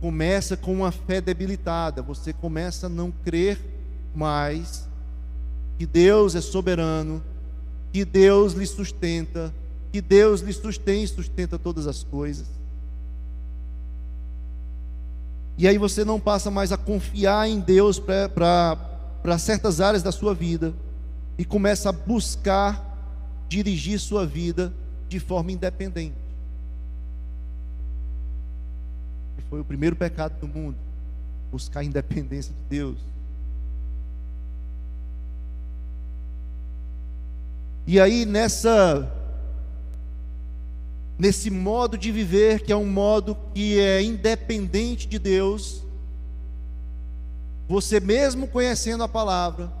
Começa 0.00 0.56
com 0.56 0.72
uma 0.72 0.92
fé 0.92 1.20
debilitada, 1.20 2.02
você 2.02 2.32
começa 2.32 2.86
a 2.86 2.90
não 2.90 3.10
crer 3.10 3.58
mais 4.14 4.86
que 5.78 5.86
Deus 5.86 6.34
é 6.34 6.40
soberano, 6.40 7.22
que 7.92 8.04
Deus 8.04 8.52
lhe 8.52 8.66
sustenta, 8.66 9.52
que 9.90 10.00
Deus 10.00 10.42
lhe 10.42 10.52
sustém 10.52 11.02
e 11.02 11.08
sustenta 11.08 11.58
todas 11.58 11.86
as 11.86 12.04
coisas. 12.04 12.46
E 15.56 15.66
aí 15.66 15.78
você 15.78 16.04
não 16.04 16.20
passa 16.20 16.50
mais 16.50 16.72
a 16.72 16.76
confiar 16.76 17.48
em 17.48 17.60
Deus 17.60 17.98
para 17.98 18.76
certas 19.38 19.80
áreas 19.80 20.02
da 20.02 20.12
sua 20.12 20.34
vida 20.34 20.74
e 21.38 21.44
começa 21.44 21.88
a 21.88 21.92
buscar 21.92 22.94
dirigir 23.48 23.98
sua 23.98 24.26
vida 24.26 24.72
de 25.08 25.18
forma 25.18 25.50
independente. 25.50 26.14
E 29.38 29.42
foi 29.48 29.60
o 29.60 29.64
primeiro 29.64 29.96
pecado 29.96 30.38
do 30.40 30.46
mundo, 30.46 30.76
buscar 31.50 31.80
a 31.80 31.84
independência 31.84 32.52
de 32.52 32.68
Deus. 32.68 32.98
E 37.86 37.98
aí 37.98 38.26
nessa 38.26 39.10
nesse 41.18 41.48
modo 41.50 41.96
de 41.96 42.10
viver, 42.10 42.60
que 42.62 42.72
é 42.72 42.76
um 42.76 42.86
modo 42.86 43.36
que 43.54 43.78
é 43.78 44.02
independente 44.02 45.06
de 45.06 45.18
Deus, 45.18 45.82
você 47.68 48.00
mesmo 48.00 48.46
conhecendo 48.46 49.02
a 49.02 49.08
palavra, 49.08 49.72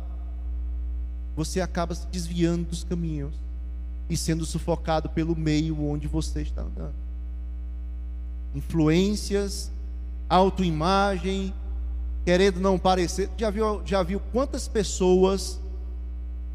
você 1.36 1.60
acaba 1.60 1.94
se 1.94 2.06
desviando 2.06 2.70
dos 2.70 2.84
caminhos 2.84 3.34
e 4.08 4.16
sendo 4.16 4.46
sufocado 4.46 5.08
pelo 5.08 5.36
meio 5.36 5.82
onde 5.84 6.06
você 6.06 6.42
está 6.42 6.62
andando. 6.62 6.94
Influências, 8.54 9.70
autoimagem, 10.28 11.52
querendo 12.24 12.60
não 12.60 12.78
parecer. 12.78 13.28
Já 13.36 13.50
viu, 13.50 13.82
já 13.84 14.02
viu 14.02 14.20
quantas 14.32 14.68
pessoas 14.68 15.58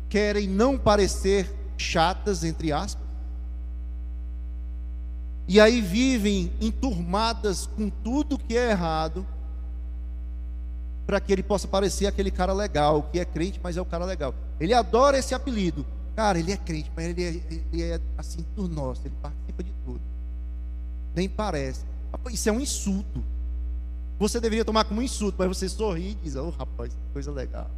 querem 0.08 0.48
não 0.48 0.78
parecer 0.78 1.54
chatas, 1.78 2.44
entre 2.44 2.72
aspas? 2.72 3.08
E 5.48 5.60
aí 5.60 5.82
vivem 5.82 6.52
enturmadas 6.62 7.65
com 7.65 7.89
tudo 7.89 8.38
que 8.38 8.56
é 8.56 8.72
errado, 8.72 9.26
para 11.10 11.19
que 11.19 11.34
ele 11.34 11.41
possa 11.41 11.67
parecer 11.67 12.06
aquele 12.06 12.30
cara 12.30 12.54
legal, 12.54 13.02
que 13.12 13.17
é 13.17 13.26
crente, 13.26 13.60
mas 13.63 13.76
é 13.76 13.82
o 13.82 13.86
cara 13.86 14.06
legal. 14.06 14.32
Ele 14.60 14.76
adora 14.76 15.17
esse 15.17 15.34
apelido. 15.34 15.84
Cara, 16.15 16.38
ele 16.38 16.52
é 16.52 16.58
crente, 16.58 16.91
mas 16.95 17.06
ele 17.08 17.24
é, 17.24 17.30
ele 17.74 17.82
é 17.82 18.00
assim 18.15 18.45
por 18.56 18.69
nós, 18.69 19.00
ele 19.04 19.15
participa 19.19 19.63
de 19.63 19.72
tudo. 19.84 20.02
Nem 21.15 21.28
parece. 21.28 21.84
Isso 22.32 22.48
é 22.48 22.52
um 22.52 22.60
insulto. 22.60 23.24
Você 24.19 24.39
deveria 24.39 24.63
tomar 24.63 24.84
como 24.84 25.02
insulto, 25.02 25.36
mas 25.39 25.48
você 25.48 25.67
sorri 25.67 26.12
e 26.12 26.13
diz: 26.13 26.36
Oh, 26.36 26.52
rapaz, 26.52 26.93
que 26.93 27.12
coisa 27.12 27.32
legal. 27.32 27.72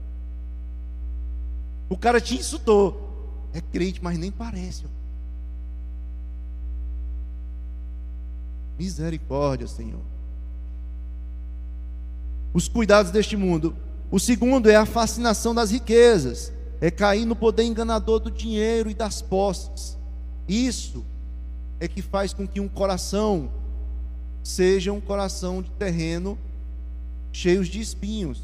O 1.88 1.96
cara 1.96 2.20
te 2.20 2.36
insultou. 2.36 3.48
É 3.54 3.62
crente, 3.62 4.04
mas 4.04 4.18
nem 4.18 4.30
parece. 4.30 4.84
Misericórdia, 8.78 9.70
Senhor. 9.70 10.02
Os 12.54 12.68
cuidados 12.68 13.12
deste 13.12 13.36
mundo. 13.36 13.76
O 14.10 14.20
segundo 14.20 14.70
é 14.70 14.76
a 14.76 14.86
fascinação 14.86 15.56
das 15.56 15.72
riquezas, 15.72 16.52
é 16.82 16.92
cair 16.92 17.26
no 17.26 17.36
poder 17.36 17.64
enganador 17.64 18.20
do 18.20 18.30
dinheiro 18.30 18.90
e 18.90 18.94
das 18.94 19.22
posses. 19.22 19.98
Isso 20.48 21.06
é 21.80 21.88
que 21.88 22.02
faz 22.02 22.34
com 22.34 22.48
que 22.48 22.60
um 22.60 22.68
coração 22.68 23.50
seja 24.44 24.92
um 24.92 25.00
coração 25.00 25.62
de 25.62 25.70
terreno 25.72 26.38
cheios 27.32 27.68
de 27.68 27.80
espinhos. 27.80 28.44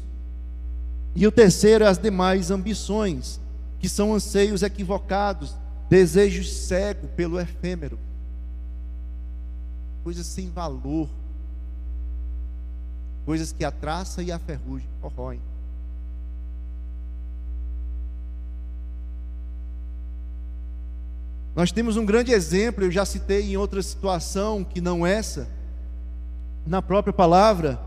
E 1.14 1.26
o 1.26 1.32
terceiro 1.32 1.84
é 1.84 1.88
as 1.88 1.98
demais 1.98 2.50
ambições, 2.50 3.38
que 3.78 3.88
são 3.88 4.14
anseios 4.14 4.62
equivocados, 4.62 5.54
desejos 5.90 6.50
cegos 6.50 7.10
pelo 7.14 7.38
efêmero 7.38 7.98
coisas 10.08 10.26
sem 10.26 10.48
valor, 10.48 11.06
coisas 13.28 13.52
que 13.52 13.62
a 13.62 13.70
traça 13.70 14.22
e 14.22 14.32
a 14.32 14.38
ferrugem 14.38 14.88
corroem. 15.02 15.38
Nós 21.54 21.70
temos 21.70 21.98
um 21.98 22.06
grande 22.06 22.32
exemplo, 22.32 22.84
eu 22.84 22.90
já 22.90 23.04
citei 23.04 23.52
em 23.52 23.56
outra 23.58 23.82
situação 23.82 24.64
que 24.64 24.80
não 24.80 25.06
essa, 25.06 25.46
na 26.66 26.80
própria 26.80 27.12
palavra, 27.12 27.78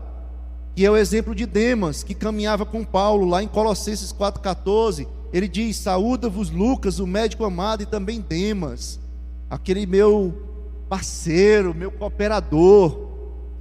que 0.76 0.86
é 0.86 0.90
o 0.92 0.96
exemplo 0.96 1.34
de 1.34 1.44
Demas, 1.44 2.04
que 2.04 2.14
caminhava 2.14 2.64
com 2.64 2.84
Paulo 2.84 3.26
lá 3.26 3.42
em 3.42 3.48
Colossenses 3.48 4.12
4,14. 4.12 5.08
Ele 5.32 5.48
diz: 5.48 5.76
Saúda-vos, 5.76 6.50
Lucas, 6.50 7.00
o 7.00 7.06
médico 7.06 7.44
amado, 7.44 7.82
e 7.82 7.86
também 7.86 8.20
Demas, 8.20 9.00
aquele 9.50 9.86
meu 9.86 10.40
parceiro, 10.88 11.74
meu 11.74 11.90
cooperador, 11.90 13.01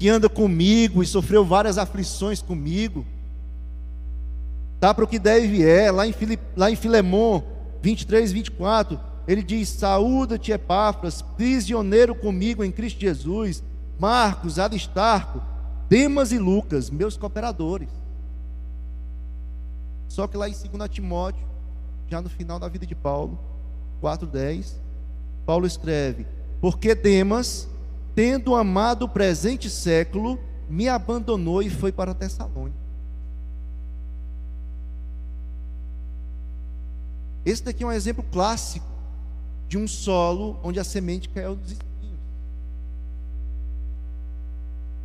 que 0.02 0.10
anda 0.10 0.28
comigo 0.28 1.04
e 1.04 1.06
sofreu 1.06 1.46
várias 1.46 1.78
aflições 1.78 2.42
comigo. 2.42 3.06
Tá 4.80 4.96
para 4.96 5.04
o 5.04 5.08
que 5.08 5.20
deve 5.20 5.64
é, 5.64 5.92
lá 5.92 6.08
em, 6.08 6.12
Filip, 6.12 6.42
lá 6.58 6.72
em 6.72 6.76
Filemon 6.76 7.44
23, 7.84 8.32
24, 8.32 9.00
ele 9.28 9.44
diz: 9.44 9.70
Saúda-te, 9.70 10.52
Epáfras, 10.52 11.22
prisioneiro 11.22 12.16
comigo 12.16 12.64
em 12.64 12.72
Cristo 12.72 13.00
Jesus, 13.00 13.64
Marcos, 14.00 14.58
Aristarco, 14.58 15.40
Demas 15.88 16.32
e 16.32 16.40
Lucas, 16.40 16.90
meus 16.90 17.16
cooperadores. 17.16 17.90
Só 20.08 20.26
que 20.26 20.36
lá 20.36 20.50
em 20.50 20.54
2 20.54 20.90
Timóteo, 20.90 21.46
já 22.10 22.20
no 22.20 22.28
final 22.28 22.58
da 22.58 22.68
vida 22.68 22.88
de 22.88 22.96
Paulo, 22.96 23.38
4,10, 24.02 24.74
Paulo 25.46 25.68
escreve: 25.68 26.26
porque 26.60 26.96
Demas, 26.96 27.70
tendo 28.16 28.56
amado 28.56 29.04
o 29.04 29.10
presente 29.10 29.70
século, 29.70 30.40
me 30.70 30.88
abandonou 30.88 31.62
e 31.62 31.70
foi 31.70 31.92
para 31.92 32.14
Tessalônica. 32.14 32.80
Esse 37.46 37.64
daqui 37.64 37.84
é 37.84 37.88
um 37.88 37.92
exemplo 37.92 38.24
clássico 38.32 38.86
de 39.68 39.78
um 39.78 39.88
solo 39.88 40.58
onde 40.64 40.80
a 40.80 40.84
semente 40.84 41.30
caiu 41.30 41.56
nos 41.56 41.72
espinhos. 41.72 42.20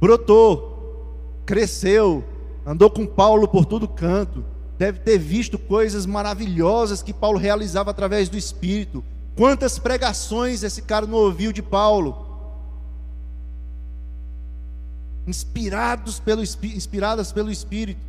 Brotou, 0.01 1.43
cresceu, 1.47 2.23
andou 2.65 2.91
com 2.91 3.07
Paulo 3.07 3.49
por 3.49 3.65
todo 3.65 3.89
canto, 3.89 4.45
deve 4.77 5.01
ter 5.01 5.19
visto 5.19 5.59
coisas 5.59 6.05
maravilhosas 6.05 7.03
que 7.03 7.15
Paulo 7.15 7.39
realizava 7.39 7.91
através 7.91 8.29
do 8.29 8.37
Espírito, 8.37 9.03
Quantas 9.37 9.79
pregações 9.79 10.63
esse 10.63 10.81
cara 10.81 11.07
não 11.07 11.19
ouviu 11.19 11.53
de 11.53 11.63
Paulo? 11.63 12.26
Inspirados 15.27 16.21
pelo, 16.21 16.43
inspiradas 16.43 17.33
pelo 17.33 17.51
Espírito. 17.51 18.01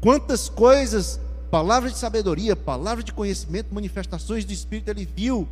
Quantas 0.00 0.48
coisas, 0.48 1.18
palavras 1.50 1.92
de 1.92 1.98
sabedoria, 1.98 2.54
palavras 2.54 3.04
de 3.04 3.12
conhecimento, 3.12 3.74
manifestações 3.74 4.44
do 4.44 4.52
Espírito 4.52 4.88
ele 4.88 5.04
viu 5.04 5.48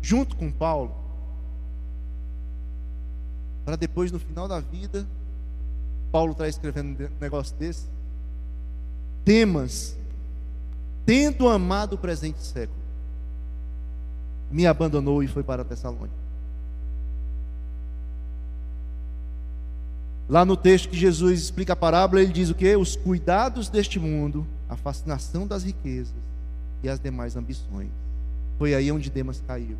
junto 0.00 0.36
com 0.36 0.50
Paulo. 0.50 0.94
Para 3.64 3.76
depois, 3.76 4.10
no 4.10 4.18
final 4.18 4.46
da 4.46 4.60
vida, 4.60 5.06
Paulo 6.10 6.32
está 6.32 6.48
escrevendo 6.48 7.04
um 7.04 7.20
negócio 7.20 7.56
desse. 7.56 7.86
Temas, 9.24 9.96
tendo 11.06 11.48
amado 11.48 11.94
o 11.94 11.98
presente 11.98 12.42
século 12.42 12.82
me 14.52 14.66
abandonou 14.66 15.22
e 15.22 15.26
foi 15.26 15.42
para 15.42 15.64
Tessalônica. 15.64 16.21
Lá 20.28 20.44
no 20.44 20.56
texto 20.56 20.88
que 20.88 20.96
Jesus 20.96 21.40
explica 21.40 21.72
a 21.72 21.76
parábola, 21.76 22.22
ele 22.22 22.32
diz 22.32 22.48
o 22.50 22.54
que? 22.54 22.74
Os 22.76 22.96
cuidados 22.96 23.68
deste 23.68 23.98
mundo, 23.98 24.46
a 24.68 24.76
fascinação 24.76 25.46
das 25.46 25.62
riquezas 25.62 26.14
e 26.82 26.88
as 26.88 26.98
demais 26.98 27.36
ambições. 27.36 27.90
Foi 28.58 28.74
aí 28.74 28.90
onde 28.90 29.10
Demas 29.10 29.42
caiu. 29.46 29.76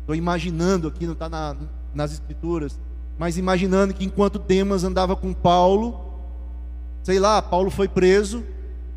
Estou 0.00 0.14
imaginando 0.14 0.88
aqui, 0.88 1.06
não 1.06 1.12
está 1.12 1.28
na, 1.28 1.56
nas 1.94 2.12
escrituras, 2.12 2.78
mas 3.18 3.36
imaginando 3.36 3.94
que 3.94 4.04
enquanto 4.04 4.38
Demas 4.38 4.82
andava 4.82 5.14
com 5.14 5.32
Paulo, 5.32 6.00
sei 7.02 7.18
lá, 7.18 7.40
Paulo 7.40 7.70
foi 7.70 7.86
preso, 7.86 8.44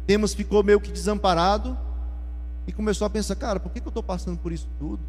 Demas 0.05 0.33
ficou 0.33 0.63
meio 0.63 0.79
que 0.79 0.91
desamparado 0.91 1.77
e 2.65 2.71
começou 2.71 3.05
a 3.05 3.09
pensar, 3.09 3.35
cara, 3.35 3.59
por 3.59 3.71
que, 3.71 3.79
que 3.79 3.87
eu 3.87 3.91
estou 3.91 4.03
passando 4.03 4.37
por 4.37 4.51
isso 4.51 4.67
tudo? 4.79 4.99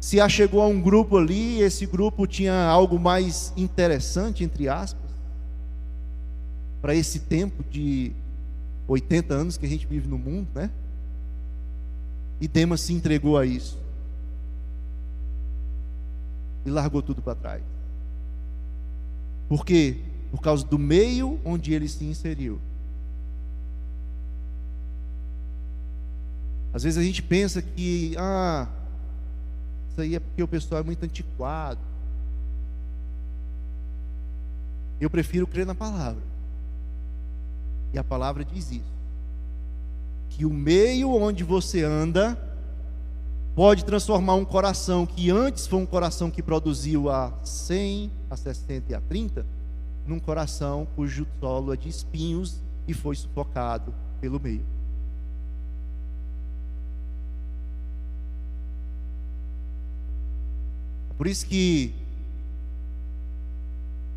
Se 0.00 0.18
achegou 0.18 0.62
a 0.62 0.66
um 0.66 0.80
grupo 0.80 1.18
ali, 1.18 1.60
esse 1.60 1.84
grupo 1.84 2.26
tinha 2.26 2.64
algo 2.64 2.98
mais 2.98 3.52
interessante, 3.54 4.42
entre 4.42 4.66
aspas, 4.66 5.10
para 6.80 6.94
esse 6.94 7.20
tempo 7.20 7.62
de 7.70 8.12
80 8.88 9.34
anos 9.34 9.56
que 9.58 9.66
a 9.66 9.68
gente 9.68 9.86
vive 9.86 10.08
no 10.08 10.16
mundo, 10.16 10.48
né? 10.54 10.70
E 12.40 12.48
Demas 12.48 12.80
se 12.80 12.94
entregou 12.94 13.36
a 13.36 13.44
isso. 13.44 13.78
E 16.64 16.70
largou 16.70 17.02
tudo 17.02 17.20
para 17.20 17.34
trás. 17.34 17.62
Por 19.50 19.66
quê? 19.66 19.98
Por 20.30 20.40
causa 20.40 20.64
do 20.64 20.78
meio 20.78 21.38
onde 21.44 21.74
ele 21.74 21.88
se 21.88 22.04
inseriu. 22.04 22.58
Às 26.72 26.84
vezes 26.84 26.98
a 26.98 27.02
gente 27.02 27.22
pensa 27.22 27.60
que, 27.60 28.14
ah, 28.16 28.66
isso 29.90 30.00
aí 30.00 30.14
é 30.14 30.20
porque 30.20 30.42
o 30.42 30.48
pessoal 30.48 30.80
é 30.80 30.84
muito 30.84 31.04
antiquado. 31.04 31.80
Eu 35.00 35.10
prefiro 35.10 35.46
crer 35.46 35.66
na 35.66 35.74
palavra. 35.74 36.22
E 37.92 37.98
a 37.98 38.04
palavra 38.04 38.44
diz 38.44 38.70
isso. 38.70 38.92
Que 40.28 40.44
o 40.46 40.50
meio 40.50 41.10
onde 41.10 41.42
você 41.42 41.82
anda 41.82 42.38
pode 43.54 43.84
transformar 43.84 44.34
um 44.34 44.44
coração 44.44 45.04
que 45.04 45.30
antes 45.30 45.66
foi 45.66 45.80
um 45.80 45.86
coração 45.86 46.30
que 46.30 46.42
produziu 46.42 47.10
a 47.10 47.32
100, 47.42 48.10
a 48.30 48.36
60 48.36 48.92
e 48.92 48.94
a 48.94 49.00
30, 49.00 49.44
num 50.06 50.20
coração 50.20 50.86
cujo 50.94 51.26
solo 51.40 51.72
é 51.72 51.76
de 51.76 51.88
espinhos 51.88 52.60
e 52.86 52.94
foi 52.94 53.16
sufocado 53.16 53.92
pelo 54.20 54.38
meio. 54.38 54.64
Por 61.20 61.26
isso 61.26 61.44
que 61.44 61.92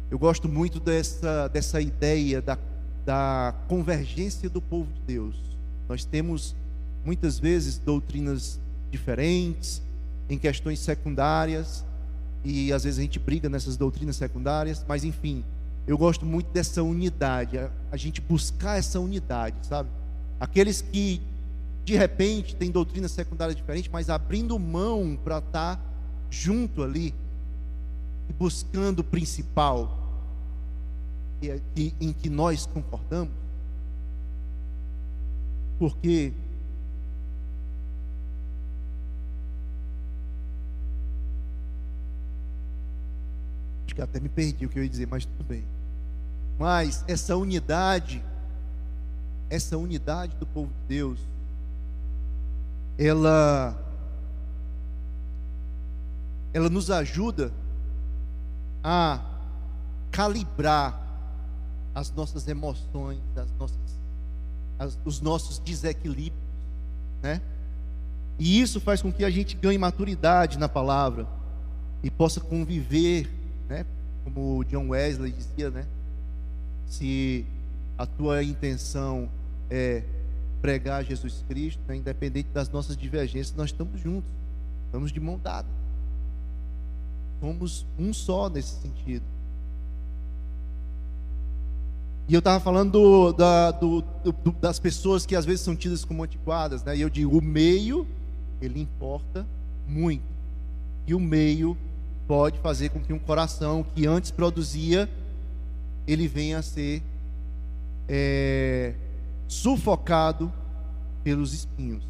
eu 0.09 0.17
gosto 0.17 0.47
muito 0.47 0.79
dessa, 0.79 1.49
dessa 1.49 1.81
ideia 1.81 2.41
da, 2.41 2.57
da 3.05 3.53
convergência 3.67 4.49
do 4.49 4.61
povo 4.61 4.89
de 4.93 5.01
Deus. 5.01 5.35
Nós 5.89 6.05
temos 6.05 6.55
muitas 7.03 7.37
vezes 7.37 7.77
doutrinas 7.77 8.57
diferentes, 8.89 9.81
em 10.29 10.37
questões 10.37 10.79
secundárias, 10.79 11.83
e 12.41 12.71
às 12.71 12.85
vezes 12.85 12.99
a 12.99 13.01
gente 13.01 13.19
briga 13.19 13.49
nessas 13.49 13.75
doutrinas 13.75 14.15
secundárias, 14.15 14.85
mas 14.87 15.03
enfim, 15.03 15.43
eu 15.85 15.97
gosto 15.97 16.25
muito 16.25 16.53
dessa 16.53 16.81
unidade, 16.83 17.57
a, 17.57 17.69
a 17.91 17.97
gente 17.97 18.21
buscar 18.21 18.77
essa 18.77 18.97
unidade, 19.01 19.57
sabe? 19.67 19.89
Aqueles 20.39 20.79
que 20.81 21.21
de 21.83 21.97
repente 21.97 22.55
têm 22.55 22.71
doutrinas 22.71 23.11
secundárias 23.11 23.57
diferentes, 23.57 23.91
mas 23.91 24.09
abrindo 24.09 24.57
mão 24.57 25.19
para 25.21 25.39
estar 25.39 25.75
tá 25.75 25.92
junto 26.33 26.81
ali 26.81 27.13
e 28.27 28.33
buscando 28.33 28.99
o 28.99 29.03
principal 29.03 29.99
é, 31.43 31.59
em 32.01 32.11
que 32.11 32.27
nós 32.27 32.65
concordamos, 32.65 33.31
porque 35.77 36.33
acho 43.85 43.93
que 43.93 44.01
até 44.01 44.19
me 44.19 44.29
perdi 44.29 44.65
o 44.65 44.69
que 44.69 44.79
eu 44.79 44.83
ia 44.83 44.89
dizer, 44.89 45.07
mas 45.07 45.25
tudo 45.25 45.43
bem. 45.43 45.63
Mas 46.57 47.03
essa 47.07 47.35
unidade, 47.37 48.23
essa 49.49 49.77
unidade 49.77 50.35
do 50.37 50.47
povo 50.47 50.71
de 50.81 50.95
Deus, 50.95 51.19
ela 52.97 53.82
ela 56.53 56.69
nos 56.69 56.91
ajuda 56.91 57.51
a 58.83 59.19
calibrar 60.11 61.01
as 61.95 62.11
nossas 62.11 62.47
emoções, 62.47 63.19
as 63.35 63.51
nossas, 63.57 63.77
as, 64.77 64.99
os 65.03 65.19
nossos 65.19 65.57
desequilíbrios, 65.59 66.43
né? 67.21 67.41
E 68.37 68.61
isso 68.61 68.79
faz 68.79 69.01
com 69.01 69.11
que 69.11 69.23
a 69.23 69.29
gente 69.29 69.55
ganhe 69.55 69.77
maturidade 69.77 70.57
na 70.57 70.67
palavra 70.67 71.27
e 72.03 72.09
possa 72.09 72.39
conviver, 72.39 73.29
né? 73.67 73.85
Como 74.23 74.63
John 74.65 74.89
Wesley 74.89 75.31
dizia, 75.31 75.69
né? 75.69 75.85
Se 76.87 77.45
a 77.97 78.05
tua 78.05 78.43
intenção 78.43 79.29
é 79.69 80.03
pregar 80.61 81.03
Jesus 81.03 81.43
Cristo, 81.47 81.81
né? 81.87 81.95
independente 81.97 82.49
das 82.49 82.69
nossas 82.69 82.95
divergências, 82.95 83.55
nós 83.55 83.69
estamos 83.69 83.99
juntos, 83.99 84.29
estamos 84.87 85.11
de 85.11 85.19
mão 85.19 85.39
dada 85.41 85.67
somos 87.43 87.85
um 87.99 88.13
só 88.13 88.49
nesse 88.49 88.79
sentido. 88.79 89.25
E 92.29 92.33
eu 92.33 92.39
estava 92.39 92.57
falando 92.61 92.91
do, 92.93 93.33
da, 93.33 93.71
do, 93.71 94.01
do, 94.01 94.51
das 94.61 94.79
pessoas 94.79 95.25
que 95.25 95.35
às 95.35 95.43
vezes 95.43 95.59
são 95.59 95.75
tidas 95.75 96.05
como 96.05 96.23
antiquadas, 96.23 96.85
né? 96.85 96.95
E 96.95 97.01
eu 97.01 97.09
digo, 97.09 97.37
o 97.37 97.41
meio, 97.41 98.07
ele 98.61 98.79
importa 98.79 99.45
muito. 99.85 100.23
E 101.05 101.13
o 101.13 101.19
meio 101.19 101.77
pode 102.25 102.59
fazer 102.59 102.91
com 102.91 103.01
que 103.01 103.11
um 103.11 103.19
coração 103.19 103.85
que 103.93 104.07
antes 104.07 104.31
produzia, 104.31 105.09
ele 106.07 106.29
venha 106.29 106.59
a 106.59 106.61
ser 106.61 107.03
é, 108.07 108.93
sufocado 109.49 110.49
pelos 111.25 111.53
espinhos. 111.53 112.05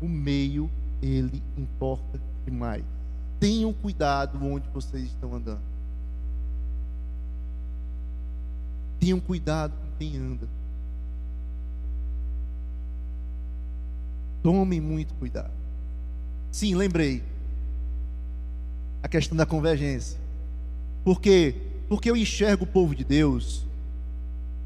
O 0.00 0.08
meio, 0.08 0.70
ele 1.02 1.42
importa 1.58 2.20
demais 2.44 2.99
tenham 3.40 3.72
cuidado 3.72 4.38
onde 4.44 4.68
vocês 4.68 5.04
estão 5.04 5.34
andando. 5.34 5.62
Tenham 9.00 9.18
cuidado 9.18 9.72
com 9.72 9.98
quem 9.98 10.16
anda. 10.18 10.46
Tomem 14.42 14.80
muito 14.80 15.14
cuidado. 15.14 15.50
Sim, 16.52 16.74
lembrei. 16.74 17.22
A 19.02 19.08
questão 19.08 19.36
da 19.36 19.46
convergência. 19.46 20.18
Por 21.02 21.18
quê? 21.18 21.54
Porque 21.88 22.10
eu 22.10 22.16
enxergo 22.16 22.64
o 22.64 22.66
povo 22.66 22.94
de 22.94 23.04
Deus. 23.04 23.64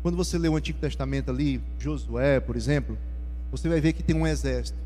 Quando 0.02 0.16
você 0.16 0.36
lê 0.36 0.48
o 0.48 0.56
Antigo 0.56 0.78
Testamento 0.80 1.30
ali, 1.30 1.62
Josué, 1.78 2.40
por 2.40 2.56
exemplo, 2.56 2.98
você 3.52 3.68
vai 3.68 3.80
ver 3.80 3.92
que 3.92 4.02
tem 4.02 4.16
um 4.16 4.26
exército. 4.26 4.76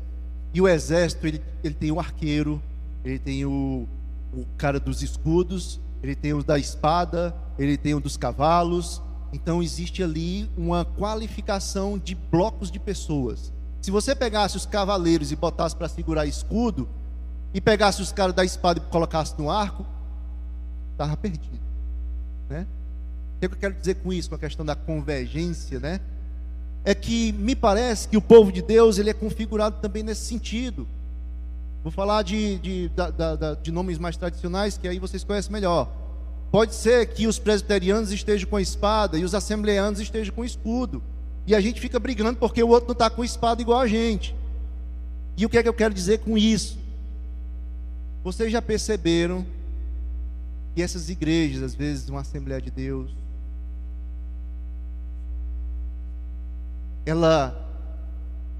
E 0.53 0.61
o 0.61 0.67
exército, 0.67 1.25
ele, 1.25 1.41
ele 1.63 1.73
tem 1.73 1.91
o 1.91 1.99
arqueiro, 1.99 2.61
ele 3.03 3.19
tem 3.19 3.45
o, 3.45 3.87
o 4.33 4.45
cara 4.57 4.79
dos 4.79 5.01
escudos, 5.01 5.79
ele 6.01 6.15
tem 6.15 6.33
o 6.33 6.43
da 6.43 6.57
espada, 6.57 7.35
ele 7.57 7.77
tem 7.77 7.93
o 7.93 7.99
dos 7.99 8.17
cavalos. 8.17 9.01
Então 9.31 9.61
existe 9.61 10.01
ali 10.01 10.49
uma 10.57 10.83
qualificação 10.85 11.97
de 11.97 12.15
blocos 12.15 12.71
de 12.71 12.79
pessoas. 12.79 13.53
Se 13.81 13.91
você 13.91 14.15
pegasse 14.15 14.57
os 14.57 14.65
cavaleiros 14.65 15.31
e 15.31 15.35
botasse 15.35 15.75
para 15.75 15.87
segurar 15.87 16.25
escudo, 16.25 16.87
e 17.53 17.59
pegasse 17.59 18.01
os 18.01 18.11
caras 18.11 18.35
da 18.35 18.45
espada 18.45 18.79
e 18.79 18.91
colocasse 18.91 19.33
no 19.37 19.49
arco, 19.49 19.85
estava 20.91 21.17
perdido. 21.17 21.59
Né? 22.49 22.65
O 23.35 23.39
que 23.39 23.45
eu 23.45 23.49
quero 23.51 23.73
dizer 23.73 23.95
com 23.95 24.13
isso, 24.13 24.29
com 24.29 24.35
a 24.35 24.39
questão 24.39 24.65
da 24.65 24.75
convergência, 24.75 25.79
né? 25.79 25.99
É 26.83 26.93
que 26.93 27.31
me 27.33 27.55
parece 27.55 28.07
que 28.07 28.17
o 28.17 28.21
povo 28.21 28.51
de 28.51 28.61
Deus 28.61 28.97
ele 28.97 29.09
é 29.09 29.13
configurado 29.13 29.77
também 29.81 30.03
nesse 30.03 30.25
sentido. 30.25 30.87
Vou 31.83 31.91
falar 31.91 32.23
de, 32.23 32.57
de, 32.59 32.89
de, 32.89 33.61
de 33.63 33.71
nomes 33.71 33.97
mais 33.97 34.17
tradicionais, 34.17 34.77
que 34.77 34.87
aí 34.87 34.99
vocês 34.99 35.23
conhecem 35.23 35.51
melhor. 35.51 35.89
Pode 36.51 36.75
ser 36.75 37.05
que 37.13 37.27
os 37.27 37.39
presbiterianos 37.39 38.11
estejam 38.11 38.49
com 38.49 38.57
a 38.57 38.61
espada 38.61 39.17
e 39.17 39.23
os 39.23 39.33
assembleanos 39.33 39.99
estejam 39.99 40.33
com 40.33 40.43
escudo. 40.43 41.01
E 41.45 41.55
a 41.55 41.61
gente 41.61 41.79
fica 41.79 41.99
brigando 41.99 42.37
porque 42.37 42.61
o 42.61 42.67
outro 42.67 42.87
não 42.87 42.93
está 42.93 43.09
com 43.09 43.23
espada 43.23 43.61
igual 43.61 43.79
a 43.79 43.87
gente. 43.87 44.35
E 45.37 45.45
o 45.45 45.49
que 45.49 45.57
é 45.57 45.63
que 45.63 45.69
eu 45.69 45.73
quero 45.73 45.93
dizer 45.93 46.19
com 46.19 46.37
isso? 46.37 46.77
Vocês 48.23 48.51
já 48.51 48.61
perceberam 48.61 49.45
que 50.75 50.81
essas 50.81 51.09
igrejas, 51.09 51.63
às 51.63 51.75
vezes, 51.75 52.09
uma 52.09 52.21
Assembleia 52.21 52.61
de 52.61 52.69
Deus, 52.69 53.11
ela 57.05 57.55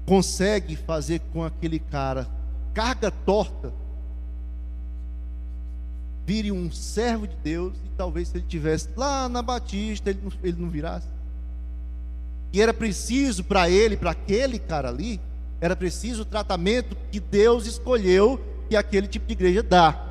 consegue 0.06 0.74
fazer 0.74 1.20
com 1.32 1.44
aquele 1.44 1.78
cara 1.78 2.26
carga 2.74 3.10
torta, 3.10 3.72
vire 6.26 6.52
um 6.52 6.70
servo 6.70 7.26
de 7.26 7.36
Deus 7.42 7.74
e 7.84 7.88
talvez 7.96 8.28
se 8.28 8.38
ele 8.38 8.46
tivesse 8.48 8.88
lá 8.96 9.28
na 9.28 9.42
Batista, 9.42 10.10
ele 10.10 10.20
não, 10.22 10.32
ele 10.42 10.60
não 10.60 10.70
virasse. 10.70 11.08
E 12.52 12.60
era 12.60 12.74
preciso 12.74 13.44
para 13.44 13.70
ele, 13.70 13.96
para 13.96 14.10
aquele 14.10 14.58
cara 14.58 14.88
ali, 14.88 15.20
era 15.60 15.76
preciso 15.76 16.22
o 16.22 16.24
tratamento 16.24 16.96
que 17.10 17.20
Deus 17.20 17.66
escolheu 17.66 18.40
que 18.68 18.76
aquele 18.76 19.06
tipo 19.06 19.26
de 19.26 19.32
igreja 19.32 19.62
dá. 19.62 20.06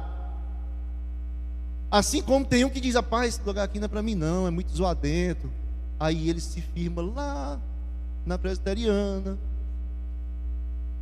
Assim 1.92 2.22
como 2.22 2.46
tem 2.46 2.64
um 2.64 2.70
que 2.70 2.80
diz, 2.80 2.96
rapaz, 2.96 3.36
esse 3.36 3.42
lugar 3.46 3.64
aqui 3.64 3.80
não 3.80 3.86
é 3.86 3.88
para 3.88 4.04
mim 4.04 4.14
não, 4.14 4.48
é 4.48 4.52
muito 4.52 4.72
zoadento. 4.72 5.50
Aí 6.00 6.30
ele 6.30 6.40
se 6.40 6.62
firma 6.62 7.02
lá 7.02 7.60
na 8.26 8.38
presbiteriana. 8.38 9.38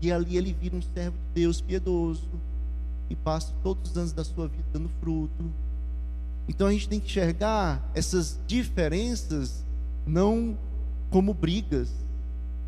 E 0.02 0.12
ali 0.12 0.38
ele 0.38 0.54
vira 0.54 0.76
um 0.76 0.82
servo 0.82 1.18
de 1.18 1.42
Deus 1.42 1.62
piedoso. 1.62 2.30
E 3.10 3.16
passa 3.16 3.54
todos 3.64 3.92
os 3.92 3.98
anos 3.98 4.14
da 4.14 4.24
sua 4.24 4.48
vida 4.48 4.66
dando 4.74 4.90
fruto. 5.00 5.46
Então 6.48 6.68
a 6.68 6.72
gente 6.72 6.88
tem 6.88 7.00
que 7.00 7.08
enxergar 7.08 7.82
essas 7.94 8.40
diferenças 8.48 9.64
não 10.06 10.58
como 11.10 11.34
brigas, 11.34 11.90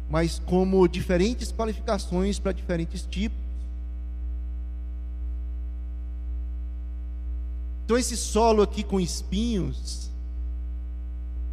mas 0.10 0.40
como 0.46 0.88
diferentes 0.88 1.52
qualificações 1.52 2.40
para 2.40 2.52
diferentes 2.52 3.06
tipos. 3.06 3.38
Então, 7.86 7.98
esse 7.98 8.16
solo 8.16 8.62
aqui 8.62 8.84
com 8.84 9.00
espinhos, 9.00 10.12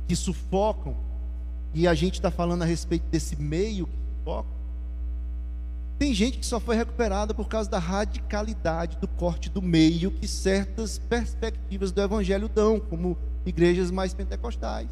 que 0.07 0.15
sufocam, 0.15 0.95
e 1.73 1.89
a 1.89 1.95
gente 1.95 2.15
está 2.15 2.31
falando 2.31 2.61
a 2.63 2.67
respeito 2.67 3.05
desse 3.11 3.37
meio 3.37 3.87
que 3.87 3.93
sufoca, 4.19 4.56
tem 5.99 6.13
gente 6.13 6.39
que 6.39 6.47
só 6.47 6.61
foi 6.61 6.77
recuperada 6.77 7.33
por 7.33 7.49
causa 7.49 7.71
da 7.71 7.79
radicalidade 7.79 8.99
do 8.99 9.09
corte 9.09 9.49
do 9.49 9.63
meio 9.63 10.11
que 10.11 10.29
certas 10.29 10.99
perspectivas 10.99 11.91
do 11.91 12.03
evangelho 12.03 12.49
dão, 12.49 12.79
como 12.79 13.17
igrejas 13.47 13.91
mais 13.91 14.13
pentecostais. 14.13 14.89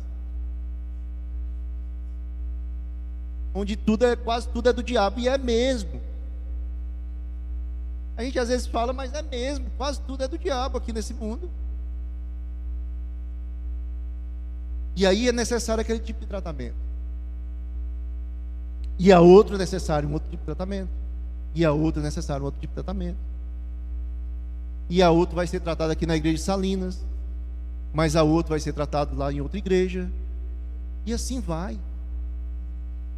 Onde 3.55 3.77
tudo 3.77 4.07
é 4.07 4.17
quase 4.17 4.49
tudo 4.49 4.71
é 4.71 4.73
do 4.73 4.83
diabo 4.83 5.21
e 5.21 5.29
é 5.29 5.37
mesmo. 5.37 6.01
A 8.17 8.25
gente 8.25 8.39
às 8.39 8.49
vezes 8.49 8.67
fala, 8.67 8.93
mas 8.93 9.13
é 9.13 9.23
mesmo, 9.23 9.71
quase 9.77 10.01
tudo 10.01 10.25
é 10.25 10.29
do 10.29 10.39
diabo 10.39 10.79
aqui 10.79 10.93
nesse 10.93 11.13
mundo. 11.13 11.51
E 14.97 15.05
aí 15.07 15.29
é 15.29 15.33
necessário 15.33 15.83
aquele 15.83 15.99
tipo 15.99 16.21
de 16.21 16.27
tratamento. 16.27 16.77
E 18.99 19.13
a 19.13 19.21
outro 19.21 19.57
é 19.57 19.59
necessário 19.59 20.09
um 20.09 20.13
outro 20.13 20.29
tipo 20.31 20.43
de 20.43 20.47
tratamento. 20.47 20.91
E 21.55 21.65
a 21.65 21.73
outro 21.73 22.01
é 22.01 22.05
necessário 22.05 22.43
um 22.43 22.47
outro 22.47 22.61
tipo 22.61 22.73
de 22.73 22.83
tratamento. 22.83 23.19
E 24.89 25.03
a 25.03 25.11
outro 25.11 25.37
vai 25.37 25.47
ser 25.47 25.61
tratado 25.61 25.93
aqui 25.93 26.07
na 26.07 26.17
igreja 26.17 26.37
de 26.37 26.43
Salinas. 26.43 27.05
Mas 27.93 28.17
a 28.17 28.23
outro 28.23 28.51
vai 28.51 28.61
ser 28.61 28.73
tratado 28.73 29.17
lá 29.17 29.33
em 29.33 29.41
outra 29.41 29.59
igreja. 29.59 30.11
E 31.07 31.13
assim 31.13 31.41
vai. 31.41 31.79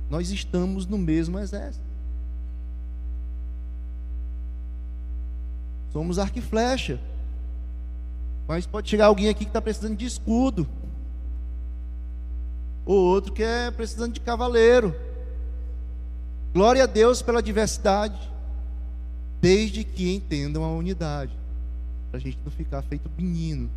Nós 0.08 0.30
estamos 0.30 0.86
no 0.86 0.98
mesmo 0.98 1.38
exército. 1.38 1.84
Somos 5.92 6.18
arco 6.18 6.38
e 6.38 6.42
flecha. 6.42 7.00
Mas 8.46 8.66
pode 8.66 8.88
chegar 8.88 9.06
alguém 9.06 9.28
aqui 9.28 9.44
que 9.44 9.50
está 9.50 9.60
precisando 9.60 9.96
de 9.96 10.04
escudo. 10.04 10.66
O 12.84 12.92
outro 12.92 13.32
que 13.32 13.42
é 13.42 13.70
precisando 13.70 14.12
de 14.12 14.20
cavaleiro. 14.20 14.94
Glória 16.56 16.84
a 16.84 16.86
Deus 16.86 17.20
pela 17.20 17.42
diversidade. 17.42 18.18
Desde 19.42 19.84
que 19.84 20.14
entendam 20.14 20.64
a 20.64 20.70
unidade. 20.70 21.36
Para 22.10 22.16
a 22.16 22.22
gente 22.22 22.38
não 22.42 22.50
ficar 22.50 22.80
feito 22.80 23.10
menino. 23.14 23.68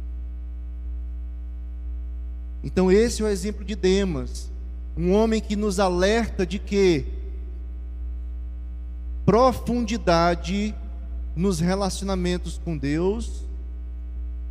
Então, 2.63 2.89
esse 2.89 3.21
é 3.21 3.25
o 3.25 3.27
exemplo 3.27 3.65
de 3.65 3.75
Demas. 3.75 4.49
Um 4.95 5.11
homem 5.11 5.41
que 5.41 5.57
nos 5.57 5.77
alerta 5.77 6.45
de 6.45 6.57
que 6.57 7.05
profundidade 9.25 10.73
nos 11.35 11.59
relacionamentos 11.59 12.61
com 12.63 12.77
Deus, 12.77 13.43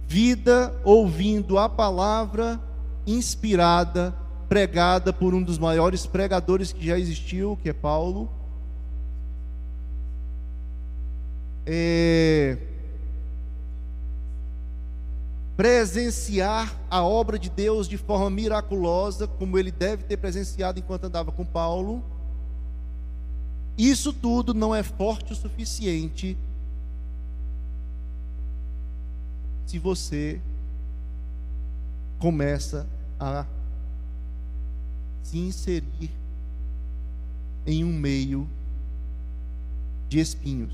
vida 0.06 0.78
ouvindo 0.84 1.56
a 1.58 1.66
palavra 1.66 2.60
inspirada, 3.06 4.14
pregada 4.48 5.12
por 5.12 5.34
um 5.34 5.42
dos 5.42 5.58
maiores 5.58 6.06
pregadores 6.06 6.72
que 6.72 6.86
já 6.86 6.98
existiu, 6.98 7.58
que 7.62 7.68
é 7.68 7.72
Paulo. 7.72 8.28
É... 11.66 12.56
Presenciar 15.56 16.74
a 16.88 17.02
obra 17.02 17.38
de 17.38 17.50
Deus 17.50 17.88
de 17.88 17.98
forma 17.98 18.30
miraculosa, 18.30 19.26
como 19.26 19.58
ele 19.58 19.70
deve 19.70 20.04
ter 20.04 20.16
presenciado 20.16 20.78
enquanto 20.78 21.04
andava 21.04 21.30
com 21.30 21.44
Paulo. 21.44 22.02
Isso 23.76 24.12
tudo 24.12 24.54
não 24.54 24.74
é 24.74 24.82
forte 24.82 25.32
o 25.32 25.36
suficiente 25.36 26.36
se 29.66 29.78
você 29.78 30.40
começa 32.18 32.86
a 33.20 33.44
se 35.28 35.38
inserir 35.38 36.10
em 37.66 37.84
um 37.84 37.92
meio 37.92 38.48
de 40.08 40.18
espinhos. 40.20 40.72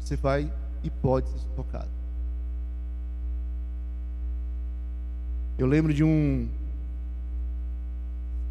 Você 0.00 0.16
vai 0.16 0.50
e 0.82 0.88
pode 0.88 1.28
ser 1.28 1.46
tocado. 1.54 1.90
Eu 5.58 5.66
lembro 5.66 5.92
de 5.92 6.02
um. 6.02 6.48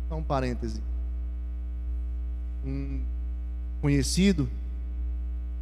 Só 0.08 0.18
um 0.18 0.24
parêntese. 0.24 0.80
Um 2.64 3.02
conhecido 3.82 4.48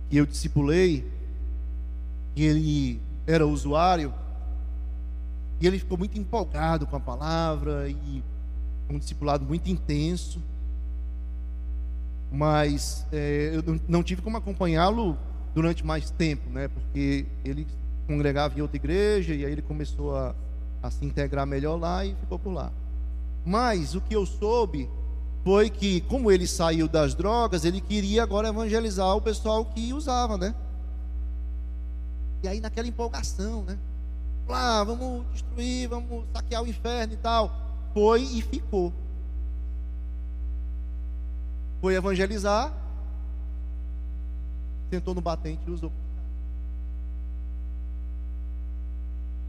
que 0.10 0.18
eu 0.18 0.26
discipulei 0.26 1.10
que 2.36 2.44
ele 2.44 3.02
era 3.26 3.48
usuário, 3.48 4.14
e 5.62 5.68
ele 5.68 5.80
ficou 5.80 5.98
muito 5.98 6.20
empolgado 6.20 6.86
com 6.86 6.96
a 6.98 7.00
palavra 7.00 7.90
e 7.90 8.24
um 8.92 9.00
discipulado 9.00 9.46
muito 9.46 9.70
intenso. 9.70 10.42
Mas 12.32 13.06
é, 13.12 13.52
eu 13.54 13.80
não 13.88 14.02
tive 14.04 14.22
como 14.22 14.38
acompanhá-lo 14.38 15.18
durante 15.54 15.86
mais 15.86 16.10
tempo, 16.12 16.50
né? 16.50 16.68
Porque 16.68 17.26
ele 17.44 17.68
congregava 18.08 18.58
em 18.58 18.62
outra 18.62 18.78
igreja 18.78 19.34
e 19.34 19.46
aí 19.46 19.52
ele 19.52 19.62
começou 19.62 20.16
a, 20.16 20.34
a 20.82 20.90
se 20.90 21.06
integrar 21.06 21.46
melhor 21.46 21.80
lá 21.80 22.06
e 22.06 22.16
ficou 22.16 22.40
por 22.40 22.54
lá. 22.54 22.72
Mas 23.46 23.96
o 23.96 24.02
que 24.02 24.16
eu 24.16 24.26
soube 24.26 24.90
foi 25.44 25.70
que, 25.70 26.02
como 26.02 26.32
ele 26.32 26.46
saiu 26.46 26.88
das 26.88 27.16
drogas, 27.16 27.66
ele 27.66 27.82
queria 27.82 28.24
agora 28.24 28.50
evangelizar 28.50 29.16
o 29.16 29.22
pessoal 29.22 29.66
que 29.66 29.94
usava, 29.94 30.38
né? 30.38 30.54
E 32.44 32.48
aí 32.48 32.60
naquela 32.60 32.88
empolgação, 32.88 33.64
né? 33.64 33.78
Lá, 34.48 34.84
vamos 34.84 35.26
destruir, 35.32 35.88
vamos 35.88 36.26
saquear 36.34 36.64
o 36.64 36.68
inferno 36.68 37.14
e 37.14 37.18
tal. 37.18 37.61
Foi 37.94 38.22
e 38.22 38.42
ficou. 38.42 38.94
Foi 41.82 41.96
evangelizar, 41.96 42.72
sentou 44.90 45.16
no 45.16 45.22
batente 45.22 45.62
e 45.68 45.72
usou. 45.72 45.92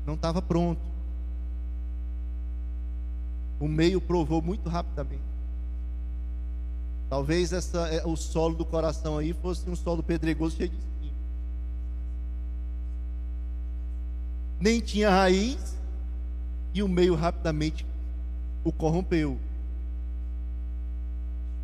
Não 0.06 0.14
estava 0.14 0.40
pronto. 0.40 0.80
O 3.60 3.68
meio 3.68 4.00
provou 4.00 4.40
muito 4.40 4.68
rapidamente. 4.68 5.22
Talvez 7.08 7.52
essa, 7.52 7.86
é, 7.88 8.04
o 8.06 8.16
solo 8.16 8.54
do 8.54 8.64
coração 8.64 9.18
aí 9.18 9.34
fosse 9.34 9.68
um 9.68 9.76
solo 9.76 10.02
pedregoso 10.02 10.56
cheio 10.56 10.70
de 10.70 10.92
nem 14.62 14.80
tinha 14.80 15.10
raiz, 15.10 15.76
e 16.72 16.84
o 16.84 16.88
meio 16.88 17.16
rapidamente 17.16 17.84
o 18.64 18.72
corrompeu. 18.72 19.38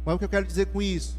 Mas 0.05 0.14
o 0.14 0.18
que 0.18 0.24
eu 0.24 0.28
quero 0.28 0.46
dizer 0.46 0.66
com 0.66 0.80
isso? 0.80 1.16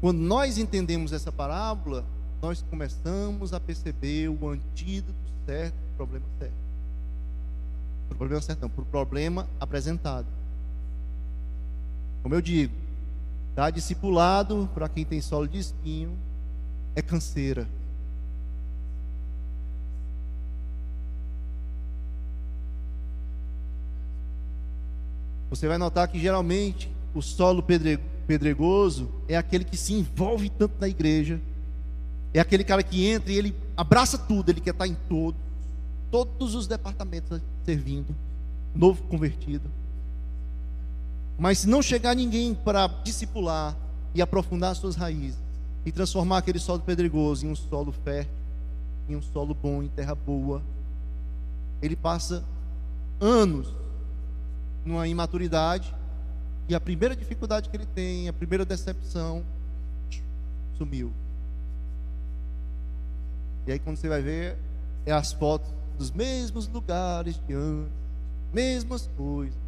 Quando 0.00 0.18
nós 0.18 0.56
entendemos 0.56 1.12
essa 1.12 1.30
parábola, 1.30 2.04
nós 2.40 2.62
começamos 2.62 3.52
a 3.52 3.60
perceber 3.60 4.28
o 4.28 4.48
antídoto 4.48 5.14
certo 5.44 5.74
para 5.74 5.92
o 5.92 5.96
problema 5.96 6.26
certo. 6.38 6.54
Para 8.08 8.14
o 8.14 8.18
problema 8.18 8.42
certo, 8.42 8.62
não, 8.62 8.70
para 8.70 8.82
o 8.82 8.86
problema 8.86 9.46
apresentado. 9.60 10.26
Como 12.22 12.34
eu 12.34 12.40
digo, 12.40 12.74
dar 13.54 13.70
discipulado 13.70 14.68
para 14.74 14.88
quem 14.88 15.04
tem 15.04 15.20
solo 15.20 15.46
de 15.46 15.58
espinho 15.58 16.16
é 16.94 17.02
canseira. 17.02 17.68
Você 25.50 25.66
vai 25.66 25.76
notar 25.76 26.06
que 26.08 26.18
geralmente 26.18 26.90
o 27.12 27.20
solo 27.20 27.62
pedregoso 28.26 29.10
é 29.28 29.36
aquele 29.36 29.64
que 29.64 29.76
se 29.76 29.92
envolve 29.92 30.48
tanto 30.48 30.74
na 30.80 30.88
igreja, 30.88 31.40
é 32.32 32.38
aquele 32.38 32.62
cara 32.62 32.82
que 32.82 33.04
entra 33.04 33.32
e 33.32 33.36
ele 33.36 33.54
abraça 33.76 34.16
tudo, 34.16 34.50
ele 34.50 34.60
quer 34.60 34.70
estar 34.70 34.86
em 34.86 34.96
todos, 35.08 35.40
todos 36.10 36.54
os 36.54 36.68
departamentos 36.68 37.40
servindo, 37.64 38.14
novo 38.74 39.02
convertido. 39.04 39.68
Mas 41.36 41.58
se 41.58 41.68
não 41.68 41.82
chegar 41.82 42.14
ninguém 42.14 42.54
para 42.54 42.86
discipular 43.02 43.76
e 44.14 44.22
aprofundar 44.22 44.76
suas 44.76 44.94
raízes 44.94 45.38
e 45.84 45.90
transformar 45.90 46.38
aquele 46.38 46.58
solo 46.58 46.80
pedregoso 46.80 47.46
em 47.46 47.50
um 47.50 47.56
solo 47.56 47.92
fértil, 48.04 48.32
em 49.08 49.16
um 49.16 49.22
solo 49.22 49.54
bom, 49.54 49.82
em 49.82 49.88
terra 49.88 50.14
boa. 50.14 50.62
Ele 51.82 51.96
passa 51.96 52.44
anos 53.18 53.68
numa 54.84 55.06
imaturidade 55.06 55.94
e 56.68 56.74
a 56.74 56.80
primeira 56.80 57.16
dificuldade 57.16 57.68
que 57.68 57.76
ele 57.76 57.86
tem, 57.86 58.28
a 58.28 58.32
primeira 58.32 58.64
decepção, 58.64 59.44
sumiu. 60.78 61.12
E 63.66 63.72
aí 63.72 63.78
quando 63.78 63.96
você 63.96 64.08
vai 64.08 64.22
ver, 64.22 64.56
é 65.04 65.12
as 65.12 65.32
fotos 65.32 65.70
dos 65.98 66.10
mesmos 66.10 66.66
lugares 66.68 67.40
de 67.46 67.54
antes, 67.54 67.92
mesmas 68.52 69.08
coisas. 69.16 69.58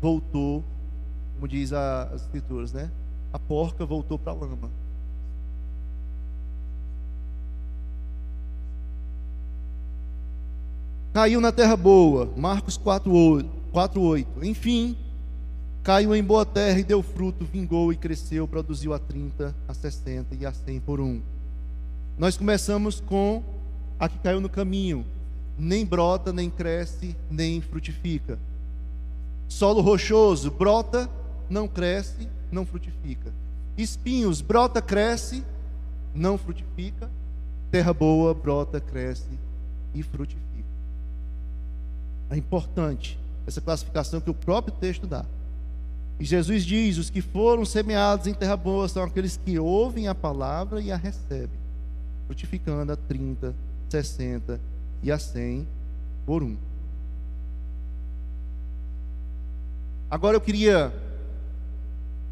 Voltou, 0.00 0.64
como 1.34 1.48
diz 1.48 1.72
as 1.72 2.22
escrituras, 2.22 2.72
né? 2.72 2.90
A 3.32 3.38
porca 3.38 3.84
voltou 3.84 4.18
para 4.18 4.32
a 4.32 4.34
lama. 4.34 4.70
Caiu 11.14 11.40
na 11.40 11.52
terra 11.52 11.76
boa, 11.76 12.28
Marcos 12.36 12.76
4:8. 12.76 14.26
Enfim, 14.42 14.96
caiu 15.80 16.12
em 16.12 16.24
boa 16.24 16.44
terra 16.44 16.80
e 16.80 16.82
deu 16.82 17.04
fruto, 17.04 17.44
vingou 17.44 17.92
e 17.92 17.96
cresceu, 17.96 18.48
produziu 18.48 18.92
a 18.92 18.98
30, 18.98 19.54
a 19.68 19.72
60 19.72 20.34
e 20.34 20.44
a 20.44 20.52
100 20.52 20.80
por 20.80 21.00
um. 21.00 21.22
Nós 22.18 22.36
começamos 22.36 22.98
com 22.98 23.44
a 23.96 24.08
que 24.08 24.18
caiu 24.18 24.40
no 24.40 24.48
caminho, 24.48 25.06
nem 25.56 25.86
brota, 25.86 26.32
nem 26.32 26.50
cresce, 26.50 27.14
nem 27.30 27.60
frutifica. 27.60 28.36
Solo 29.46 29.82
rochoso, 29.82 30.50
brota, 30.50 31.08
não 31.48 31.68
cresce, 31.68 32.28
não 32.50 32.66
frutifica. 32.66 33.32
Espinhos, 33.78 34.40
brota, 34.40 34.82
cresce, 34.82 35.44
não 36.12 36.36
frutifica. 36.36 37.08
Terra 37.70 37.94
boa, 37.94 38.34
brota, 38.34 38.80
cresce 38.80 39.38
e 39.94 40.02
frutifica. 40.02 40.53
É 42.34 42.36
importante 42.36 43.16
essa 43.46 43.60
classificação 43.60 44.20
que 44.20 44.28
o 44.28 44.34
próprio 44.34 44.74
texto 44.74 45.06
dá. 45.06 45.24
E 46.18 46.24
Jesus 46.24 46.64
diz: 46.64 46.98
os 46.98 47.08
que 47.08 47.22
foram 47.22 47.64
semeados 47.64 48.26
em 48.26 48.34
terra 48.34 48.56
boa 48.56 48.88
são 48.88 49.04
aqueles 49.04 49.36
que 49.36 49.56
ouvem 49.56 50.08
a 50.08 50.16
palavra 50.16 50.80
e 50.80 50.90
a 50.90 50.96
recebem, 50.96 51.56
frutificando 52.26 52.90
a 52.90 52.96
30, 52.96 53.54
60 53.88 54.60
e 55.00 55.12
a 55.12 55.18
100 55.18 55.64
por 56.26 56.42
um. 56.42 56.56
Agora 60.10 60.36
eu 60.36 60.40
queria 60.40 60.92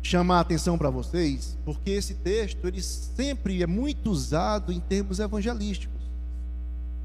chamar 0.02 0.38
a 0.38 0.40
atenção 0.40 0.76
para 0.76 0.90
vocês, 0.90 1.56
porque 1.64 1.90
esse 1.90 2.14
texto 2.14 2.66
ele 2.66 2.82
sempre 2.82 3.62
é 3.62 3.68
muito 3.68 4.10
usado 4.10 4.72
em 4.72 4.80
termos 4.80 5.20
evangelísticos. 5.20 6.01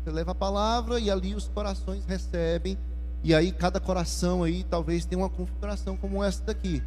Você 0.08 0.12
leva 0.14 0.32
a 0.32 0.36
palavra 0.36 1.01
e 1.01 1.12
ali 1.12 1.36
os 1.36 1.49
corações 1.49 2.05
recebem. 2.05 2.78
E 3.26 3.36
aí 3.36 3.51
cada 3.51 3.78
coração 3.78 4.41
aí 4.41 4.64
talvez 4.64 5.03
tenha 5.03 5.22
uma 5.22 5.28
configuração 5.28 5.97
como 5.97 6.24
essa 6.24 6.41
daqui. 6.45 6.82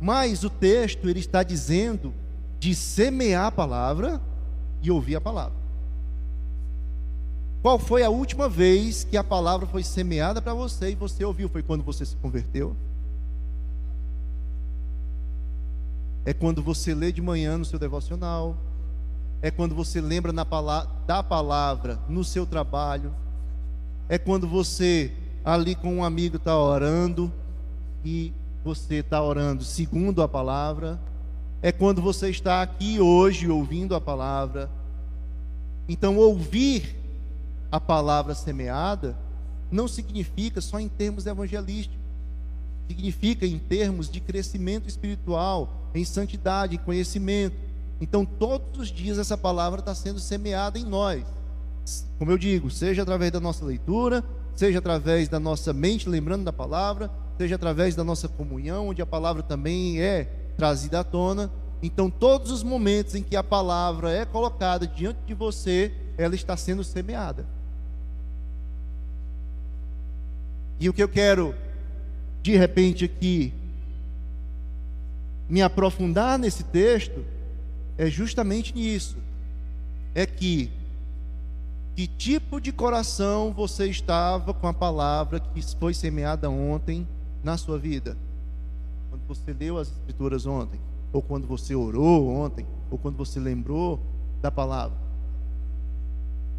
Mas 0.00 0.44
o 0.44 0.50
texto 0.50 1.08
ele 1.08 1.18
está 1.18 1.42
dizendo 1.42 2.14
de 2.60 2.76
semear 2.76 3.46
a 3.46 3.50
palavra 3.50 4.20
e 4.80 4.88
ouvir 4.88 5.16
a 5.16 5.20
palavra. 5.20 5.58
Qual 7.60 7.76
foi 7.76 8.04
a 8.04 8.08
última 8.08 8.48
vez 8.48 9.02
que 9.02 9.16
a 9.16 9.24
palavra 9.24 9.66
foi 9.66 9.82
semeada 9.82 10.40
para 10.40 10.54
você 10.54 10.92
e 10.92 10.94
você 10.94 11.24
ouviu? 11.24 11.48
Foi 11.48 11.60
quando 11.60 11.82
você 11.82 12.06
se 12.06 12.14
converteu? 12.14 12.76
É 16.24 16.32
quando 16.32 16.62
você 16.62 16.94
lê 16.94 17.10
de 17.10 17.20
manhã 17.20 17.58
no 17.58 17.64
seu 17.64 17.80
devocional, 17.80 18.56
é 19.42 19.50
quando 19.50 19.74
você 19.74 20.00
lembra 20.00 20.32
palavra, 20.44 20.90
da 21.06 21.22
palavra 21.22 21.98
no 22.08 22.22
seu 22.22 22.44
trabalho, 22.46 23.12
é 24.08 24.18
quando 24.18 24.46
você 24.46 25.12
ali 25.44 25.74
com 25.74 25.96
um 25.96 26.04
amigo 26.04 26.36
está 26.36 26.58
orando 26.58 27.32
e 28.04 28.32
você 28.62 28.96
está 28.96 29.22
orando 29.22 29.64
segundo 29.64 30.22
a 30.22 30.28
palavra, 30.28 31.00
é 31.62 31.72
quando 31.72 32.02
você 32.02 32.28
está 32.28 32.62
aqui 32.62 33.00
hoje 33.00 33.48
ouvindo 33.48 33.94
a 33.94 34.00
palavra. 34.00 34.70
Então, 35.88 36.16
ouvir 36.16 36.96
a 37.72 37.80
palavra 37.80 38.34
semeada 38.34 39.16
não 39.70 39.88
significa 39.88 40.60
só 40.60 40.78
em 40.78 40.88
termos 40.88 41.26
evangelísticos, 41.26 41.98
significa 42.88 43.46
em 43.46 43.58
termos 43.58 44.10
de 44.10 44.20
crescimento 44.20 44.88
espiritual, 44.88 45.88
em 45.94 46.04
santidade, 46.04 46.74
em 46.74 46.78
conhecimento 46.78 47.69
então, 48.00 48.24
todos 48.24 48.80
os 48.80 48.88
dias 48.88 49.18
essa 49.18 49.36
palavra 49.36 49.80
está 49.80 49.94
sendo 49.94 50.18
semeada 50.18 50.78
em 50.78 50.84
nós. 50.84 51.22
Como 52.18 52.30
eu 52.30 52.38
digo, 52.38 52.70
seja 52.70 53.02
através 53.02 53.30
da 53.30 53.40
nossa 53.40 53.64
leitura, 53.64 54.24
seja 54.56 54.78
através 54.78 55.28
da 55.28 55.38
nossa 55.38 55.72
mente 55.72 56.08
lembrando 56.08 56.44
da 56.44 56.52
palavra, 56.52 57.10
seja 57.36 57.56
através 57.56 57.94
da 57.94 58.04
nossa 58.04 58.28
comunhão, 58.28 58.88
onde 58.88 59.02
a 59.02 59.06
palavra 59.06 59.42
também 59.42 60.00
é 60.00 60.24
trazida 60.56 61.00
à 61.00 61.04
tona. 61.04 61.50
Então, 61.82 62.10
todos 62.10 62.50
os 62.50 62.62
momentos 62.62 63.14
em 63.14 63.22
que 63.22 63.36
a 63.36 63.42
palavra 63.42 64.10
é 64.10 64.24
colocada 64.24 64.86
diante 64.86 65.20
de 65.26 65.34
você, 65.34 65.92
ela 66.16 66.34
está 66.34 66.56
sendo 66.56 66.84
semeada. 66.84 67.46
E 70.78 70.88
o 70.88 70.92
que 70.94 71.02
eu 71.02 71.08
quero, 71.08 71.54
de 72.42 72.56
repente, 72.56 73.04
aqui, 73.04 73.52
me 75.48 75.60
aprofundar 75.60 76.38
nesse 76.38 76.64
texto, 76.64 77.24
é 78.00 78.08
justamente 78.08 78.74
nisso. 78.74 79.18
É 80.14 80.24
que 80.24 80.70
que 81.94 82.06
tipo 82.06 82.58
de 82.58 82.72
coração 82.72 83.52
você 83.52 83.86
estava 83.88 84.54
com 84.54 84.66
a 84.66 84.72
palavra 84.72 85.38
que 85.38 85.60
foi 85.78 85.92
semeada 85.92 86.48
ontem 86.48 87.06
na 87.44 87.58
sua 87.58 87.78
vida? 87.78 88.16
Quando 89.10 89.20
você 89.28 89.52
leu 89.52 89.76
as 89.76 89.88
escrituras 89.88 90.46
ontem, 90.46 90.80
ou 91.12 91.20
quando 91.20 91.46
você 91.46 91.74
orou 91.74 92.26
ontem, 92.28 92.64
ou 92.90 92.96
quando 92.96 93.18
você 93.18 93.38
lembrou 93.38 94.00
da 94.40 94.50
palavra. 94.50 94.96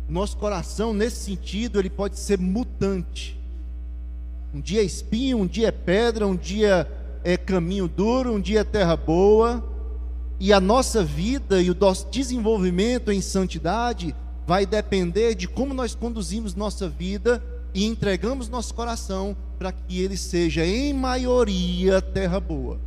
Nosso 0.08 0.38
coração, 0.38 0.94
nesse 0.94 1.24
sentido, 1.24 1.80
ele 1.80 1.90
pode 1.90 2.20
ser 2.20 2.38
mutante. 2.38 3.40
Um 4.54 4.62
dia 4.62 4.82
é 4.82 4.86
espinho, 4.86 5.40
um 5.40 5.48
dia 5.48 5.70
é 5.70 5.72
pedra, 5.72 6.28
um 6.28 6.36
dia 6.36 6.88
é 7.24 7.36
caminho 7.36 7.88
duro, 7.88 8.32
um 8.32 8.40
dia 8.40 8.60
é 8.60 8.64
terra 8.64 8.96
boa, 8.96 9.71
e 10.44 10.52
a 10.52 10.60
nossa 10.60 11.04
vida 11.04 11.62
e 11.62 11.70
o 11.70 11.78
nosso 11.80 12.10
desenvolvimento 12.10 13.12
em 13.12 13.22
santidade 13.22 14.16
vai 14.48 14.66
depender 14.66 15.36
de 15.36 15.48
como 15.48 15.72
nós 15.72 15.94
conduzimos 15.94 16.56
nossa 16.56 16.90
vida 16.90 17.44
e 17.76 17.86
entregamos 17.86 18.50
nosso 18.50 18.74
coração 18.74 19.38
para 19.60 19.72
que 19.72 20.02
ele 20.02 20.18
seja, 20.18 20.66
em 20.66 20.96
maioria, 20.96 22.02
terra 22.02 22.40
boa. 22.40 22.80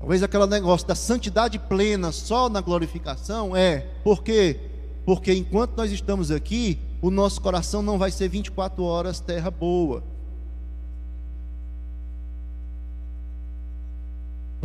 Talvez 0.00 0.20
aquele 0.20 0.46
negócio 0.48 0.88
da 0.88 0.96
santidade 0.96 1.56
plena 1.56 2.10
só 2.10 2.48
na 2.48 2.60
glorificação 2.60 3.54
é, 3.54 3.86
por 4.02 4.24
quê? 4.24 4.58
Porque 5.06 5.32
enquanto 5.32 5.76
nós 5.76 5.92
estamos 5.92 6.32
aqui, 6.32 6.80
o 7.00 7.12
nosso 7.12 7.40
coração 7.40 7.80
não 7.80 7.96
vai 7.96 8.10
ser 8.10 8.28
24 8.28 8.82
horas 8.82 9.20
terra 9.20 9.52
boa. 9.52 10.02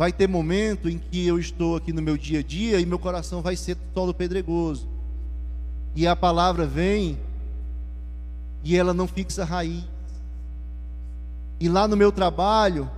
Vai 0.00 0.14
ter 0.14 0.26
momento 0.26 0.88
em 0.88 0.96
que 0.96 1.26
eu 1.26 1.38
estou 1.38 1.76
aqui 1.76 1.92
no 1.92 2.00
meu 2.00 2.16
dia 2.16 2.38
a 2.38 2.42
dia 2.42 2.80
e 2.80 2.86
meu 2.86 2.98
coração 2.98 3.42
vai 3.42 3.54
ser 3.54 3.76
solo 3.92 4.14
pedregoso. 4.14 4.88
E 5.94 6.06
a 6.06 6.16
palavra 6.16 6.64
vem 6.64 7.18
e 8.64 8.74
ela 8.78 8.94
não 8.94 9.06
fixa 9.06 9.44
raiz. 9.44 9.84
E 11.60 11.68
lá 11.68 11.86
no 11.86 11.98
meu 11.98 12.10
trabalho, 12.10 12.90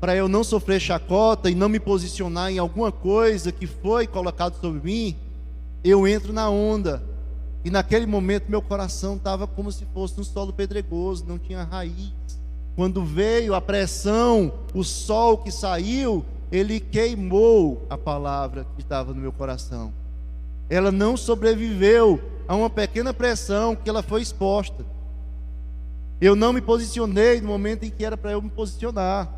para 0.00 0.14
eu 0.14 0.28
não 0.28 0.44
sofrer 0.44 0.78
chacota 0.78 1.50
e 1.50 1.56
não 1.56 1.68
me 1.68 1.80
posicionar 1.80 2.52
em 2.52 2.58
alguma 2.58 2.92
coisa 2.92 3.50
que 3.50 3.66
foi 3.66 4.06
colocado 4.06 4.60
sobre 4.60 4.80
mim, 4.80 5.16
eu 5.82 6.06
entro 6.06 6.32
na 6.32 6.48
onda. 6.48 7.02
E 7.64 7.68
naquele 7.68 8.06
momento 8.06 8.48
meu 8.48 8.62
coração 8.62 9.16
estava 9.16 9.44
como 9.48 9.72
se 9.72 9.84
fosse 9.86 10.20
um 10.20 10.24
solo 10.24 10.52
pedregoso, 10.52 11.24
não 11.26 11.36
tinha 11.36 11.64
raiz. 11.64 12.12
Quando 12.74 13.04
veio 13.04 13.54
a 13.54 13.60
pressão, 13.60 14.52
o 14.74 14.82
sol 14.82 15.38
que 15.38 15.50
saiu, 15.50 16.24
ele 16.50 16.80
queimou 16.80 17.86
a 17.88 17.98
palavra 17.98 18.66
que 18.74 18.82
estava 18.82 19.12
no 19.12 19.20
meu 19.20 19.32
coração. 19.32 19.92
Ela 20.70 20.90
não 20.90 21.16
sobreviveu 21.16 22.20
a 22.48 22.54
uma 22.56 22.70
pequena 22.70 23.12
pressão 23.12 23.76
que 23.76 23.88
ela 23.88 24.02
foi 24.02 24.22
exposta. 24.22 24.84
Eu 26.20 26.34
não 26.34 26.52
me 26.52 26.60
posicionei 26.60 27.40
no 27.40 27.48
momento 27.48 27.84
em 27.84 27.90
que 27.90 28.04
era 28.04 28.16
para 28.16 28.32
eu 28.32 28.40
me 28.40 28.48
posicionar. 28.48 29.28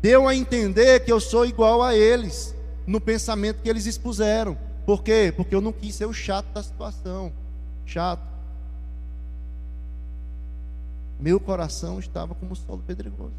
Deu 0.00 0.26
a 0.26 0.34
entender 0.34 1.00
que 1.00 1.12
eu 1.12 1.20
sou 1.20 1.44
igual 1.44 1.82
a 1.82 1.94
eles 1.94 2.54
no 2.86 3.00
pensamento 3.00 3.60
que 3.62 3.68
eles 3.68 3.86
expuseram. 3.86 4.56
Por 4.86 5.02
quê? 5.02 5.32
Porque 5.36 5.54
eu 5.54 5.60
não 5.60 5.72
quis 5.72 5.94
ser 5.94 6.06
o 6.06 6.12
chato 6.12 6.46
da 6.54 6.62
situação. 6.62 7.32
Chato 7.84 8.29
meu 11.20 11.38
coração 11.38 11.98
estava 11.98 12.34
como 12.34 12.56
solo 12.56 12.82
pedregoso. 12.86 13.34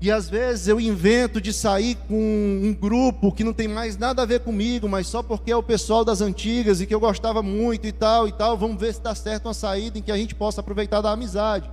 E 0.00 0.12
às 0.12 0.30
vezes 0.30 0.68
eu 0.68 0.80
invento 0.80 1.40
de 1.40 1.52
sair 1.52 1.96
com 2.06 2.14
um 2.14 2.72
grupo 2.72 3.32
que 3.32 3.42
não 3.42 3.52
tem 3.52 3.66
mais 3.66 3.96
nada 3.96 4.22
a 4.22 4.26
ver 4.26 4.40
comigo, 4.40 4.88
mas 4.88 5.08
só 5.08 5.24
porque 5.24 5.50
é 5.50 5.56
o 5.56 5.62
pessoal 5.62 6.04
das 6.04 6.20
antigas 6.20 6.80
e 6.80 6.86
que 6.86 6.94
eu 6.94 7.00
gostava 7.00 7.42
muito 7.42 7.84
e 7.84 7.90
tal 7.90 8.28
e 8.28 8.32
tal. 8.32 8.56
Vamos 8.56 8.80
ver 8.80 8.94
se 8.94 9.02
dá 9.02 9.12
certo 9.12 9.46
uma 9.46 9.54
saída 9.54 9.98
em 9.98 10.02
que 10.02 10.12
a 10.12 10.16
gente 10.16 10.36
possa 10.36 10.60
aproveitar 10.60 11.00
da 11.00 11.10
amizade. 11.10 11.68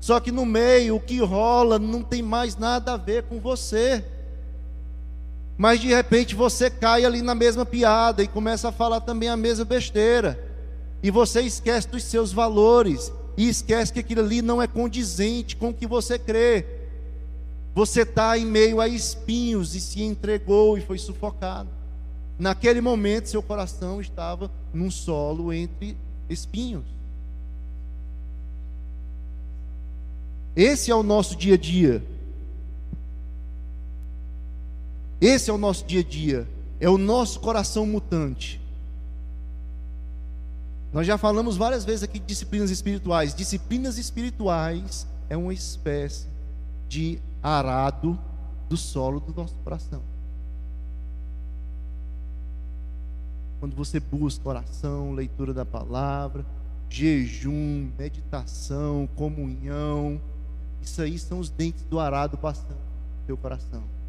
Só 0.00 0.18
que 0.18 0.32
no 0.32 0.46
meio, 0.46 0.96
o 0.96 1.00
que 1.00 1.18
rola 1.20 1.78
não 1.78 2.02
tem 2.02 2.22
mais 2.22 2.56
nada 2.56 2.94
a 2.94 2.96
ver 2.96 3.24
com 3.24 3.38
você. 3.38 4.02
Mas 5.60 5.78
de 5.78 5.88
repente 5.88 6.34
você 6.34 6.70
cai 6.70 7.04
ali 7.04 7.20
na 7.20 7.34
mesma 7.34 7.66
piada 7.66 8.22
e 8.22 8.26
começa 8.26 8.70
a 8.70 8.72
falar 8.72 9.02
também 9.02 9.28
a 9.28 9.36
mesma 9.36 9.62
besteira. 9.62 10.42
E 11.02 11.10
você 11.10 11.42
esquece 11.42 11.86
dos 11.86 12.02
seus 12.02 12.32
valores 12.32 13.12
e 13.36 13.46
esquece 13.46 13.92
que 13.92 14.00
aquilo 14.00 14.22
ali 14.22 14.40
não 14.40 14.62
é 14.62 14.66
condizente 14.66 15.56
com 15.56 15.68
o 15.68 15.74
que 15.74 15.86
você 15.86 16.18
crê. 16.18 16.64
Você 17.74 18.04
está 18.04 18.38
em 18.38 18.46
meio 18.46 18.80
a 18.80 18.88
espinhos 18.88 19.74
e 19.74 19.82
se 19.82 20.02
entregou 20.02 20.78
e 20.78 20.80
foi 20.80 20.96
sufocado. 20.96 21.68
Naquele 22.38 22.80
momento, 22.80 23.28
seu 23.28 23.42
coração 23.42 24.00
estava 24.00 24.50
num 24.72 24.90
solo 24.90 25.52
entre 25.52 25.94
espinhos. 26.30 26.86
Esse 30.56 30.90
é 30.90 30.94
o 30.94 31.02
nosso 31.02 31.36
dia 31.36 31.56
a 31.56 31.58
dia. 31.58 32.02
Esse 35.20 35.50
é 35.50 35.52
o 35.52 35.58
nosso 35.58 35.84
dia 35.84 36.00
a 36.00 36.04
dia. 36.04 36.48
É 36.78 36.88
o 36.88 36.96
nosso 36.96 37.40
coração 37.40 37.84
mutante. 37.84 38.60
Nós 40.92 41.06
já 41.06 41.18
falamos 41.18 41.56
várias 41.56 41.84
vezes 41.84 42.02
aqui 42.02 42.18
de 42.18 42.26
disciplinas 42.26 42.70
espirituais. 42.70 43.34
Disciplinas 43.34 43.98
espirituais 43.98 45.06
é 45.28 45.36
uma 45.36 45.52
espécie 45.52 46.26
de 46.88 47.20
arado 47.42 48.18
do 48.68 48.76
solo 48.76 49.20
do 49.20 49.34
nosso 49.34 49.54
coração. 49.62 50.02
Quando 53.60 53.76
você 53.76 54.00
busca 54.00 54.48
oração, 54.48 55.12
leitura 55.12 55.52
da 55.52 55.66
palavra, 55.66 56.46
jejum, 56.88 57.90
meditação, 57.98 59.08
comunhão, 59.14 60.20
isso 60.80 61.02
aí 61.02 61.18
são 61.18 61.38
os 61.38 61.50
dentes 61.50 61.82
do 61.84 62.00
arado 62.00 62.38
passando 62.38 62.70
no 62.70 63.26
teu 63.26 63.36
coração. 63.36 63.99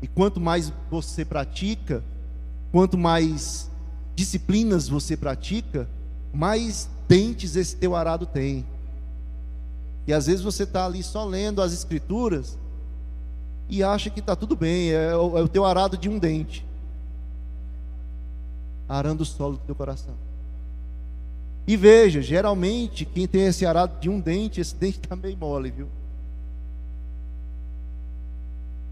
E 0.00 0.06
quanto 0.06 0.40
mais 0.40 0.72
você 0.90 1.24
pratica, 1.24 2.02
quanto 2.70 2.96
mais 2.96 3.70
disciplinas 4.14 4.88
você 4.88 5.16
pratica, 5.16 5.88
mais 6.32 6.88
dentes 7.08 7.56
esse 7.56 7.76
teu 7.76 7.94
arado 7.94 8.26
tem. 8.26 8.64
E 10.06 10.12
às 10.12 10.26
vezes 10.26 10.42
você 10.42 10.62
está 10.62 10.86
ali 10.86 11.02
só 11.02 11.24
lendo 11.24 11.60
as 11.60 11.72
escrituras 11.72 12.56
e 13.68 13.82
acha 13.82 14.08
que 14.08 14.20
está 14.20 14.34
tudo 14.34 14.56
bem, 14.56 14.90
é 14.90 15.14
o, 15.14 15.38
é 15.38 15.42
o 15.42 15.48
teu 15.48 15.64
arado 15.64 15.98
de 15.98 16.08
um 16.08 16.18
dente 16.18 16.66
arando 18.88 19.22
o 19.22 19.26
solo 19.26 19.56
do 19.56 19.64
teu 19.66 19.74
coração. 19.74 20.14
E 21.66 21.76
veja, 21.76 22.22
geralmente, 22.22 23.04
quem 23.04 23.28
tem 23.28 23.42
esse 23.42 23.66
arado 23.66 24.00
de 24.00 24.08
um 24.08 24.18
dente, 24.18 24.60
esse 24.60 24.74
dente 24.74 24.98
está 24.98 25.14
meio 25.16 25.36
mole, 25.36 25.70
viu? 25.70 25.86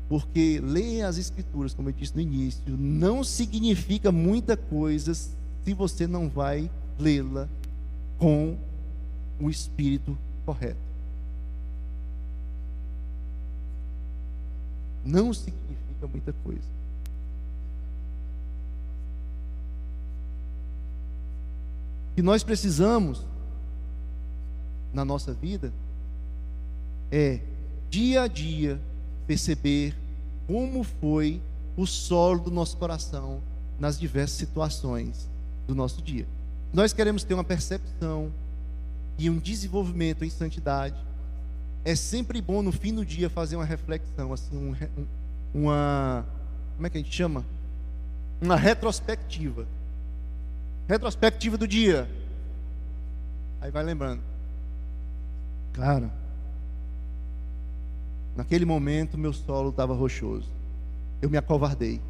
Porque 0.09 0.61
ler 0.63 1.03
as 1.03 1.19
escrituras, 1.19 1.75
como 1.75 1.89
eu 1.89 1.93
disse 1.93 2.15
no 2.15 2.21
início, 2.21 2.77
não 2.77 3.25
significa 3.25 4.13
muita 4.13 4.57
coisa 4.57 5.15
se 5.15 5.75
você 5.75 6.07
não 6.07 6.29
vai 6.29 6.71
lê-la 6.99 7.49
com 8.19 8.57
o 9.41 9.51
espírito 9.51 10.17
correto. 10.45 10.87
não 15.07 15.33
significa 15.33 16.07
muita 16.09 16.33
coisa. 16.45 16.77
O 22.11 22.17
que 22.17 22.23
nós 22.23 22.43
precisamos 22.43 23.25
na 24.93 25.05
nossa 25.05 25.33
vida 25.33 25.73
é 27.13 27.41
dia 27.89 28.23
a 28.23 28.27
dia 28.27 28.81
perceber 29.27 29.95
como 30.47 30.85
foi 30.85 31.41
o 31.77 31.87
solo 31.87 32.41
do 32.41 32.51
nosso 32.51 32.77
coração 32.77 33.41
nas 33.79 33.99
diversas 33.99 34.39
situações 34.39 35.29
do 35.67 35.75
nosso 35.75 36.01
dia. 36.01 36.27
Nós 36.73 36.93
queremos 36.93 37.25
ter 37.25 37.35
uma 37.35 37.45
percepção 37.45 38.33
e 39.19 39.29
um 39.29 39.39
desenvolvimento 39.39 40.25
em 40.25 40.31
santidade 40.31 40.97
é 41.87 41.95
sempre 41.95 42.43
bom 42.43 42.63
no 42.63 42.73
fim 42.73 42.93
do 42.93 43.07
dia 43.07 43.31
fazer 43.31 43.55
uma 43.55 43.65
reflexão, 43.65 44.33
assim, 44.33 44.57
um, 44.57 44.75
uma. 45.55 46.27
Como 46.75 46.85
é 46.85 46.91
que 46.91 46.99
a 46.99 47.01
gente 47.01 47.15
chama? 47.15 47.45
Uma 48.41 48.57
retrospectiva. 48.57 49.65
Retrospectiva 50.89 51.57
do 51.57 51.67
dia. 51.67 52.11
Aí 53.61 53.71
vai 53.71 53.85
lembrando. 53.85 54.21
Cara, 55.73 56.11
naquele 58.37 58.65
momento 58.65 59.19
meu 59.19 59.33
solo 59.33 59.71
estava 59.71 59.95
rochoso. 59.95 60.51
Eu 61.21 61.31
me 61.31 61.39
acovardei. 61.39 62.01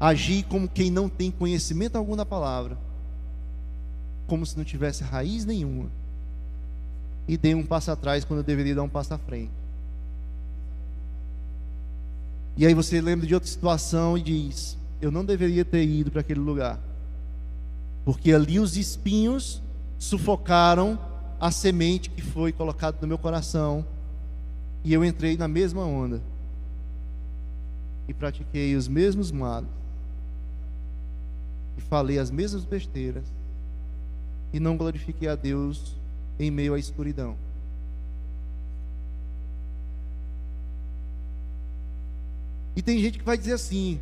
Agi 0.00 0.42
como 0.42 0.68
quem 0.68 0.90
não 0.90 1.08
tem 1.08 1.30
conhecimento 1.30 1.96
algum 1.96 2.16
da 2.16 2.26
palavra. 2.26 2.76
Como 4.26 4.44
se 4.44 4.56
não 4.56 4.64
tivesse 4.64 5.04
raiz 5.04 5.44
nenhuma 5.44 5.90
e 7.26 7.36
dei 7.36 7.54
um 7.54 7.64
passo 7.64 7.90
atrás 7.90 8.24
quando 8.24 8.40
eu 8.40 8.44
deveria 8.44 8.74
dar 8.74 8.82
um 8.82 8.88
passo 8.88 9.14
à 9.14 9.18
frente. 9.18 9.50
E 12.56 12.66
aí 12.66 12.74
você 12.74 13.00
lembra 13.00 13.26
de 13.26 13.34
outra 13.34 13.48
situação 13.48 14.16
e 14.16 14.22
diz: 14.22 14.76
Eu 15.00 15.10
não 15.10 15.24
deveria 15.24 15.64
ter 15.64 15.84
ido 15.84 16.10
para 16.10 16.20
aquele 16.20 16.40
lugar, 16.40 16.78
porque 18.04 18.32
ali 18.32 18.60
os 18.60 18.76
espinhos 18.76 19.60
sufocaram 19.98 20.98
a 21.44 21.50
semente 21.50 22.08
que 22.08 22.22
foi 22.22 22.54
colocada 22.54 22.96
no 23.02 23.06
meu 23.06 23.18
coração, 23.18 23.84
e 24.82 24.94
eu 24.94 25.04
entrei 25.04 25.36
na 25.36 25.46
mesma 25.46 25.84
onda 25.84 26.22
e 28.08 28.14
pratiquei 28.14 28.74
os 28.74 28.88
mesmos 28.88 29.30
males, 29.30 29.68
e 31.76 31.82
falei 31.82 32.18
as 32.18 32.30
mesmas 32.30 32.64
besteiras, 32.64 33.24
e 34.54 34.58
não 34.58 34.74
glorifiquei 34.74 35.28
a 35.28 35.34
Deus 35.34 35.94
em 36.40 36.50
meio 36.50 36.72
à 36.72 36.78
escuridão. 36.78 37.36
E 42.74 42.80
tem 42.80 42.98
gente 43.00 43.18
que 43.18 43.24
vai 43.24 43.36
dizer 43.36 43.52
assim: 43.52 44.00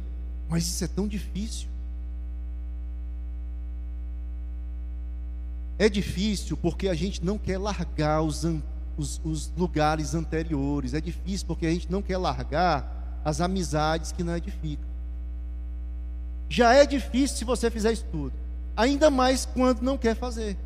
mas 0.48 0.62
isso 0.62 0.84
é 0.84 0.86
tão 0.86 1.08
difícil. 1.08 1.71
É 5.78 5.88
difícil 5.88 6.56
porque 6.56 6.88
a 6.88 6.94
gente 6.94 7.24
não 7.24 7.38
quer 7.38 7.58
largar 7.58 8.22
os, 8.22 8.44
os, 8.96 9.20
os, 9.24 9.52
lugares 9.56 10.14
anteriores. 10.14 10.94
É 10.94 11.00
difícil 11.00 11.46
porque 11.46 11.66
a 11.66 11.70
gente 11.70 11.90
não 11.90 12.02
quer 12.02 12.18
largar 12.18 13.20
as 13.24 13.40
amizades 13.40 14.12
que 14.12 14.22
não 14.22 14.36
edificam. 14.36 14.84
Já 16.48 16.74
é 16.74 16.84
difícil 16.84 17.38
se 17.38 17.44
você 17.44 17.70
fizer 17.70 17.92
isso 17.92 18.04
tudo. 18.12 18.32
Ainda 18.76 19.10
mais 19.10 19.46
quando 19.46 19.80
não 19.82 19.96
quer 19.96 20.14
fazer. 20.14 20.56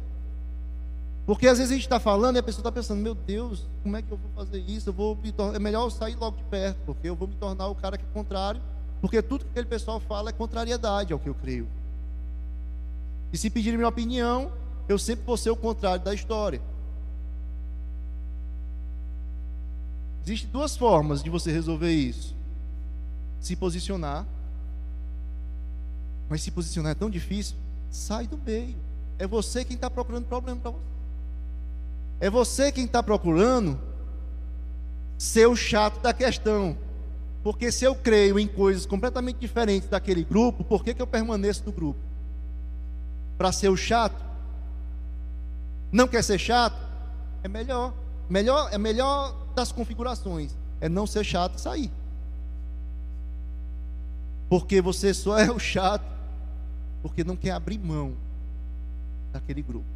Porque 1.27 1.49
às 1.49 1.59
vezes 1.59 1.73
a 1.73 1.75
gente 1.75 1.85
está 1.85 1.99
falando 1.99 2.37
e 2.37 2.39
a 2.39 2.43
pessoa 2.43 2.61
está 2.61 2.71
pensando, 2.71 3.03
meu 3.03 3.15
Deus, 3.15 3.67
como 3.83 3.97
é 3.97 4.03
que 4.03 4.11
eu 4.11 4.17
vou 4.17 4.31
fazer 4.35 4.61
isso? 4.61 4.89
Eu 4.89 4.93
vou 4.93 5.19
é 5.55 5.59
melhor 5.59 5.85
eu 5.85 5.91
sair 5.91 6.15
logo 6.15 6.37
de 6.37 6.45
perto, 6.45 6.79
porque 6.87 7.09
eu 7.09 7.17
vou 7.17 7.27
me 7.27 7.35
tornar 7.35 7.67
o 7.67 7.75
cara 7.75 7.99
que 7.99 8.05
é 8.05 8.09
contrário, 8.15 8.61
porque 9.01 9.21
tudo 9.21 9.45
que 9.45 9.51
aquele 9.51 9.67
pessoal 9.67 9.99
fala 9.99 10.31
é 10.31 10.33
contrariedade 10.33 11.13
ao 11.13 11.19
que 11.19 11.29
eu 11.29 11.35
creio. 11.35 11.67
E 13.33 13.37
se 13.37 13.51
pedirem 13.51 13.77
minha 13.77 13.89
opinião, 13.89 14.53
eu 14.89 14.99
sempre 14.99 15.25
vou 15.25 15.37
ser 15.37 15.51
o 15.51 15.57
contrário 15.57 16.05
da 16.05 16.15
história. 16.15 16.61
Existem 20.25 20.51
duas 20.51 20.77
formas 20.77 21.23
de 21.23 21.31
você 21.31 21.53
resolver 21.53 21.93
isso: 21.93 22.35
se 23.41 23.55
posicionar, 23.55 24.27
mas 26.29 26.43
se 26.43 26.51
posicionar 26.51 26.93
é 26.93 26.95
tão 26.95 27.09
difícil, 27.09 27.57
sai 27.91 28.27
do 28.27 28.37
meio. 28.37 28.77
É 29.19 29.27
você 29.27 29.65
quem 29.65 29.77
está 29.77 29.89
procurando 29.89 30.27
problema 30.27 30.61
para 30.61 30.71
você. 30.73 30.85
É 32.21 32.29
você 32.29 32.73
quem 32.73 32.85
está 32.85 33.03
procurando 33.03 33.79
ser 35.17 35.47
o 35.47 35.57
chato 35.57 36.01
da 36.01 36.13
questão. 36.13 36.77
Porque 37.43 37.71
se 37.71 37.85
eu 37.85 37.95
creio 37.95 38.39
em 38.39 38.49
coisas 38.49 38.85
completamente 38.85 39.39
diferentes 39.39 39.89
daquele 39.89 40.25
grupo, 40.25 40.65
por 40.65 40.83
que, 40.83 40.93
que 40.93 41.01
eu 41.01 41.07
permaneço 41.07 41.63
no 41.65 41.73
grupo? 41.73 42.01
Para 43.39 43.53
ser 43.53 43.69
o 43.69 43.77
chato? 43.77 44.26
Não 45.93 46.09
quer 46.09 46.23
ser 46.23 46.39
chato? 46.39 46.77
É 47.43 47.49
melhor. 47.49 47.93
melhor. 48.29 48.69
É 48.73 48.79
melhor 48.79 49.35
das 49.55 49.73
configurações. 49.73 50.55
É 50.81 50.89
não 50.89 51.07
ser 51.07 51.25
chato 51.25 51.59
e 51.59 51.61
sair. 51.61 51.91
Porque 54.49 54.81
você 54.81 55.13
só 55.13 55.39
é 55.39 55.51
o 55.51 55.59
chato 55.59 56.17
porque 57.03 57.23
não 57.23 57.37
quer 57.37 57.53
abrir 57.53 57.79
mão 57.79 58.15
daquele 59.33 59.63
grupo. 59.63 59.87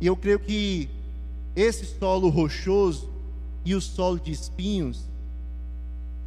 E 0.00 0.06
eu 0.06 0.16
creio 0.16 0.38
que 0.38 0.90
esse 1.56 1.86
solo 1.98 2.28
rochoso 2.28 3.08
e 3.64 3.74
o 3.74 3.80
solo 3.80 4.18
de 4.18 4.30
espinhos 4.30 5.04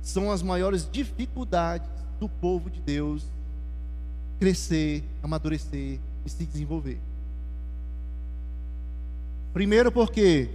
são 0.01 0.31
as 0.31 0.41
maiores 0.41 0.87
dificuldades 0.91 1.87
do 2.19 2.27
povo 2.27 2.69
de 2.69 2.79
Deus 2.79 3.23
crescer, 4.39 5.03
amadurecer 5.21 5.99
e 6.25 6.29
se 6.29 6.45
desenvolver. 6.45 6.99
Primeiro, 9.53 9.91
porque 9.91 10.49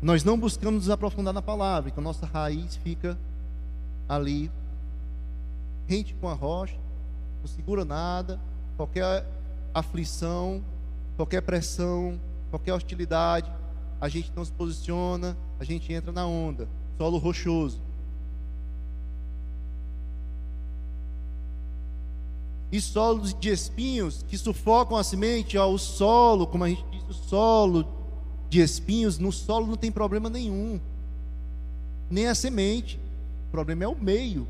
nós 0.00 0.22
não 0.22 0.38
buscamos 0.38 0.82
nos 0.82 0.90
aprofundar 0.90 1.34
na 1.34 1.42
palavra, 1.42 1.90
então 1.90 2.02
nossa 2.02 2.24
raiz 2.24 2.76
fica 2.76 3.18
ali, 4.08 4.48
rente 5.88 6.14
com 6.14 6.28
a 6.28 6.34
rocha, 6.34 6.76
não 7.40 7.48
segura 7.48 7.84
nada, 7.84 8.40
qualquer 8.76 9.26
aflição, 9.74 10.62
qualquer 11.16 11.42
pressão, 11.42 12.16
qualquer 12.48 12.74
hostilidade, 12.74 13.50
a 14.00 14.08
gente 14.08 14.30
não 14.36 14.44
se 14.44 14.52
posiciona, 14.52 15.36
a 15.58 15.64
gente 15.64 15.92
entra 15.92 16.12
na 16.12 16.24
onda, 16.24 16.68
solo 16.96 17.18
rochoso. 17.18 17.80
E 22.72 22.80
solos 22.80 23.34
de 23.34 23.50
espinhos 23.50 24.24
que 24.26 24.38
sufocam 24.38 24.96
a 24.96 25.04
semente, 25.04 25.58
ó, 25.58 25.70
o 25.70 25.78
solo, 25.78 26.46
como 26.46 26.64
a 26.64 26.70
gente 26.70 26.82
diz, 26.90 27.04
o 27.06 27.12
solo 27.12 27.86
de 28.48 28.60
espinhos, 28.60 29.18
no 29.18 29.30
solo 29.30 29.66
não 29.66 29.76
tem 29.76 29.92
problema 29.92 30.30
nenhum, 30.30 30.80
nem 32.10 32.28
a 32.28 32.34
semente, 32.34 32.98
o 33.48 33.50
problema 33.50 33.84
é 33.84 33.88
o 33.88 33.94
meio. 33.94 34.48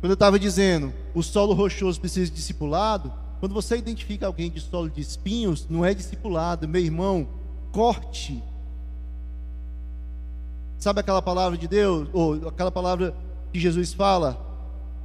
Quando 0.00 0.10
eu 0.10 0.14
estava 0.14 0.38
dizendo, 0.38 0.92
o 1.14 1.22
solo 1.22 1.54
rochoso 1.54 2.00
precisa 2.00 2.28
de 2.28 2.36
discipulado, 2.36 3.12
quando 3.38 3.54
você 3.54 3.76
identifica 3.76 4.26
alguém 4.26 4.50
de 4.50 4.60
solo 4.60 4.90
de 4.90 5.00
espinhos, 5.00 5.66
não 5.68 5.84
é 5.84 5.94
discipulado, 5.94 6.66
meu 6.66 6.82
irmão, 6.82 7.28
corte. 7.70 8.42
Sabe 10.78 11.00
aquela 11.00 11.22
palavra 11.22 11.56
de 11.56 11.68
Deus, 11.68 12.08
ou 12.12 12.48
aquela 12.48 12.70
palavra 12.70 13.14
que 13.56 13.60
Jesus 13.60 13.94
fala? 13.94 14.38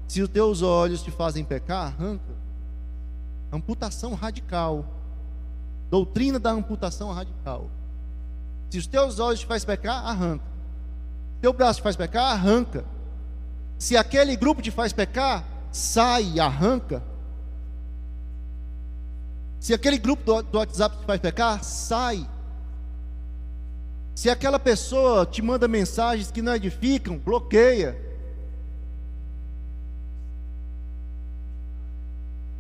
Se 0.10 0.22
os 0.22 0.28
teus 0.28 0.62
olhos 0.62 1.02
te 1.02 1.10
fazem 1.10 1.42
pecar, 1.42 1.86
arranca. 1.86 2.34
Amputação 3.50 4.14
radical. 4.14 4.86
Doutrina 5.90 6.38
da 6.38 6.52
amputação 6.52 7.14
radical. 7.14 7.70
Se 8.70 8.78
os 8.78 8.88
teus 8.88 9.20
olhos 9.20 9.40
te 9.40 9.46
fazem 9.46 9.66
pecar, 9.66 10.06
arranca. 10.06 10.44
Teu 11.40 11.54
braço 11.54 11.80
te 11.80 11.84
faz 11.84 11.96
pecar, 11.96 12.34
arranca. 12.34 12.84
Se 13.78 13.96
aquele 13.96 14.36
grupo 14.36 14.62
te 14.62 14.70
faz 14.70 14.92
pecar, 14.92 15.46
sai, 15.72 16.38
arranca. 16.38 17.02
Se 19.62 19.74
aquele 19.74 19.98
grupo 19.98 20.44
do 20.44 20.58
WhatsApp 20.58 20.98
te 20.98 21.06
faz 21.06 21.22
pecar, 21.22 21.64
sai. 21.64 22.28
Se 24.14 24.30
aquela 24.30 24.60
pessoa 24.60 25.26
te 25.26 25.42
manda 25.42 25.70
mensagens 25.70 26.30
que 26.32 26.42
não 26.42 26.54
edificam, 26.54 27.18
bloqueia. 27.18 28.11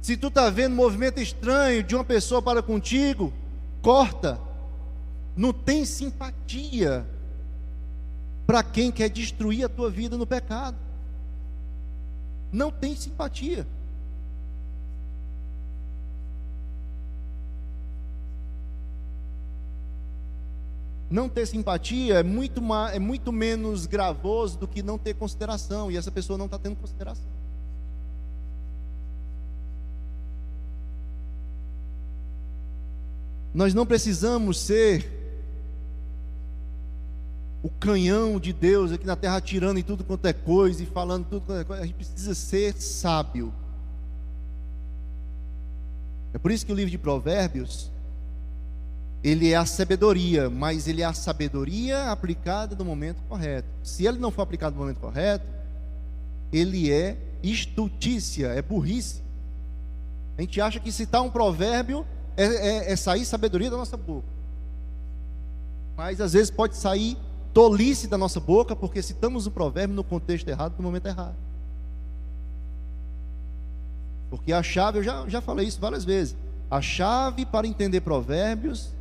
Se 0.01 0.17
tu 0.17 0.27
está 0.27 0.49
vendo 0.49 0.75
movimento 0.75 1.19
estranho 1.19 1.83
de 1.83 1.93
uma 1.93 2.03
pessoa 2.03 2.41
para 2.41 2.63
contigo, 2.63 3.31
corta. 3.81 4.39
Não 5.35 5.53
tem 5.53 5.85
simpatia 5.85 7.05
para 8.47 8.63
quem 8.63 8.91
quer 8.91 9.09
destruir 9.09 9.63
a 9.63 9.69
tua 9.69 9.89
vida 9.89 10.17
no 10.17 10.25
pecado. 10.25 10.75
Não 12.51 12.71
tem 12.71 12.95
simpatia. 12.95 13.65
não 21.11 21.27
ter 21.27 21.45
simpatia 21.45 22.19
é 22.19 22.23
muito, 22.23 22.61
é 22.93 22.97
muito 22.97 23.33
menos 23.33 23.85
gravoso 23.85 24.57
do 24.57 24.65
que 24.65 24.81
não 24.81 24.97
ter 24.97 25.13
consideração, 25.13 25.91
e 25.91 25.97
essa 25.97 26.09
pessoa 26.09 26.37
não 26.37 26.45
está 26.45 26.57
tendo 26.57 26.77
consideração. 26.77 27.40
Nós 33.53 33.73
não 33.73 33.85
precisamos 33.85 34.59
ser 34.59 35.19
o 37.63 37.69
canhão 37.69 38.39
de 38.39 38.53
Deus 38.53 38.91
aqui 38.91 39.05
na 39.05 39.15
terra 39.15 39.37
atirando 39.37 39.79
em 39.79 39.83
tudo 39.83 40.03
quanto 40.03 40.25
é 40.25 40.33
coisa 40.33 40.81
e 40.81 40.85
falando 40.85 41.25
tudo 41.25 41.45
quanto 41.45 41.61
é 41.61 41.63
coisa. 41.63 41.83
A 41.83 41.85
gente 41.85 41.95
precisa 41.95 42.33
ser 42.33 42.73
sábio. 42.73 43.53
É 46.33 46.37
por 46.37 46.51
isso 46.51 46.65
que 46.65 46.71
o 46.71 46.75
livro 46.75 46.89
de 46.89 46.97
Provérbios 46.97 47.91
ele 49.23 49.51
é 49.51 49.55
a 49.55 49.65
sabedoria, 49.65 50.49
mas 50.49 50.87
ele 50.87 51.01
é 51.01 51.05
a 51.05 51.13
sabedoria 51.13 52.09
aplicada 52.09 52.75
no 52.75 52.83
momento 52.83 53.21
correto. 53.29 53.67
Se 53.83 54.05
ele 54.05 54.17
não 54.17 54.31
for 54.31 54.41
aplicado 54.41 54.75
no 54.75 54.81
momento 54.81 54.99
correto, 54.99 55.45
ele 56.51 56.91
é 56.91 57.17
estultícia, 57.43 58.47
é 58.47 58.61
burrice. 58.61 59.21
A 60.37 60.41
gente 60.41 60.59
acha 60.59 60.79
que 60.79 60.91
citar 60.91 61.21
um 61.21 61.29
provérbio 61.29 62.05
é, 62.37 62.45
é, 62.45 62.91
é 62.91 62.95
sair 62.95 63.25
sabedoria 63.25 63.69
da 63.69 63.77
nossa 63.77 63.97
boca. 63.97 64.27
Mas 65.95 66.19
às 66.21 66.33
vezes 66.33 66.49
pode 66.49 66.75
sair 66.75 67.17
tolice 67.53 68.07
da 68.07 68.17
nossa 68.17 68.39
boca, 68.39 68.75
porque 68.75 69.01
citamos 69.01 69.45
o 69.45 69.51
provérbio 69.51 69.95
no 69.95 70.03
contexto 70.03 70.47
errado, 70.47 70.75
no 70.77 70.83
momento 70.83 71.05
errado. 71.07 71.35
Porque 74.29 74.53
a 74.53 74.63
chave, 74.63 74.99
eu 74.99 75.03
já, 75.03 75.27
já 75.27 75.41
falei 75.41 75.67
isso 75.67 75.79
várias 75.79 76.05
vezes, 76.05 76.35
a 76.69 76.81
chave 76.81 77.45
para 77.45 77.67
entender 77.67 77.99
provérbios 78.01 78.93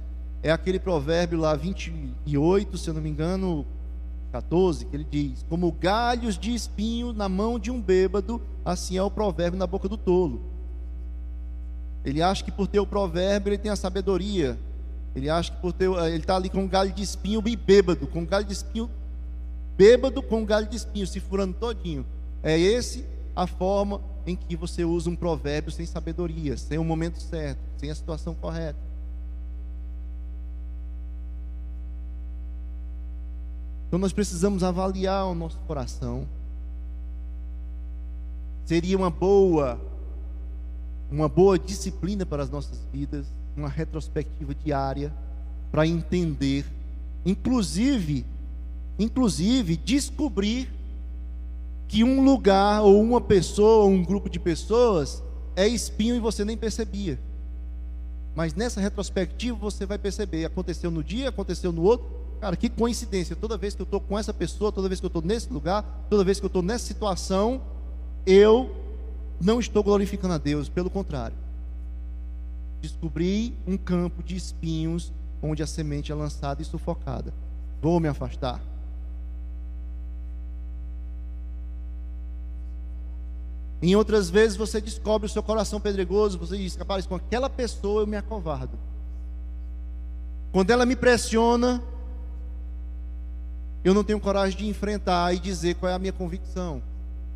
é 0.43 0.51
aquele 0.51 0.79
provérbio 0.79 1.39
lá 1.39 1.55
28, 1.55 2.77
se 2.77 2.89
eu 2.89 2.95
não 2.95 3.01
me 3.01 3.11
engano, 3.11 3.65
14, 4.33 4.85
que 4.87 4.97
ele 4.97 5.07
diz: 5.09 5.45
Como 5.49 5.71
galhos 5.73 6.39
de 6.39 6.55
espinho 6.55 7.13
na 7.13 7.29
mão 7.29 7.59
de 7.59 7.71
um 7.71 7.81
bêbado, 7.81 8.41
assim 8.65 8.97
é 8.97 9.03
o 9.03 9.11
provérbio 9.11 9.59
na 9.59 9.67
boca 9.67 9.89
do 9.89 9.97
tolo. 9.97 10.41
Ele 12.05 12.23
acha 12.23 12.43
que 12.43 12.51
por 12.51 12.67
ter 12.67 12.81
o 12.81 12.87
provérbio 12.87 13.51
ele 13.51 13.59
tem 13.59 13.71
a 13.71 13.77
sabedoria. 13.77 14.59
Ele 15.15 15.29
acha 15.29 15.51
que 15.51 15.61
por 15.61 15.73
ter, 15.73 15.91
ele 15.91 16.19
está 16.19 16.37
ali 16.37 16.49
com 16.49 16.61
um 16.61 16.69
galho 16.69 16.93
de 16.93 17.03
espinho 17.03 17.43
bem 17.43 17.57
bêbado, 17.57 18.07
com 18.07 18.21
um 18.21 18.27
galho 18.27 18.45
de 18.45 18.53
espinho 18.53 18.89
bêbado 19.81 20.23
com 20.23 20.43
um 20.43 20.45
galho 20.45 20.67
de 20.67 20.77
espinho, 20.77 21.07
se 21.07 21.19
furando 21.21 21.55
todinho. 21.55 22.05
É 22.43 22.59
esse 22.59 23.03
a 23.35 23.47
forma 23.47 23.99
em 24.27 24.37
que 24.37 24.55
você 24.55 24.85
usa 24.85 25.09
um 25.09 25.17
provérbio 25.17 25.73
sem 25.73 25.87
sabedoria, 25.87 26.55
sem 26.59 26.77
o 26.77 26.85
momento 26.85 27.19
certo, 27.19 27.59
sem 27.79 27.91
a 27.91 27.95
situação 27.95 28.35
correta. 28.35 28.79
Então 33.89 33.99
nós 33.99 34.13
precisamos 34.13 34.63
avaliar 34.63 35.27
o 35.27 35.35
nosso 35.35 35.57
coração. 35.67 36.27
Seria 38.67 38.99
uma 38.99 39.11
boa 39.11 39.81
uma 41.11 41.29
boa 41.29 41.59
disciplina 41.59 42.25
para 42.25 42.43
as 42.43 42.51
nossas 42.51 42.79
vidas, 42.93 43.27
uma 43.57 43.69
retrospectiva 43.69 44.55
diária 44.55 45.13
para 45.71 45.87
entender, 45.87 46.65
inclusive, 47.25 48.25
inclusive 48.99 49.77
descobrir 49.77 50.69
que 51.89 52.05
um 52.05 52.25
lugar 52.25 52.83
ou 52.83 53.01
uma 53.03 53.21
pessoa, 53.21 53.85
ou 53.85 53.91
um 53.91 54.05
grupo 54.05 54.31
de 54.31 54.39
pessoas 54.39 55.23
é 55.57 55.67
espinho 55.67 56.15
e 56.15 56.21
você 56.21 56.45
nem 56.45 56.57
percebia. 56.57 57.19
Mas 58.35 58.55
nessa 58.55 58.81
retrospectiva 58.81 59.57
você 59.57 59.85
vai 59.85 59.99
perceber, 59.99 60.45
aconteceu 60.45 60.91
no 60.91 61.03
dia, 61.03 61.29
aconteceu 61.29 61.73
no 61.73 61.83
outro, 61.83 62.21
Cara, 62.41 62.57
que 62.57 62.71
coincidência. 62.71 63.37
Toda 63.37 63.59
vez 63.59 63.75
que 63.75 63.83
eu 63.83 63.85
estou 63.85 64.01
com 64.01 64.19
essa 64.19 64.33
pessoa, 64.33 64.73
toda 64.73 64.89
vez 64.89 64.99
que 64.99 65.05
eu 65.05 65.09
estou 65.09 65.21
nesse 65.23 65.53
lugar, 65.53 66.07
toda 66.09 66.25
vez 66.25 66.41
que 66.41 66.47
eu 66.47 66.49
estou 66.49 66.63
nessa 66.63 66.87
situação, 66.87 67.61
eu 68.25 68.75
não 69.41 69.59
estou 69.59 69.83
glorificando 69.83 70.35
a 70.35 70.39
Deus. 70.39 70.69
Pelo 70.69 70.91
contrário. 70.91 71.37
Descobri 72.81 73.55
um 73.67 73.77
campo 73.77 74.23
de 74.23 74.37
espinhos 74.37 75.13
onde 75.43 75.63
a 75.63 75.67
semente 75.67 76.13
é 76.13 76.15
lançada 76.15 76.63
e 76.63 76.65
sufocada. 76.65 77.33
Vou 77.81 77.99
me 77.99 78.09
afastar. 78.09 78.61
Em 83.83 83.97
outras 83.97 84.29
vezes 84.29 84.57
você 84.57 84.81
descobre 84.81 85.27
o 85.27 85.31
seu 85.31 85.43
coração 85.43 85.81
pedregoso, 85.81 86.39
você 86.39 86.59
diz, 86.59 86.77
rapaz, 86.77 87.07
com 87.07 87.15
aquela 87.15 87.49
pessoa 87.49 88.03
eu 88.03 88.07
me 88.07 88.17
acovardo. 88.17 88.79
Quando 90.53 90.71
ela 90.71 90.85
me 90.85 90.95
pressiona, 90.95 91.83
eu 93.83 93.95
não 93.95 94.05
tenho 94.05 94.21
coragem 94.21 94.59
de 94.59 94.69
enfrentar 94.69 95.35
e 95.35 95.39
dizer 95.39 95.77
qual 95.77 95.91
é 95.91 95.95
a 95.95 95.99
minha 95.99 96.13
convicção. 96.13 96.83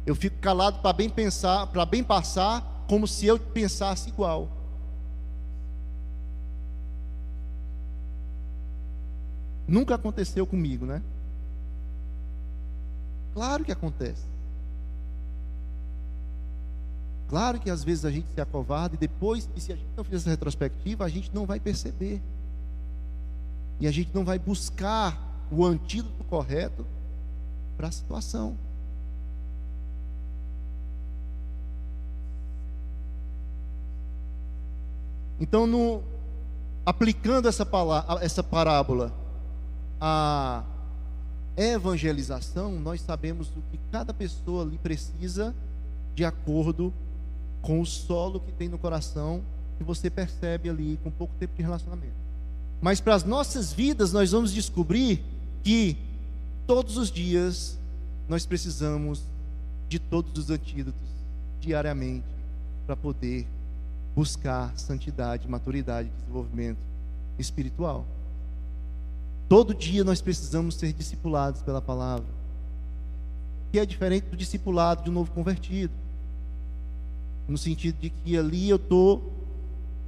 Eu 0.06 0.14
fico 0.14 0.38
calado 0.38 0.80
para 0.80 0.92
bem 0.92 1.08
pensar, 1.08 1.66
para 1.68 1.86
bem 1.86 2.04
passar, 2.04 2.84
como 2.86 3.08
se 3.08 3.26
eu 3.26 3.38
pensasse 3.38 4.08
igual. 4.08 4.48
Nunca 9.66 9.94
aconteceu 9.94 10.46
comigo, 10.46 10.84
né? 10.84 11.02
Claro 13.32 13.64
que 13.64 13.72
acontece. 13.72 14.22
Claro 17.28 17.58
que 17.58 17.70
às 17.70 17.82
vezes 17.82 18.04
a 18.04 18.10
gente 18.10 18.28
se 18.32 18.40
acovarda 18.40 18.94
e 18.94 18.98
depois, 18.98 19.48
e 19.56 19.60
se 19.60 19.72
a 19.72 19.76
gente 19.76 19.88
não 19.96 20.04
fizer 20.04 20.16
essa 20.16 20.30
retrospectiva, 20.30 21.04
a 21.04 21.08
gente 21.08 21.34
não 21.34 21.46
vai 21.46 21.58
perceber. 21.58 22.20
E 23.80 23.88
a 23.88 23.90
gente 23.90 24.14
não 24.14 24.24
vai 24.24 24.38
buscar 24.38 25.18
o 25.50 25.64
antídoto 25.64 26.22
correto 26.24 26.86
para 27.76 27.88
a 27.88 27.90
situação. 27.90 28.56
Então, 35.40 35.66
no, 35.66 36.02
aplicando 36.84 37.48
essa, 37.48 37.64
palavra, 37.64 38.24
essa 38.24 38.42
parábola 38.42 39.12
à 40.00 40.64
evangelização, 41.56 42.72
nós 42.72 43.00
sabemos 43.00 43.48
o 43.48 43.62
que 43.70 43.78
cada 43.90 44.12
pessoa 44.12 44.62
ali 44.62 44.78
precisa 44.78 45.54
de 46.14 46.24
acordo 46.24 46.92
com 47.62 47.80
o 47.80 47.86
solo 47.86 48.40
que 48.40 48.52
tem 48.52 48.68
no 48.68 48.78
coração, 48.78 49.42
que 49.78 49.84
você 49.84 50.10
percebe 50.10 50.68
ali 50.68 50.98
com 51.02 51.10
pouco 51.10 51.34
tempo 51.38 51.56
de 51.56 51.62
relacionamento. 51.62 52.14
Mas 52.80 53.00
para 53.00 53.14
as 53.14 53.24
nossas 53.24 53.72
vidas, 53.72 54.12
nós 54.12 54.32
vamos 54.32 54.52
descobrir 54.52 55.24
que 55.62 55.96
todos 56.66 56.96
os 56.96 57.10
dias 57.10 57.78
nós 58.28 58.44
precisamos 58.44 59.22
de 59.88 59.98
todos 59.98 60.36
os 60.38 60.50
antídotos 60.50 61.00
diariamente 61.60 62.26
para 62.86 62.94
poder 62.94 63.46
buscar 64.14 64.72
santidade, 64.76 65.48
maturidade, 65.48 66.08
desenvolvimento 66.20 66.78
espiritual. 67.38 68.06
Todo 69.48 69.74
dia 69.74 70.04
nós 70.04 70.20
precisamos 70.20 70.76
ser 70.76 70.92
discipulados 70.92 71.62
pela 71.62 71.82
palavra, 71.82 72.26
que 73.72 73.78
é 73.78 73.84
diferente 73.84 74.26
do 74.26 74.36
discipulado 74.36 75.02
de 75.02 75.10
um 75.10 75.12
novo 75.12 75.30
convertido, 75.32 75.92
no 77.48 77.58
sentido 77.58 77.98
de 78.00 78.10
que 78.10 78.38
ali 78.38 78.70
eu 78.70 78.76
estou 78.76 79.32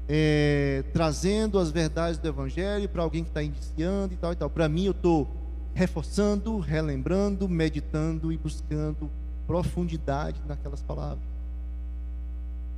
é, 0.08 0.84
trazendo 0.92 1.58
as 1.58 1.70
verdades 1.70 2.18
do 2.18 2.28
Evangelho 2.28 2.88
para 2.88 3.02
alguém 3.02 3.24
que 3.24 3.30
está 3.30 3.42
iniciando 3.42 4.14
e 4.14 4.16
tal 4.16 4.32
e 4.32 4.36
tal. 4.36 4.48
Para 4.48 4.68
mim, 4.68 4.84
eu 4.84 4.92
estou 4.92 5.28
reforçando, 5.74 6.58
relembrando, 6.58 7.48
meditando 7.48 8.32
e 8.32 8.36
buscando 8.38 9.10
profundidade 9.46 10.40
naquelas 10.46 10.80
palavras. 10.80 11.22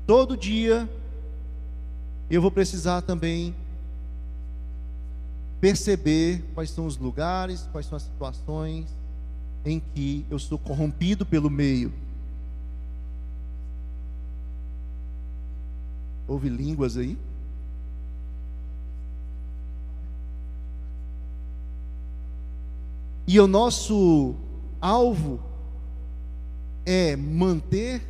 Todo 0.07 0.37
dia 0.37 0.89
eu 2.37 2.43
vou 2.43 2.51
precisar 2.51 3.03
também 3.03 3.55
perceber 5.61 6.45
quais 6.55 6.71
são 6.71 6.87
os 6.87 6.97
lugares, 6.97 7.69
quais 7.73 7.87
são 7.87 7.97
as 7.97 8.03
situações 8.03 8.87
em 9.65 9.81
que 9.81 10.25
eu 10.31 10.39
sou 10.39 10.59
corrompido 10.59 11.27
pelo 11.27 11.51
meio. 11.51 11.93
Houve 16.27 16.49
línguas 16.49 16.97
aí? 16.97 17.17
E 23.27 23.39
o 23.41 23.47
nosso 23.47 24.35
alvo 24.81 25.41
é 26.87 27.17
manter 27.17 28.03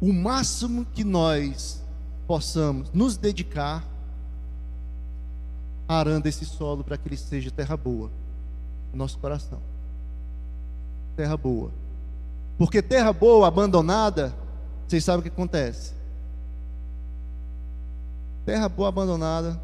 o 0.00 0.12
máximo 0.12 0.84
que 0.84 1.04
nós 1.04 1.82
possamos 2.26 2.90
nos 2.92 3.16
dedicar 3.16 3.84
arando 5.86 6.26
esse 6.26 6.44
solo 6.44 6.84
para 6.84 6.96
que 6.96 7.08
ele 7.08 7.16
seja 7.16 7.50
terra 7.50 7.76
boa, 7.76 8.10
no 8.92 8.98
nosso 8.98 9.18
coração. 9.18 9.60
Terra 11.16 11.36
boa. 11.36 11.70
Porque 12.56 12.80
terra 12.80 13.12
boa, 13.12 13.48
abandonada, 13.48 14.34
vocês 14.86 15.04
sabem 15.04 15.20
o 15.20 15.22
que 15.22 15.28
acontece. 15.28 15.92
Terra 18.46 18.68
boa 18.68 18.88
abandonada 18.88 19.60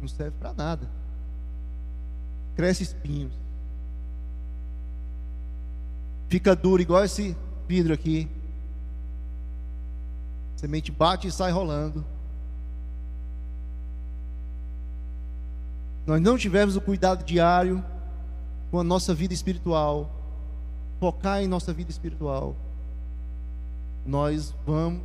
não 0.00 0.08
serve 0.08 0.36
para 0.38 0.52
nada. 0.52 0.88
Cresce 2.56 2.82
espinhos. 2.82 3.32
Fica 6.30 6.54
duro, 6.54 6.80
igual 6.80 7.04
esse 7.04 7.36
vidro 7.66 7.92
aqui. 7.92 8.28
A 10.54 10.58
semente 10.60 10.92
bate 10.92 11.26
e 11.26 11.32
sai 11.32 11.50
rolando. 11.50 12.04
Nós 16.06 16.22
não 16.22 16.38
tivermos 16.38 16.76
o 16.76 16.80
cuidado 16.80 17.24
diário 17.24 17.84
com 18.70 18.78
a 18.78 18.84
nossa 18.84 19.12
vida 19.12 19.34
espiritual, 19.34 20.08
focar 21.00 21.42
em 21.42 21.48
nossa 21.48 21.72
vida 21.72 21.90
espiritual, 21.90 22.54
nós 24.06 24.54
vamos 24.64 25.02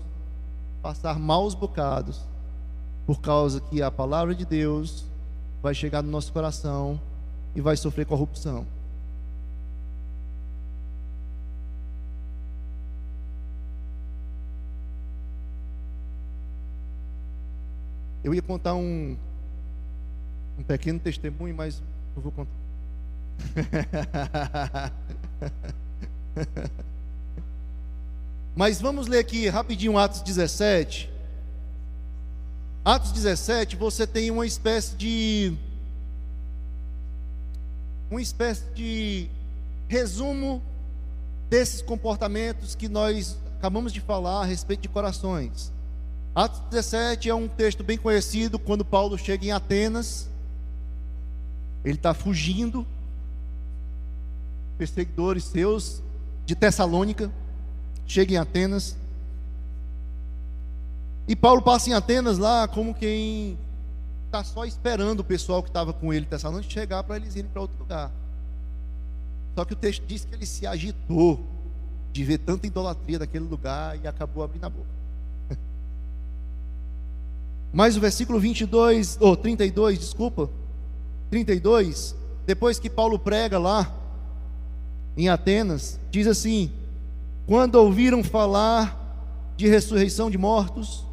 passar 0.82 1.18
maus 1.18 1.56
bocados, 1.56 2.22
por 3.08 3.20
causa 3.20 3.60
que 3.60 3.82
a 3.82 3.90
palavra 3.90 4.36
de 4.36 4.46
Deus 4.46 5.06
vai 5.62 5.74
chegar 5.74 6.04
no 6.04 6.12
nosso 6.12 6.32
coração 6.32 7.02
e 7.56 7.62
vai 7.62 7.76
sofrer 7.76 8.06
corrupção. 8.06 8.75
Eu 18.26 18.34
ia 18.34 18.42
contar 18.42 18.74
um, 18.74 19.16
um 20.58 20.64
pequeno 20.64 21.00
testemunho, 21.00 21.54
mas 21.54 21.80
não 22.16 22.24
vou 22.24 22.32
contar. 22.32 22.52
mas 28.56 28.82
vamos 28.82 29.06
ler 29.06 29.20
aqui 29.20 29.48
rapidinho 29.48 29.96
Atos 29.96 30.22
17. 30.24 31.08
Atos 32.84 33.12
17, 33.12 33.76
você 33.76 34.08
tem 34.08 34.32
uma 34.32 34.48
espécie 34.48 34.96
de 34.96 35.56
uma 38.10 38.24
espécie 38.24 38.64
de 38.74 39.30
resumo 39.88 40.64
desses 41.48 41.84
comportamentos 41.84 42.74
que 42.74 42.90
nós 42.90 43.38
acabamos 43.60 43.94
de 43.94 44.02
falar 44.02 44.42
a 44.42 44.46
respeito 44.46 44.82
de 44.82 44.90
corações. 44.90 45.75
Atos 46.36 46.60
17 46.70 47.30
é 47.30 47.34
um 47.34 47.48
texto 47.48 47.82
bem 47.82 47.98
conhecido 47.98 48.60
quando 48.60 48.84
Paulo 48.84 49.18
chega 49.18 49.46
em 49.46 49.52
Atenas. 49.54 50.28
Ele 51.82 51.96
está 51.96 52.14
fugindo, 52.14 52.86
perseguidores 54.78 55.46
seus 55.46 56.04
de 56.46 56.54
Tessalônica, 56.54 57.32
chega 58.06 58.34
em 58.34 58.38
Atenas. 58.38 58.98
E 61.26 61.38
Paulo 61.38 61.62
passa 61.62 61.90
em 61.90 61.94
Atenas 61.94 62.38
lá 62.38 62.68
como 62.68 62.94
quem 62.94 63.58
está 64.26 64.44
só 64.44 64.66
esperando 64.66 65.22
o 65.22 65.24
pessoal 65.24 65.64
que 65.64 65.70
estava 65.70 65.94
com 65.94 66.14
ele 66.14 66.26
em 66.26 66.30
Tessalônica 66.30 66.70
chegar 66.70 67.02
para 67.04 67.16
eles 67.16 67.38
irem 67.38 67.50
para 67.50 67.62
outro 67.62 67.80
lugar. 67.80 68.12
Só 69.56 69.64
que 69.64 69.72
o 69.72 69.78
texto 69.78 70.04
diz 70.06 70.26
que 70.26 70.36
ele 70.36 70.46
se 70.46 70.68
agitou 70.68 71.40
de 72.12 72.26
ver 72.26 72.40
tanta 72.40 72.68
idolatria 72.68 73.20
daquele 73.20 73.46
lugar 73.46 73.98
e 74.04 74.06
acabou 74.06 74.44
abrindo 74.44 74.66
a 74.66 74.70
boca. 74.70 75.05
Mas 77.74 77.97
o 77.97 77.99
versículo 77.99 78.39
22, 78.39 79.18
ou 79.20 79.36
32, 79.36 79.99
desculpa, 79.99 80.49
32, 81.30 82.16
depois 82.45 82.80
que 82.80 82.89
Paulo 82.89 83.20
prega 83.20 83.59
lá 83.59 83.93
em 85.18 85.30
Atenas, 85.30 85.99
diz 86.09 86.28
assim: 86.28 86.72
Quando 87.45 87.76
ouviram 87.76 88.24
falar 88.24 89.53
de 89.57 89.68
ressurreição 89.68 90.30
de 90.30 90.38
mortos, 90.38 91.05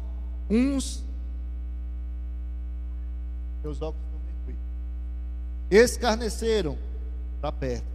uns 0.49 1.03
meus 3.63 3.81
óculos 3.81 4.03
escarneceram 5.71 6.77
para 7.41 7.51
perto. 7.51 7.85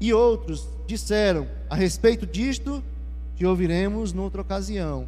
E 0.00 0.12
outros 0.12 0.68
disseram: 0.86 1.46
A 1.68 1.74
respeito 1.74 2.26
disto, 2.26 2.82
te 3.36 3.46
ouviremos 3.46 4.12
noutra 4.12 4.42
ocasião. 4.42 5.06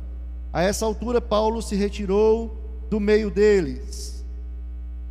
A 0.53 0.63
essa 0.63 0.85
altura, 0.85 1.21
Paulo 1.21 1.63
se 1.63 1.77
retirou 1.77 2.57
do 2.89 2.99
meio 2.99 3.31
deles. 3.31 4.25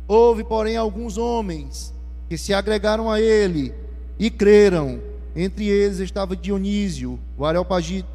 Houve, 0.06 0.44
porém, 0.44 0.76
alguns 0.76 1.16
homens 1.16 1.94
que 2.28 2.36
se 2.36 2.52
agregaram 2.52 3.10
a 3.10 3.20
ele 3.20 3.74
e 4.18 4.30
creram. 4.30 5.00
Entre 5.34 5.66
eles 5.66 6.00
estava 6.00 6.36
Dionísio, 6.36 7.18
o 7.38 7.44
Areopagita, 7.44 8.06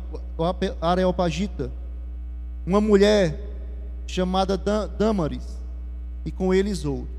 uma 2.66 2.82
mulher 2.82 3.40
chamada 4.06 4.58
Damaris, 4.58 5.58
e 6.26 6.32
com 6.32 6.54
eles 6.54 6.84
outros. 6.84 7.16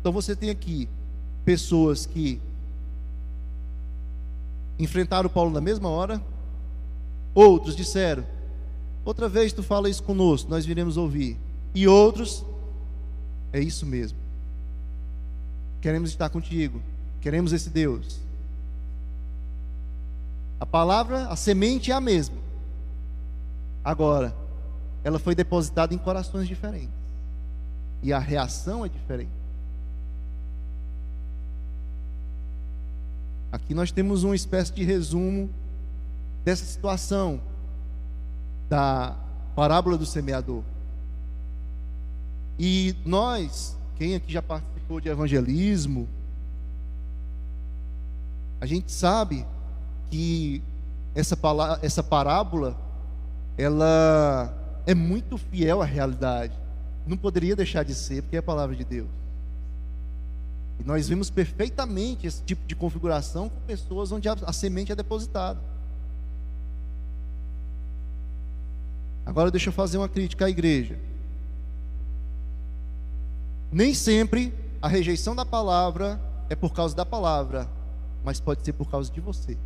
Então 0.00 0.12
você 0.12 0.36
tem 0.36 0.50
aqui 0.50 0.86
pessoas 1.44 2.04
que 2.04 2.40
enfrentaram 4.78 5.30
Paulo 5.30 5.50
na 5.50 5.60
mesma 5.60 5.88
hora, 5.88 6.22
outros 7.34 7.74
disseram: 7.74 8.24
Outra 9.04 9.28
vez 9.28 9.52
tu 9.52 9.62
fala 9.62 9.88
isso 9.88 10.02
conosco, 10.02 10.50
nós 10.50 10.66
viremos 10.66 10.96
ouvir. 10.96 11.36
E 11.74 11.86
outros, 11.88 12.44
é 13.52 13.60
isso 13.60 13.86
mesmo. 13.86 14.18
Queremos 15.80 16.10
estar 16.10 16.28
contigo. 16.28 16.80
Queremos 17.20 17.52
esse 17.52 17.70
Deus. 17.70 18.20
A 20.58 20.66
palavra, 20.66 21.26
a 21.28 21.36
semente 21.36 21.90
é 21.90 21.94
a 21.94 22.00
mesma. 22.00 22.36
Agora, 23.82 24.34
ela 25.02 25.18
foi 25.18 25.34
depositada 25.34 25.94
em 25.94 25.98
corações 25.98 26.46
diferentes. 26.46 26.90
E 28.02 28.12
a 28.12 28.18
reação 28.18 28.84
é 28.84 28.88
diferente. 28.88 29.30
Aqui 33.50 33.74
nós 33.74 33.90
temos 33.90 34.22
uma 34.22 34.36
espécie 34.36 34.72
de 34.72 34.84
resumo 34.84 35.50
dessa 36.44 36.64
situação 36.64 37.40
da 38.70 39.16
parábola 39.56 39.98
do 39.98 40.06
semeador. 40.06 40.62
E 42.56 42.94
nós, 43.04 43.76
quem 43.96 44.14
aqui 44.14 44.32
já 44.32 44.40
participou 44.40 45.00
de 45.00 45.08
evangelismo, 45.08 46.08
a 48.60 48.66
gente 48.66 48.92
sabe 48.92 49.44
que 50.08 50.62
essa, 51.14 51.36
essa 51.82 52.02
parábola 52.02 52.76
ela 53.58 54.54
é 54.86 54.94
muito 54.94 55.36
fiel 55.36 55.82
à 55.82 55.84
realidade. 55.84 56.54
Não 57.06 57.16
poderia 57.16 57.56
deixar 57.56 57.84
de 57.84 57.94
ser, 57.94 58.22
porque 58.22 58.36
é 58.36 58.38
a 58.38 58.42
palavra 58.42 58.76
de 58.76 58.84
Deus. 58.84 59.08
E 60.78 60.84
nós 60.84 61.08
vemos 61.08 61.28
perfeitamente 61.28 62.26
esse 62.26 62.42
tipo 62.42 62.66
de 62.66 62.76
configuração 62.76 63.48
com 63.48 63.60
pessoas 63.66 64.12
onde 64.12 64.28
a, 64.28 64.36
a 64.46 64.52
semente 64.52 64.92
é 64.92 64.94
depositada. 64.94 65.69
Agora 69.30 69.48
deixa 69.48 69.68
eu 69.68 69.72
fazer 69.72 69.96
uma 69.96 70.08
crítica 70.08 70.46
à 70.46 70.50
igreja. 70.50 70.98
Nem 73.70 73.94
sempre 73.94 74.52
a 74.82 74.88
rejeição 74.88 75.36
da 75.36 75.46
palavra 75.46 76.20
é 76.48 76.56
por 76.56 76.72
causa 76.72 76.96
da 76.96 77.06
palavra, 77.06 77.70
mas 78.24 78.40
pode 78.40 78.64
ser 78.64 78.72
por 78.72 78.90
causa 78.90 79.08
de 79.08 79.20
você. 79.20 79.56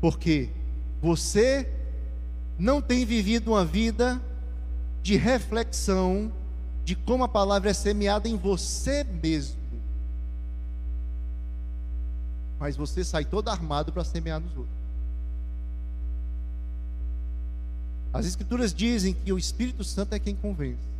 Porque 0.00 0.48
você 1.02 1.70
não 2.58 2.80
tem 2.80 3.04
vivido 3.04 3.50
uma 3.50 3.62
vida 3.62 4.18
de 5.02 5.16
reflexão 5.16 6.32
de 6.82 6.96
como 6.96 7.24
a 7.24 7.28
palavra 7.28 7.68
é 7.68 7.74
semeada 7.74 8.26
em 8.26 8.38
você 8.38 9.04
mesmo. 9.04 9.60
Mas 12.58 12.74
você 12.74 13.04
sai 13.04 13.26
todo 13.26 13.50
armado 13.50 13.92
para 13.92 14.02
semear 14.02 14.40
nos 14.40 14.56
outros. 14.56 14.81
As 18.12 18.26
Escrituras 18.26 18.74
dizem 18.74 19.14
que 19.14 19.32
o 19.32 19.38
Espírito 19.38 19.82
Santo 19.82 20.14
é 20.14 20.18
quem 20.18 20.34
convence. 20.34 20.92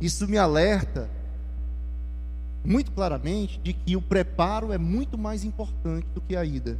Isso 0.00 0.26
me 0.26 0.38
alerta 0.38 1.10
muito 2.64 2.90
claramente 2.92 3.58
de 3.58 3.72
que 3.72 3.96
o 3.96 4.02
preparo 4.02 4.72
é 4.72 4.78
muito 4.78 5.18
mais 5.18 5.44
importante 5.44 6.06
do 6.14 6.20
que 6.20 6.36
a 6.36 6.44
ida. 6.44 6.78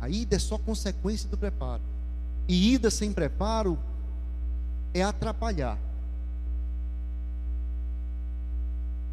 A 0.00 0.08
ida 0.08 0.36
é 0.36 0.38
só 0.38 0.56
consequência 0.56 1.28
do 1.28 1.36
preparo. 1.36 1.82
E 2.48 2.74
ida 2.74 2.90
sem 2.90 3.12
preparo 3.12 3.78
é 4.94 5.02
atrapalhar. 5.02 5.78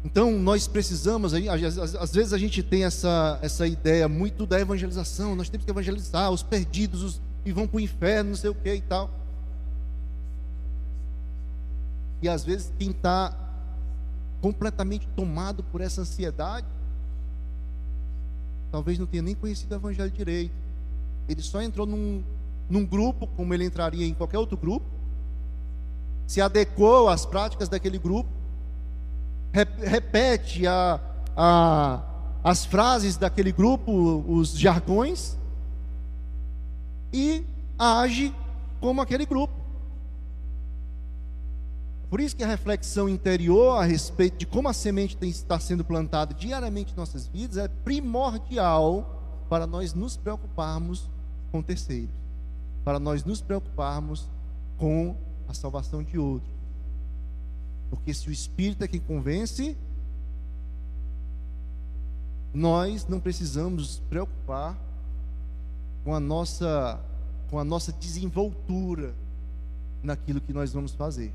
Então 0.04 0.30
nós 0.38 0.68
precisamos, 0.68 1.32
às, 1.34 2.12
vezes 2.12 2.32
a 2.32 2.38
gente 2.38 2.62
tem 2.62 2.84
essa, 2.84 3.38
essa 3.42 3.66
ideia 3.66 4.08
muito 4.08 4.46
da 4.46 4.60
evangelização, 4.60 5.34
nós 5.34 5.48
temos 5.48 5.64
que 5.64 5.70
evangelizar 5.70 6.30
os 6.30 6.42
perdidos, 6.42 7.02
os 7.02 7.20
que 7.44 7.52
vão 7.52 7.66
para 7.66 7.78
o 7.78 7.80
inferno, 7.80 8.30
não 8.30 8.36
sei 8.36 8.50
o 8.50 8.54
que 8.54 8.74
e 8.74 8.80
tal. 8.80 9.10
E 12.22 12.28
às 12.28 12.44
vezes 12.44 12.72
quem 12.78 12.90
está 12.90 13.36
completamente 14.40 15.06
tomado 15.16 15.64
por 15.64 15.80
essa 15.80 16.02
ansiedade, 16.02 16.66
talvez 18.70 18.98
não 18.98 19.06
tenha 19.06 19.22
nem 19.22 19.34
conhecido 19.34 19.72
o 19.72 19.78
evangelho 19.78 20.10
direito. 20.10 20.54
Ele 21.28 21.42
só 21.42 21.60
entrou 21.60 21.86
num, 21.86 22.22
num 22.70 22.84
grupo, 22.84 23.26
como 23.26 23.52
ele 23.52 23.64
entraria 23.64 24.06
em 24.06 24.14
qualquer 24.14 24.38
outro 24.38 24.56
grupo, 24.56 24.86
se 26.26 26.40
adequou 26.40 27.08
às 27.08 27.26
práticas 27.26 27.68
daquele 27.68 27.98
grupo, 27.98 28.28
repete 29.52 30.66
a, 30.66 31.00
a, 31.36 32.02
as 32.42 32.64
frases 32.64 33.16
daquele 33.16 33.52
grupo, 33.52 34.24
os 34.28 34.58
jargões, 34.58 35.36
e 37.12 37.44
age 37.78 38.34
como 38.80 39.00
aquele 39.00 39.24
grupo. 39.24 39.54
Por 42.10 42.20
isso 42.20 42.34
que 42.34 42.42
a 42.42 42.46
reflexão 42.46 43.08
interior 43.08 43.78
a 43.78 43.84
respeito 43.84 44.38
de 44.38 44.46
como 44.46 44.68
a 44.68 44.72
semente 44.72 45.16
tem, 45.16 45.28
está 45.28 45.60
sendo 45.60 45.84
plantada 45.84 46.32
diariamente 46.32 46.92
em 46.92 46.96
nossas 46.96 47.26
vidas 47.26 47.58
é 47.58 47.68
primordial 47.68 49.46
para 49.48 49.66
nós 49.66 49.92
nos 49.92 50.16
preocuparmos 50.16 51.08
com 51.52 51.62
terceiros, 51.62 52.14
para 52.84 52.98
nós 52.98 53.24
nos 53.24 53.42
preocuparmos 53.42 54.28
com 54.78 55.16
a 55.46 55.54
salvação 55.54 56.02
de 56.02 56.18
outros. 56.18 56.57
Porque 57.90 58.12
se 58.12 58.28
o 58.28 58.32
Espírito 58.32 58.84
é 58.84 58.88
quem 58.88 59.00
convence, 59.00 59.76
nós 62.52 63.06
não 63.06 63.20
precisamos 63.20 63.82
nos 63.82 63.98
preocupar 64.08 64.76
com 66.04 66.14
a 66.14 66.20
nossa 66.20 67.00
com 67.50 67.58
a 67.58 67.64
nossa 67.64 67.92
desenvoltura 67.92 69.14
naquilo 70.02 70.40
que 70.40 70.52
nós 70.52 70.72
vamos 70.72 70.92
fazer. 70.92 71.32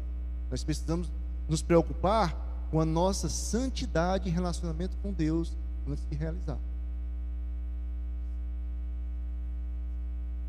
Nós 0.50 0.64
precisamos 0.64 1.12
nos 1.50 1.62
preocupar 1.62 2.38
com 2.70 2.80
a 2.80 2.86
nossa 2.86 3.30
santidade 3.30 4.30
e 4.30 4.32
relacionamento 4.32 4.96
com 5.02 5.12
Deus 5.12 5.56
antes 5.88 6.06
de 6.10 6.16
realizar. 6.16 6.58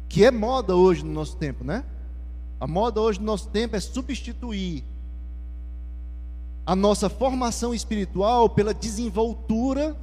Que 0.08 0.24
é 0.24 0.30
moda 0.30 0.76
hoje 0.76 1.02
no 1.04 1.12
nosso 1.12 1.36
tempo, 1.36 1.64
né? 1.64 1.84
A 2.60 2.66
moda 2.66 3.00
hoje 3.00 3.18
no 3.18 3.26
nosso 3.26 3.48
tempo 3.48 3.74
é 3.74 3.80
substituir 3.80 4.84
a 6.66 6.74
nossa 6.74 7.10
formação 7.10 7.74
espiritual 7.74 8.48
pela 8.48 8.72
desenvoltura 8.72 9.96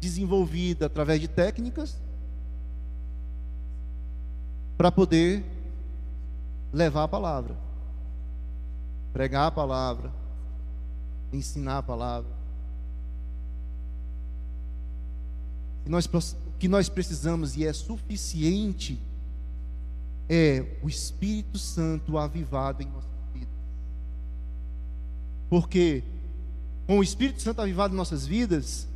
desenvolvida 0.00 0.86
através 0.86 1.20
de 1.20 1.28
técnicas 1.28 1.96
para 4.76 4.92
poder 4.92 5.42
levar 6.72 7.04
a 7.04 7.08
palavra, 7.08 7.56
pregar 9.12 9.46
a 9.46 9.50
palavra, 9.50 10.12
ensinar 11.32 11.78
a 11.78 11.82
palavra. 11.82 12.30
O 15.86 15.90
nós, 15.90 16.08
que 16.58 16.68
nós 16.68 16.88
precisamos 16.88 17.56
e 17.56 17.66
é 17.66 17.72
suficiente 17.72 19.00
é 20.28 20.78
o 20.82 20.88
Espírito 20.88 21.58
Santo 21.58 22.18
avivado 22.18 22.82
em 22.82 22.86
vidas. 22.86 23.13
Porque 25.48 26.02
com 26.86 26.98
o 26.98 27.02
Espírito 27.02 27.40
Santo 27.40 27.60
avivado 27.60 27.94
em 27.94 27.96
nossas 27.96 28.26
vidas, 28.26 28.86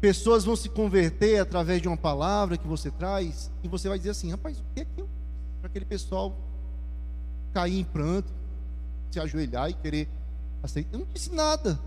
pessoas 0.00 0.44
vão 0.44 0.56
se 0.56 0.68
converter 0.68 1.38
através 1.38 1.82
de 1.82 1.88
uma 1.88 1.96
palavra 1.96 2.56
que 2.56 2.66
você 2.66 2.90
traz, 2.90 3.50
e 3.62 3.68
você 3.68 3.88
vai 3.88 3.98
dizer 3.98 4.10
assim: 4.10 4.30
rapaz, 4.30 4.58
o 4.58 4.64
que 4.74 4.80
é 4.80 4.86
eu. 4.96 5.08
Para 5.60 5.68
aquele 5.68 5.84
pessoal 5.84 6.34
cair 7.52 7.80
em 7.80 7.84
pranto, 7.84 8.32
se 9.10 9.20
ajoelhar 9.20 9.68
e 9.70 9.74
querer 9.74 10.08
aceitar. 10.62 10.94
Eu 10.94 11.00
não 11.00 11.06
disse 11.12 11.34
nada. 11.34 11.78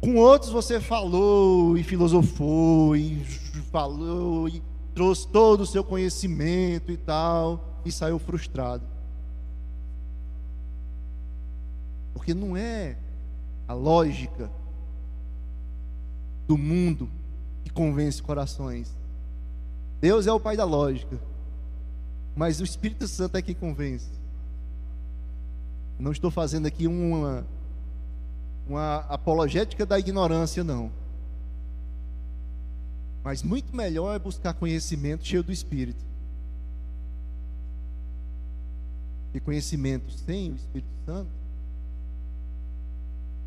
Com 0.00 0.16
outros 0.16 0.50
você 0.50 0.80
falou 0.80 1.76
e 1.76 1.82
filosofou 1.82 2.96
e 2.96 3.16
falou 3.70 4.48
e 4.48 4.62
trouxe 4.94 5.28
todo 5.28 5.60
o 5.60 5.66
seu 5.66 5.84
conhecimento 5.84 6.90
e 6.90 6.96
tal, 6.96 7.80
e 7.84 7.92
saiu 7.92 8.18
frustrado. 8.18 8.95
Porque 12.16 12.32
não 12.32 12.56
é 12.56 12.96
a 13.68 13.74
lógica 13.74 14.50
do 16.48 16.56
mundo 16.56 17.10
que 17.62 17.68
convence 17.68 18.22
corações. 18.22 18.90
Deus 20.00 20.26
é 20.26 20.32
o 20.32 20.40
pai 20.40 20.56
da 20.56 20.64
lógica, 20.64 21.20
mas 22.34 22.58
o 22.58 22.64
Espírito 22.64 23.06
Santo 23.06 23.36
é 23.36 23.42
quem 23.42 23.54
convence. 23.54 24.08
Não 25.98 26.10
estou 26.10 26.30
fazendo 26.30 26.64
aqui 26.64 26.86
uma, 26.86 27.46
uma 28.66 29.00
apologética 29.10 29.84
da 29.84 29.98
ignorância, 29.98 30.64
não. 30.64 30.90
Mas 33.22 33.42
muito 33.42 33.76
melhor 33.76 34.16
é 34.16 34.18
buscar 34.18 34.54
conhecimento 34.54 35.26
cheio 35.26 35.42
do 35.42 35.52
Espírito. 35.52 36.02
E 39.34 39.40
conhecimento 39.40 40.10
sem 40.12 40.52
o 40.52 40.56
Espírito 40.56 40.88
Santo, 41.04 41.45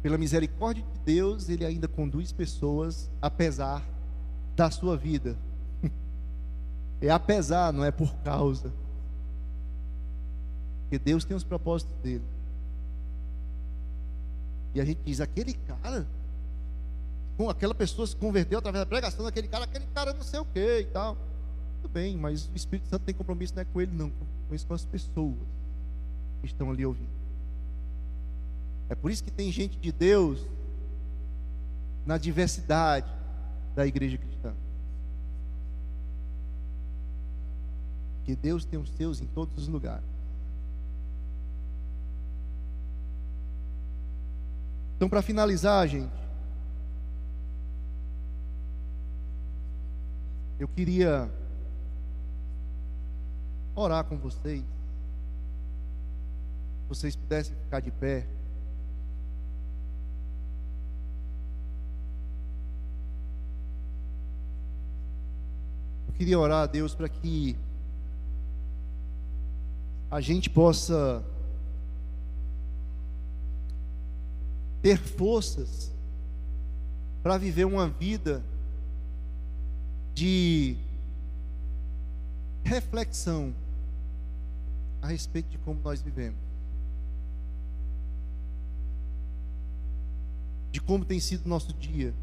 pela 0.01 0.17
misericórdia 0.17 0.83
de 0.83 0.99
Deus, 0.99 1.49
ele 1.49 1.65
ainda 1.65 1.87
conduz 1.87 2.31
pessoas 2.31 3.09
apesar 3.21 3.83
da 4.55 4.69
sua 4.71 4.97
vida. 4.97 5.37
É 7.01 7.09
apesar, 7.09 7.71
não 7.71 7.85
é 7.85 7.91
por 7.91 8.13
causa. 8.25 8.73
Porque 10.81 10.99
Deus 10.99 11.23
tem 11.23 11.37
os 11.37 11.45
propósitos 11.45 11.95
dele. 12.03 12.25
E 14.73 14.81
a 14.81 14.85
gente 14.85 14.99
diz: 15.05 15.21
aquele 15.21 15.53
cara, 15.53 16.05
com 17.37 17.49
aquela 17.49 17.73
pessoa 17.73 18.05
se 18.05 18.15
converteu 18.15 18.59
através 18.59 18.81
da 18.83 18.85
pregação 18.85 19.23
daquele 19.23 19.47
cara, 19.47 19.63
aquele 19.63 19.85
cara 19.93 20.13
não 20.13 20.23
sei 20.23 20.41
o 20.41 20.45
que 20.45 20.79
e 20.79 20.85
tal. 20.87 21.15
Tudo 21.81 21.91
bem, 21.91 22.17
mas 22.17 22.49
o 22.49 22.55
Espírito 22.55 22.89
Santo 22.89 23.03
tem 23.03 23.15
compromisso 23.15 23.55
não 23.55 23.61
é 23.61 23.65
com 23.65 23.79
ele, 23.79 23.93
não, 23.93 24.09
compromisso 24.09 24.67
com 24.67 24.73
as 24.73 24.83
pessoas 24.83 25.37
que 26.41 26.47
estão 26.47 26.69
ali 26.69 26.85
ouvindo. 26.85 27.18
É 28.89 28.95
por 28.95 29.11
isso 29.11 29.23
que 29.23 29.31
tem 29.31 29.51
gente 29.51 29.77
de 29.77 29.91
Deus 29.91 30.43
na 32.05 32.17
diversidade 32.17 33.11
da 33.75 33.85
igreja 33.85 34.17
cristã. 34.17 34.53
Que 38.25 38.35
Deus 38.35 38.65
tem 38.65 38.79
os 38.79 38.89
seus 38.89 39.21
em 39.21 39.27
todos 39.27 39.55
os 39.57 39.67
lugares. 39.67 40.09
Então, 44.95 45.07
para 45.07 45.21
finalizar, 45.21 45.87
gente, 45.87 46.11
eu 50.59 50.67
queria 50.67 51.31
orar 53.75 54.03
com 54.03 54.17
vocês. 54.17 54.61
Se 56.81 56.89
vocês 56.89 57.15
pudessem 57.15 57.55
ficar 57.55 57.79
de 57.79 57.91
pé. 57.91 58.38
Queria 66.19 66.37
orar 66.37 66.63
a 66.63 66.65
Deus 66.65 66.93
para 66.93 67.07
que 67.07 67.55
a 70.11 70.19
gente 70.19 70.49
possa 70.49 71.23
ter 74.81 74.97
forças 74.97 75.93
para 77.23 77.37
viver 77.37 77.63
uma 77.63 77.87
vida 77.87 78.43
de 80.13 80.75
reflexão 82.65 83.55
a 85.01 85.07
respeito 85.07 85.47
de 85.47 85.57
como 85.59 85.79
nós 85.81 86.01
vivemos, 86.01 86.41
de 90.69 90.81
como 90.81 91.05
tem 91.05 91.21
sido 91.21 91.45
o 91.45 91.49
nosso 91.49 91.71
dia, 91.71 92.13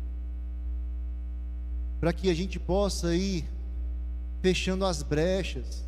para 1.98 2.12
que 2.12 2.28
a 2.28 2.34
gente 2.34 2.60
possa 2.60 3.16
ir 3.16 3.55
fechando 4.46 4.84
as 4.84 5.02
brechas, 5.02 5.84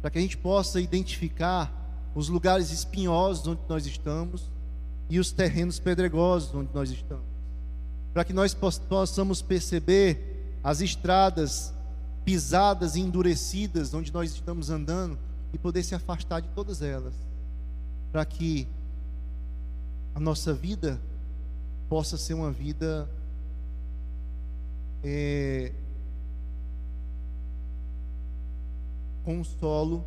para 0.00 0.10
que 0.10 0.18
a 0.18 0.20
gente 0.20 0.36
possa 0.36 0.80
identificar 0.80 1.72
os 2.12 2.28
lugares 2.28 2.72
espinhosos 2.72 3.46
onde 3.46 3.60
nós 3.68 3.86
estamos 3.86 4.50
e 5.08 5.20
os 5.20 5.30
terrenos 5.30 5.78
pedregosos 5.78 6.52
onde 6.52 6.74
nós 6.74 6.90
estamos, 6.90 7.24
para 8.12 8.24
que 8.24 8.32
nós 8.32 8.52
possamos 8.52 9.40
perceber 9.40 10.58
as 10.64 10.80
estradas 10.80 11.72
pisadas 12.24 12.96
e 12.96 13.00
endurecidas 13.00 13.94
onde 13.94 14.12
nós 14.12 14.32
estamos 14.32 14.70
andando 14.70 15.16
e 15.52 15.56
poder 15.56 15.84
se 15.84 15.94
afastar 15.94 16.42
de 16.42 16.48
todas 16.48 16.82
elas, 16.82 17.14
para 18.10 18.24
que 18.24 18.66
a 20.16 20.18
nossa 20.18 20.52
vida 20.52 21.00
possa 21.88 22.16
ser 22.16 22.34
uma 22.34 22.50
vida 22.50 23.08
é, 25.04 25.70
com 29.24 29.38
um 29.38 29.44
solo 29.44 30.04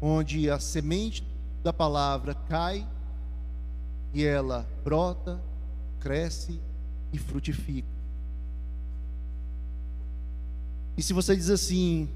onde 0.00 0.48
a 0.50 0.58
semente 0.58 1.24
da 1.62 1.72
palavra 1.72 2.34
cai 2.34 2.86
e 4.12 4.24
ela 4.24 4.66
brota, 4.84 5.40
cresce 6.00 6.60
e 7.12 7.18
frutifica. 7.18 7.88
E 10.96 11.02
se 11.02 11.12
você 11.12 11.36
diz 11.36 11.50
assim, 11.50 12.08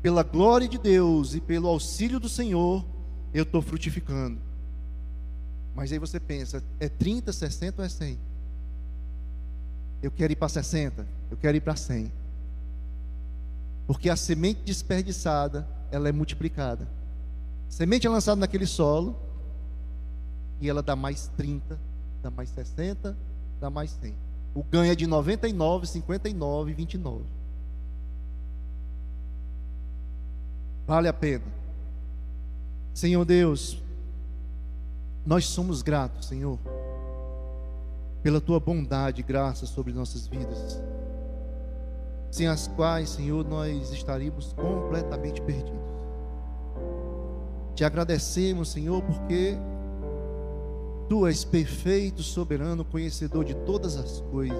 pela 0.00 0.22
glória 0.22 0.68
de 0.68 0.78
Deus 0.78 1.34
e 1.34 1.40
pelo 1.40 1.68
auxílio 1.68 2.20
do 2.20 2.28
Senhor, 2.28 2.84
eu 3.32 3.42
estou 3.42 3.62
frutificando. 3.62 4.38
Mas 5.74 5.90
aí 5.90 5.98
você 5.98 6.20
pensa, 6.20 6.62
é 6.78 6.88
30, 6.88 7.32
60 7.32 7.82
ou 7.82 7.86
é 7.86 7.88
100? 7.88 8.18
Eu 10.02 10.10
quero 10.10 10.32
ir 10.32 10.36
para 10.36 10.48
60, 10.48 11.06
eu 11.30 11.36
quero 11.36 11.56
ir 11.56 11.60
para 11.60 11.76
100. 11.76 12.12
Porque 13.86 14.08
a 14.08 14.16
semente 14.16 14.60
desperdiçada, 14.64 15.66
ela 15.90 16.08
é 16.08 16.12
multiplicada. 16.12 16.88
A 17.68 17.70
semente 17.70 18.06
é 18.06 18.10
lançada 18.10 18.40
naquele 18.40 18.66
solo, 18.66 19.16
e 20.60 20.68
ela 20.68 20.82
dá 20.82 20.94
mais 20.94 21.28
30, 21.36 21.78
dá 22.22 22.30
mais 22.30 22.48
60, 22.50 23.16
dá 23.60 23.68
mais 23.68 23.90
100. 23.90 24.14
O 24.54 24.62
ganho 24.62 24.92
é 24.92 24.94
de 24.94 25.06
99, 25.06 25.86
59 25.86 26.70
e 26.70 26.74
29. 26.74 27.24
Vale 30.86 31.08
a 31.08 31.12
pena. 31.12 31.44
Senhor 32.92 33.24
Deus, 33.24 33.80
nós 35.24 35.46
somos 35.46 35.82
gratos, 35.82 36.26
Senhor, 36.26 36.58
pela 38.22 38.40
tua 38.40 38.60
bondade 38.60 39.20
e 39.20 39.24
graça 39.24 39.66
sobre 39.66 39.92
nossas 39.92 40.26
vidas, 40.26 40.80
sem 42.32 42.48
as 42.48 42.66
quais, 42.66 43.10
Senhor, 43.10 43.46
nós 43.46 43.92
estaríamos 43.92 44.52
completamente 44.54 45.40
perdidos. 45.42 45.70
Te 47.76 47.84
agradecemos, 47.84 48.72
Senhor, 48.72 49.00
porque 49.02 49.56
Tu 51.12 51.26
és 51.26 51.44
perfeito, 51.44 52.22
soberano, 52.22 52.86
conhecedor 52.86 53.44
de 53.44 53.54
todas 53.54 53.98
as 53.98 54.22
coisas. 54.30 54.56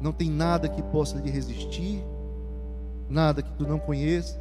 Não 0.00 0.10
tem 0.10 0.28
nada 0.28 0.68
que 0.68 0.82
possa 0.82 1.16
lhe 1.18 1.30
resistir, 1.30 2.04
nada 3.08 3.40
que 3.40 3.52
tu 3.52 3.68
não 3.68 3.78
conheça, 3.78 4.36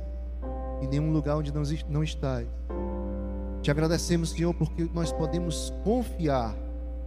em 0.82 0.88
nenhum 0.88 1.12
lugar 1.14 1.38
onde 1.38 1.54
não 1.88 2.04
estás. 2.04 2.48
Te 3.62 3.70
agradecemos, 3.70 4.32
Senhor, 4.32 4.56
porque 4.56 4.90
nós 4.92 5.12
podemos 5.12 5.72
confiar 5.84 6.56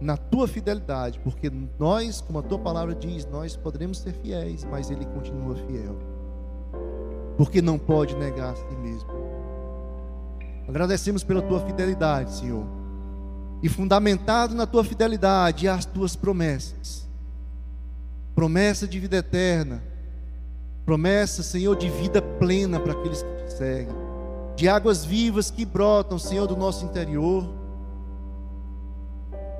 na 0.01 0.17
tua 0.17 0.47
fidelidade, 0.47 1.19
porque 1.19 1.51
nós, 1.77 2.19
como 2.19 2.39
a 2.39 2.41
tua 2.41 2.57
palavra 2.57 2.95
diz, 2.95 3.25
nós 3.27 3.55
poderemos 3.55 3.99
ser 3.99 4.13
fiéis, 4.13 4.65
mas 4.65 4.89
ele 4.89 5.05
continua 5.05 5.55
fiel. 5.55 5.95
Porque 7.37 7.61
não 7.61 7.77
pode 7.77 8.15
negar 8.15 8.53
a 8.53 8.55
si 8.55 8.75
mesmo. 8.81 9.09
Agradecemos 10.67 11.23
pela 11.23 11.41
tua 11.41 11.59
fidelidade, 11.59 12.33
Senhor. 12.33 12.65
E 13.61 13.69
fundamentado 13.69 14.55
na 14.55 14.65
tua 14.65 14.83
fidelidade 14.83 15.65
e 15.65 15.69
as 15.69 15.85
tuas 15.85 16.15
promessas. 16.15 17.07
Promessa 18.33 18.87
de 18.87 18.99
vida 18.99 19.17
eterna. 19.17 19.83
Promessa, 20.83 21.43
Senhor, 21.43 21.75
de 21.75 21.89
vida 21.89 22.21
plena 22.21 22.79
para 22.79 22.93
aqueles 22.93 23.21
que 23.21 23.43
te 23.45 23.53
seguem. 23.53 23.95
De 24.55 24.67
águas 24.67 25.05
vivas 25.05 25.51
que 25.51 25.63
brotam, 25.63 26.17
Senhor, 26.17 26.47
do 26.47 26.57
nosso 26.57 26.85
interior. 26.85 27.60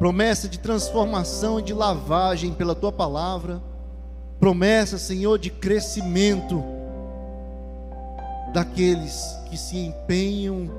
Promessa 0.02 0.49
de 0.49 0.57
transformação 0.57 1.60
e 1.60 1.61
de 1.61 1.76
lavagem 1.76 2.56
pela 2.56 2.73
tua 2.73 2.91
palavra. 2.91 3.61
Promessa, 4.40 4.98
Senhor, 4.98 5.38
de 5.38 5.52
crescimento 5.52 6.64
daqueles 8.52 9.38
que 9.48 9.56
se 9.56 9.78
empenham 9.78 10.72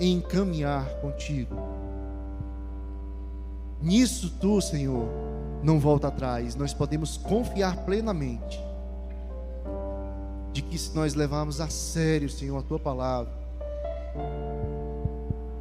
em 0.00 0.18
caminhar 0.22 0.88
contigo. 1.02 1.54
Nisso 3.82 4.32
tu, 4.40 4.62
Senhor, 4.62 5.06
não 5.62 5.78
volta 5.78 6.08
atrás. 6.08 6.54
Nós 6.54 6.72
podemos 6.72 7.18
confiar 7.18 7.84
plenamente 7.84 8.58
de 10.54 10.62
que 10.62 10.78
se 10.78 10.96
nós 10.96 11.12
levarmos 11.12 11.60
a 11.60 11.68
sério, 11.68 12.30
Senhor, 12.30 12.56
a 12.56 12.62
tua 12.62 12.78
palavra, 12.78 13.30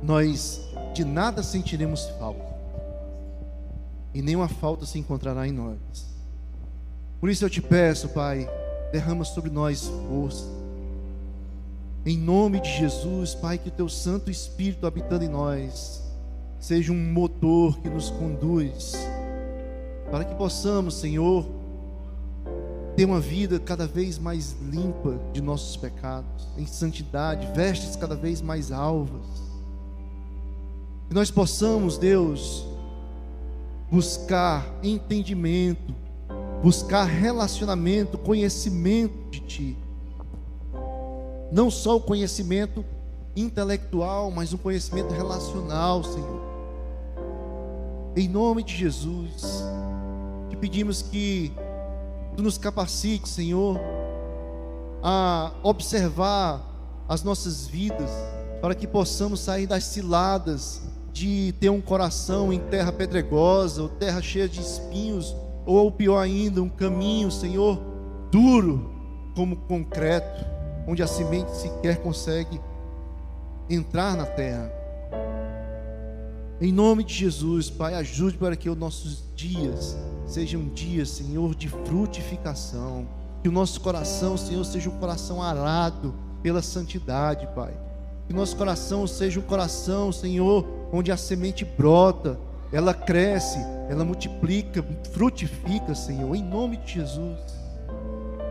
nós 0.02 0.66
de 0.94 1.04
nada 1.04 1.44
sentiremos 1.44 2.06
falta. 2.18 2.57
E 4.14 4.22
nenhuma 4.22 4.48
falta 4.48 4.86
se 4.86 4.98
encontrará 4.98 5.48
em 5.48 5.52
nós. 5.52 5.78
Por 7.20 7.30
isso 7.30 7.46
eu 7.46 7.50
te 7.50 7.62
peço, 7.62 8.10
Pai, 8.10 8.50
derrama 8.92 9.24
sobre 9.24 9.50
nós 9.50 9.88
força 10.10 10.58
em 12.10 12.18
nome 12.18 12.62
de 12.62 12.70
Jesus, 12.70 13.36
Pai, 13.36 13.58
que 13.58 13.68
o 13.68 13.72
teu 13.72 13.90
Santo 13.90 14.32
Espírito 14.32 14.88
habitando 14.88 15.26
em 15.26 15.28
nós 15.28 16.02
seja 16.58 16.94
um 16.94 17.12
motor 17.12 17.78
que 17.80 17.90
nos 17.90 18.10
conduz 18.10 18.94
para 20.10 20.24
que 20.24 20.34
possamos, 20.36 20.96
Senhor, 20.96 21.46
ter 22.96 23.04
uma 23.04 23.20
vida 23.20 23.60
cada 23.60 23.86
vez 23.86 24.18
mais 24.18 24.56
limpa 24.72 25.20
de 25.34 25.42
nossos 25.42 25.76
pecados, 25.76 26.48
em 26.58 26.66
santidade, 26.66 27.46
vestes 27.54 27.98
cada 27.98 28.16
vez 28.16 28.42
mais 28.42 28.72
alvas. 28.72 29.26
Que 31.10 31.14
nós 31.14 31.30
possamos, 31.30 31.98
Deus, 31.98 32.66
buscar 33.90 34.66
entendimento, 34.84 35.96
buscar 36.62 37.06
relacionamento, 37.06 38.18
conhecimento 38.18 39.30
de 39.30 39.40
Ti 39.42 39.78
não 41.52 41.72
só 41.72 41.96
o 41.96 42.02
conhecimento 42.02 42.84
intelectual, 43.36 44.32
mas 44.32 44.54
o 44.54 44.58
conhecimento 44.58 45.14
relacional, 45.14 46.04
Senhor. 46.04 46.42
Em 48.16 48.28
nome 48.28 48.64
de 48.64 48.76
Jesus, 48.76 49.64
te 50.50 50.58
pedimos 50.58 51.02
que 51.02 51.54
tu 52.36 52.44
nos 52.44 52.58
capacite, 52.58 53.30
Senhor, 53.30 53.80
a 55.04 55.52
observar 55.64 56.62
as 57.08 57.24
nossas 57.24 57.68
vidas, 57.68 58.10
para 58.62 58.74
que 58.74 58.88
possamos 58.88 59.40
sair 59.40 59.68
das 59.68 59.84
ciladas 59.84 60.82
de 61.18 61.52
ter 61.54 61.72
um 61.72 61.82
coração 61.82 62.54
em 62.54 62.60
terra 62.60 62.92
pedregosa, 62.92 63.82
ou 63.82 63.90
terra 63.90 64.22
cheia 64.22 64.48
de 64.48 64.62
espinhos, 64.62 65.36
ou 65.66 65.92
pior 65.92 66.20
ainda, 66.20 66.62
um 66.62 66.70
caminho, 66.70 67.32
Senhor, 67.32 67.82
duro 68.32 68.92
como 69.36 69.56
concreto, 69.56 70.46
onde 70.88 71.02
a 71.02 71.08
semente 71.08 71.50
sequer 71.56 71.98
consegue 72.04 72.62
entrar 73.68 74.16
na 74.16 74.28
terra. 74.28 74.72
Em 76.62 76.72
nome 76.72 77.04
de 77.04 77.16
Jesus, 77.16 77.68
Pai, 77.68 77.96
ajude 77.96 78.38
para 78.38 78.56
que 78.56 78.70
os 78.70 78.78
nossos 78.78 79.24
dias 79.36 79.98
sejam 80.28 80.68
dias, 80.68 81.10
Senhor, 81.10 81.56
de 81.56 81.68
frutificação. 81.68 83.08
Que 83.42 83.50
o 83.50 83.52
nosso 83.52 83.82
coração, 83.82 84.38
Senhor, 84.38 84.64
seja 84.64 84.88
um 84.88 85.00
coração 85.00 85.42
arado 85.42 86.14
pela 86.44 86.62
santidade, 86.62 87.48
Pai. 87.56 87.74
Que 88.28 88.34
nosso 88.34 88.56
coração 88.56 89.08
seja 89.08 89.40
um 89.40 89.44
coração, 89.44 90.12
Senhor, 90.12 90.77
onde 90.92 91.12
a 91.12 91.18
semente 91.18 91.66
brota, 91.66 92.40
ela 92.72 92.94
cresce, 92.94 93.60
ela 93.90 94.04
multiplica, 94.04 94.84
frutifica, 95.12 95.96
Senhor, 95.96 96.36
em 96.36 96.44
nome 96.44 96.78
de 96.78 96.94
Jesus. 96.94 97.58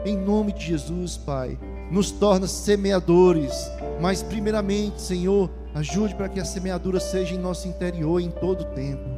Em 0.04 0.16
nome 0.16 0.52
de 0.52 0.64
Jesus, 0.66 1.16
Pai, 1.16 1.58
nos 1.90 2.10
torna 2.12 2.46
semeadores, 2.46 3.70
mas 4.00 4.22
primeiramente, 4.22 5.02
Senhor, 5.02 5.50
ajude 5.74 6.14
para 6.14 6.28
que 6.28 6.40
a 6.40 6.44
semeadura 6.44 7.00
seja 7.00 7.34
em 7.34 7.38
nosso 7.38 7.66
interior 7.68 8.20
em 8.20 8.30
todo 8.30 8.60
o 8.62 8.66
tempo. 8.66 9.08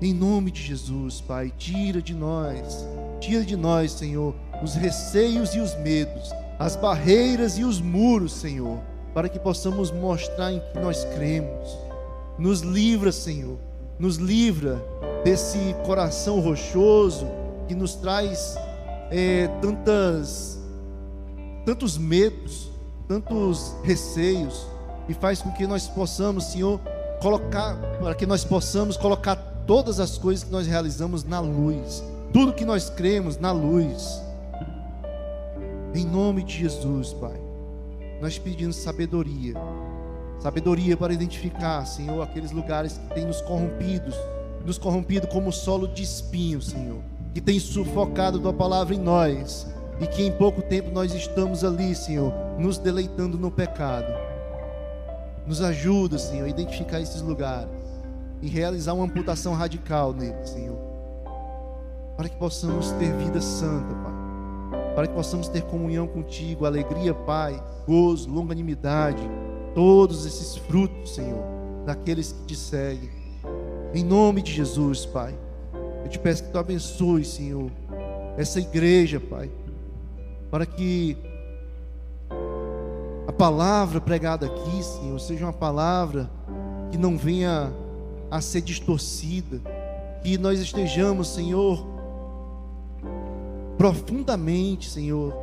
Em 0.00 0.14
nome 0.14 0.50
de 0.50 0.62
Jesus, 0.62 1.20
Pai, 1.20 1.52
tira 1.56 2.00
de 2.00 2.14
nós, 2.14 2.86
tira 3.20 3.44
de 3.44 3.56
nós, 3.56 3.92
Senhor, 3.92 4.34
os 4.62 4.74
receios 4.74 5.54
e 5.54 5.60
os 5.60 5.76
medos, 5.76 6.32
as 6.58 6.76
barreiras 6.76 7.58
e 7.58 7.64
os 7.64 7.80
muros, 7.80 8.32
Senhor, 8.32 8.78
para 9.12 9.28
que 9.28 9.38
possamos 9.38 9.90
mostrar 9.90 10.52
em 10.52 10.60
que 10.60 10.78
nós 10.78 11.04
cremos. 11.16 11.91
Nos 12.38 12.60
livra, 12.60 13.12
Senhor, 13.12 13.58
nos 13.98 14.16
livra 14.16 14.82
desse 15.22 15.74
coração 15.84 16.40
rochoso 16.40 17.26
que 17.68 17.74
nos 17.74 17.94
traz 17.94 18.56
é, 19.10 19.48
tantas, 19.60 20.58
tantos 21.64 21.96
medos, 21.96 22.70
tantos 23.06 23.74
receios, 23.84 24.66
e 25.08 25.14
faz 25.14 25.42
com 25.42 25.52
que 25.52 25.66
nós 25.66 25.86
possamos, 25.86 26.44
Senhor, 26.44 26.80
colocar, 27.20 27.76
para 28.00 28.14
que 28.14 28.26
nós 28.26 28.44
possamos 28.44 28.96
colocar 28.96 29.36
todas 29.66 30.00
as 30.00 30.18
coisas 30.18 30.44
que 30.44 30.50
nós 30.50 30.66
realizamos 30.66 31.24
na 31.24 31.40
luz, 31.40 32.02
tudo 32.32 32.52
que 32.52 32.64
nós 32.64 32.90
cremos 32.90 33.36
na 33.36 33.52
luz. 33.52 34.20
Em 35.94 36.06
nome 36.06 36.42
de 36.42 36.58
Jesus, 36.58 37.12
Pai, 37.12 37.38
nós 38.20 38.38
pedimos 38.38 38.76
sabedoria 38.76 39.54
Sabedoria 40.42 40.96
para 40.96 41.12
identificar, 41.12 41.86
Senhor, 41.86 42.20
aqueles 42.20 42.50
lugares 42.50 42.98
que 42.98 43.14
têm 43.14 43.24
nos 43.24 43.40
corrompidos, 43.40 44.16
nos 44.66 44.76
corrompido 44.76 45.28
como 45.28 45.52
solo 45.52 45.86
de 45.86 46.02
espinho, 46.02 46.60
Senhor, 46.60 47.00
que 47.32 47.40
tem 47.40 47.60
sufocado 47.60 48.40
tua 48.40 48.52
palavra 48.52 48.92
em 48.92 48.98
nós, 48.98 49.68
e 50.00 50.06
que 50.08 50.24
em 50.24 50.32
pouco 50.32 50.60
tempo 50.60 50.90
nós 50.90 51.14
estamos 51.14 51.62
ali, 51.62 51.94
Senhor, 51.94 52.32
nos 52.58 52.76
deleitando 52.76 53.38
no 53.38 53.52
pecado. 53.52 54.12
Nos 55.46 55.62
ajuda, 55.62 56.18
Senhor, 56.18 56.46
a 56.46 56.48
identificar 56.48 57.00
esses 57.00 57.22
lugares 57.22 57.70
e 58.40 58.48
realizar 58.48 58.94
uma 58.94 59.04
amputação 59.04 59.54
radical 59.54 60.12
neles, 60.12 60.50
Senhor. 60.50 60.76
Para 62.16 62.28
que 62.28 62.36
possamos 62.36 62.90
ter 62.92 63.14
vida 63.16 63.40
santa, 63.40 63.94
Pai. 63.94 64.92
Para 64.96 65.06
que 65.06 65.14
possamos 65.14 65.46
ter 65.46 65.62
comunhão 65.62 66.08
contigo, 66.08 66.66
alegria, 66.66 67.14
Pai, 67.14 67.62
gozo, 67.86 68.28
longanimidade 68.28 69.22
todos 69.74 70.26
esses 70.26 70.56
frutos, 70.56 71.14
Senhor, 71.14 71.42
daqueles 71.84 72.32
que 72.32 72.44
te 72.46 72.56
seguem. 72.56 73.10
Em 73.94 74.04
nome 74.04 74.42
de 74.42 74.52
Jesus, 74.52 75.04
Pai. 75.06 75.34
Eu 76.04 76.08
te 76.08 76.18
peço 76.18 76.44
que 76.44 76.50
tu 76.50 76.58
abençoe, 76.58 77.24
Senhor, 77.24 77.70
essa 78.36 78.60
igreja, 78.60 79.20
Pai, 79.20 79.50
para 80.50 80.66
que 80.66 81.16
a 83.26 83.32
palavra 83.32 84.00
pregada 84.00 84.46
aqui, 84.46 84.82
Senhor, 84.82 85.18
seja 85.20 85.44
uma 85.46 85.52
palavra 85.52 86.30
que 86.90 86.98
não 86.98 87.16
venha 87.16 87.72
a 88.30 88.40
ser 88.40 88.62
distorcida, 88.62 89.60
que 90.22 90.36
nós 90.36 90.60
estejamos, 90.60 91.28
Senhor, 91.28 91.86
profundamente, 93.78 94.90
Senhor, 94.90 95.34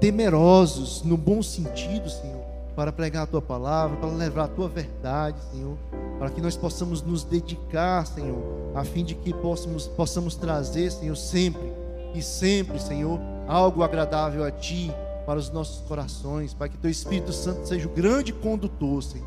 temerosos 0.00 1.02
no 1.02 1.16
bom 1.16 1.42
sentido, 1.42 2.10
Senhor 2.10 2.37
para 2.78 2.92
pregar 2.92 3.24
a 3.24 3.26
tua 3.26 3.42
palavra, 3.42 3.96
para 3.96 4.08
levar 4.08 4.44
a 4.44 4.46
tua 4.46 4.68
verdade, 4.68 5.36
Senhor, 5.50 5.76
para 6.16 6.30
que 6.30 6.40
nós 6.40 6.56
possamos 6.56 7.02
nos 7.02 7.24
dedicar, 7.24 8.06
Senhor, 8.06 8.40
a 8.72 8.84
fim 8.84 9.04
de 9.04 9.16
que 9.16 9.34
possamos, 9.34 9.88
possamos 9.88 10.36
trazer, 10.36 10.92
Senhor, 10.92 11.16
sempre 11.16 11.72
e 12.14 12.22
sempre, 12.22 12.78
Senhor, 12.78 13.18
algo 13.48 13.82
agradável 13.82 14.44
a 14.44 14.52
Ti 14.52 14.92
para 15.26 15.40
os 15.40 15.50
nossos 15.50 15.80
corações, 15.88 16.54
para 16.54 16.68
que 16.68 16.78
Teu 16.78 16.88
Espírito 16.88 17.32
Santo 17.32 17.66
seja 17.66 17.88
o 17.88 17.90
grande 17.90 18.32
condutor, 18.32 19.02
Senhor, 19.02 19.26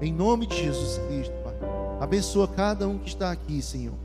em 0.00 0.10
nome 0.10 0.46
de 0.46 0.56
Jesus 0.56 0.96
Cristo, 1.08 1.34
Pai. 1.44 1.56
Abençoa 2.00 2.48
cada 2.48 2.88
um 2.88 2.96
que 2.96 3.10
está 3.10 3.30
aqui, 3.30 3.60
Senhor. 3.60 3.96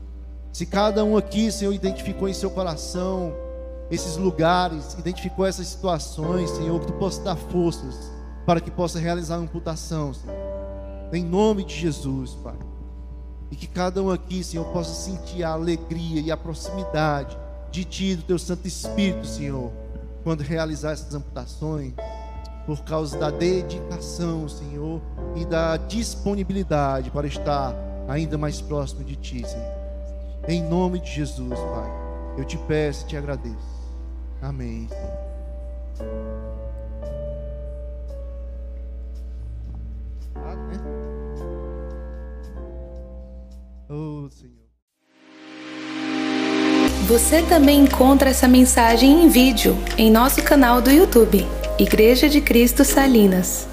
Se 0.52 0.66
cada 0.66 1.02
um 1.02 1.16
aqui, 1.16 1.50
Senhor, 1.50 1.72
identificou 1.72 2.28
em 2.28 2.34
seu 2.34 2.50
coração 2.50 3.32
esses 3.90 4.18
lugares, 4.18 4.92
identificou 4.98 5.46
essas 5.46 5.68
situações, 5.68 6.50
Senhor, 6.50 6.78
que 6.80 6.88
Tu 6.88 6.92
possa 6.92 7.22
dar 7.22 7.36
forças 7.36 8.12
para 8.46 8.60
que 8.60 8.70
possa 8.70 8.98
realizar 8.98 9.36
a 9.36 9.38
amputação, 9.38 10.12
Senhor. 10.12 10.36
Em 11.12 11.24
nome 11.24 11.64
de 11.64 11.74
Jesus, 11.74 12.32
Pai. 12.42 12.56
E 13.50 13.56
que 13.56 13.66
cada 13.66 14.02
um 14.02 14.10
aqui, 14.10 14.42
Senhor, 14.42 14.64
possa 14.66 14.92
sentir 14.92 15.44
a 15.44 15.50
alegria 15.50 16.20
e 16.20 16.30
a 16.30 16.36
proximidade 16.36 17.36
de 17.70 17.84
Ti 17.84 18.16
do 18.16 18.22
Teu 18.22 18.38
Santo 18.38 18.66
Espírito, 18.66 19.26
Senhor, 19.26 19.70
quando 20.22 20.42
realizar 20.42 20.92
essas 20.92 21.14
amputações, 21.14 21.92
por 22.66 22.82
causa 22.82 23.18
da 23.18 23.30
dedicação, 23.30 24.48
Senhor, 24.48 25.00
e 25.36 25.44
da 25.44 25.76
disponibilidade 25.76 27.10
para 27.10 27.26
estar 27.26 27.74
ainda 28.08 28.38
mais 28.38 28.60
próximo 28.60 29.04
de 29.04 29.16
Ti, 29.16 29.46
Senhor. 29.46 29.74
Em 30.48 30.62
nome 30.62 31.00
de 31.00 31.10
Jesus, 31.10 31.58
Pai, 31.58 31.90
eu 32.38 32.44
te 32.44 32.58
peço 32.58 33.04
e 33.04 33.08
te 33.08 33.16
agradeço. 33.16 33.74
Amém. 34.42 34.88
Senhor. 34.88 36.33
Oh, 43.88 44.28
Senhor. 44.30 44.64
Você 47.06 47.42
também 47.42 47.80
encontra 47.80 48.30
essa 48.30 48.48
mensagem 48.48 49.24
em 49.24 49.28
vídeo 49.28 49.76
em 49.98 50.10
nosso 50.10 50.42
canal 50.42 50.80
do 50.80 50.90
YouTube, 50.90 51.46
Igreja 51.78 52.28
de 52.28 52.40
Cristo 52.40 52.82
Salinas. 52.82 53.68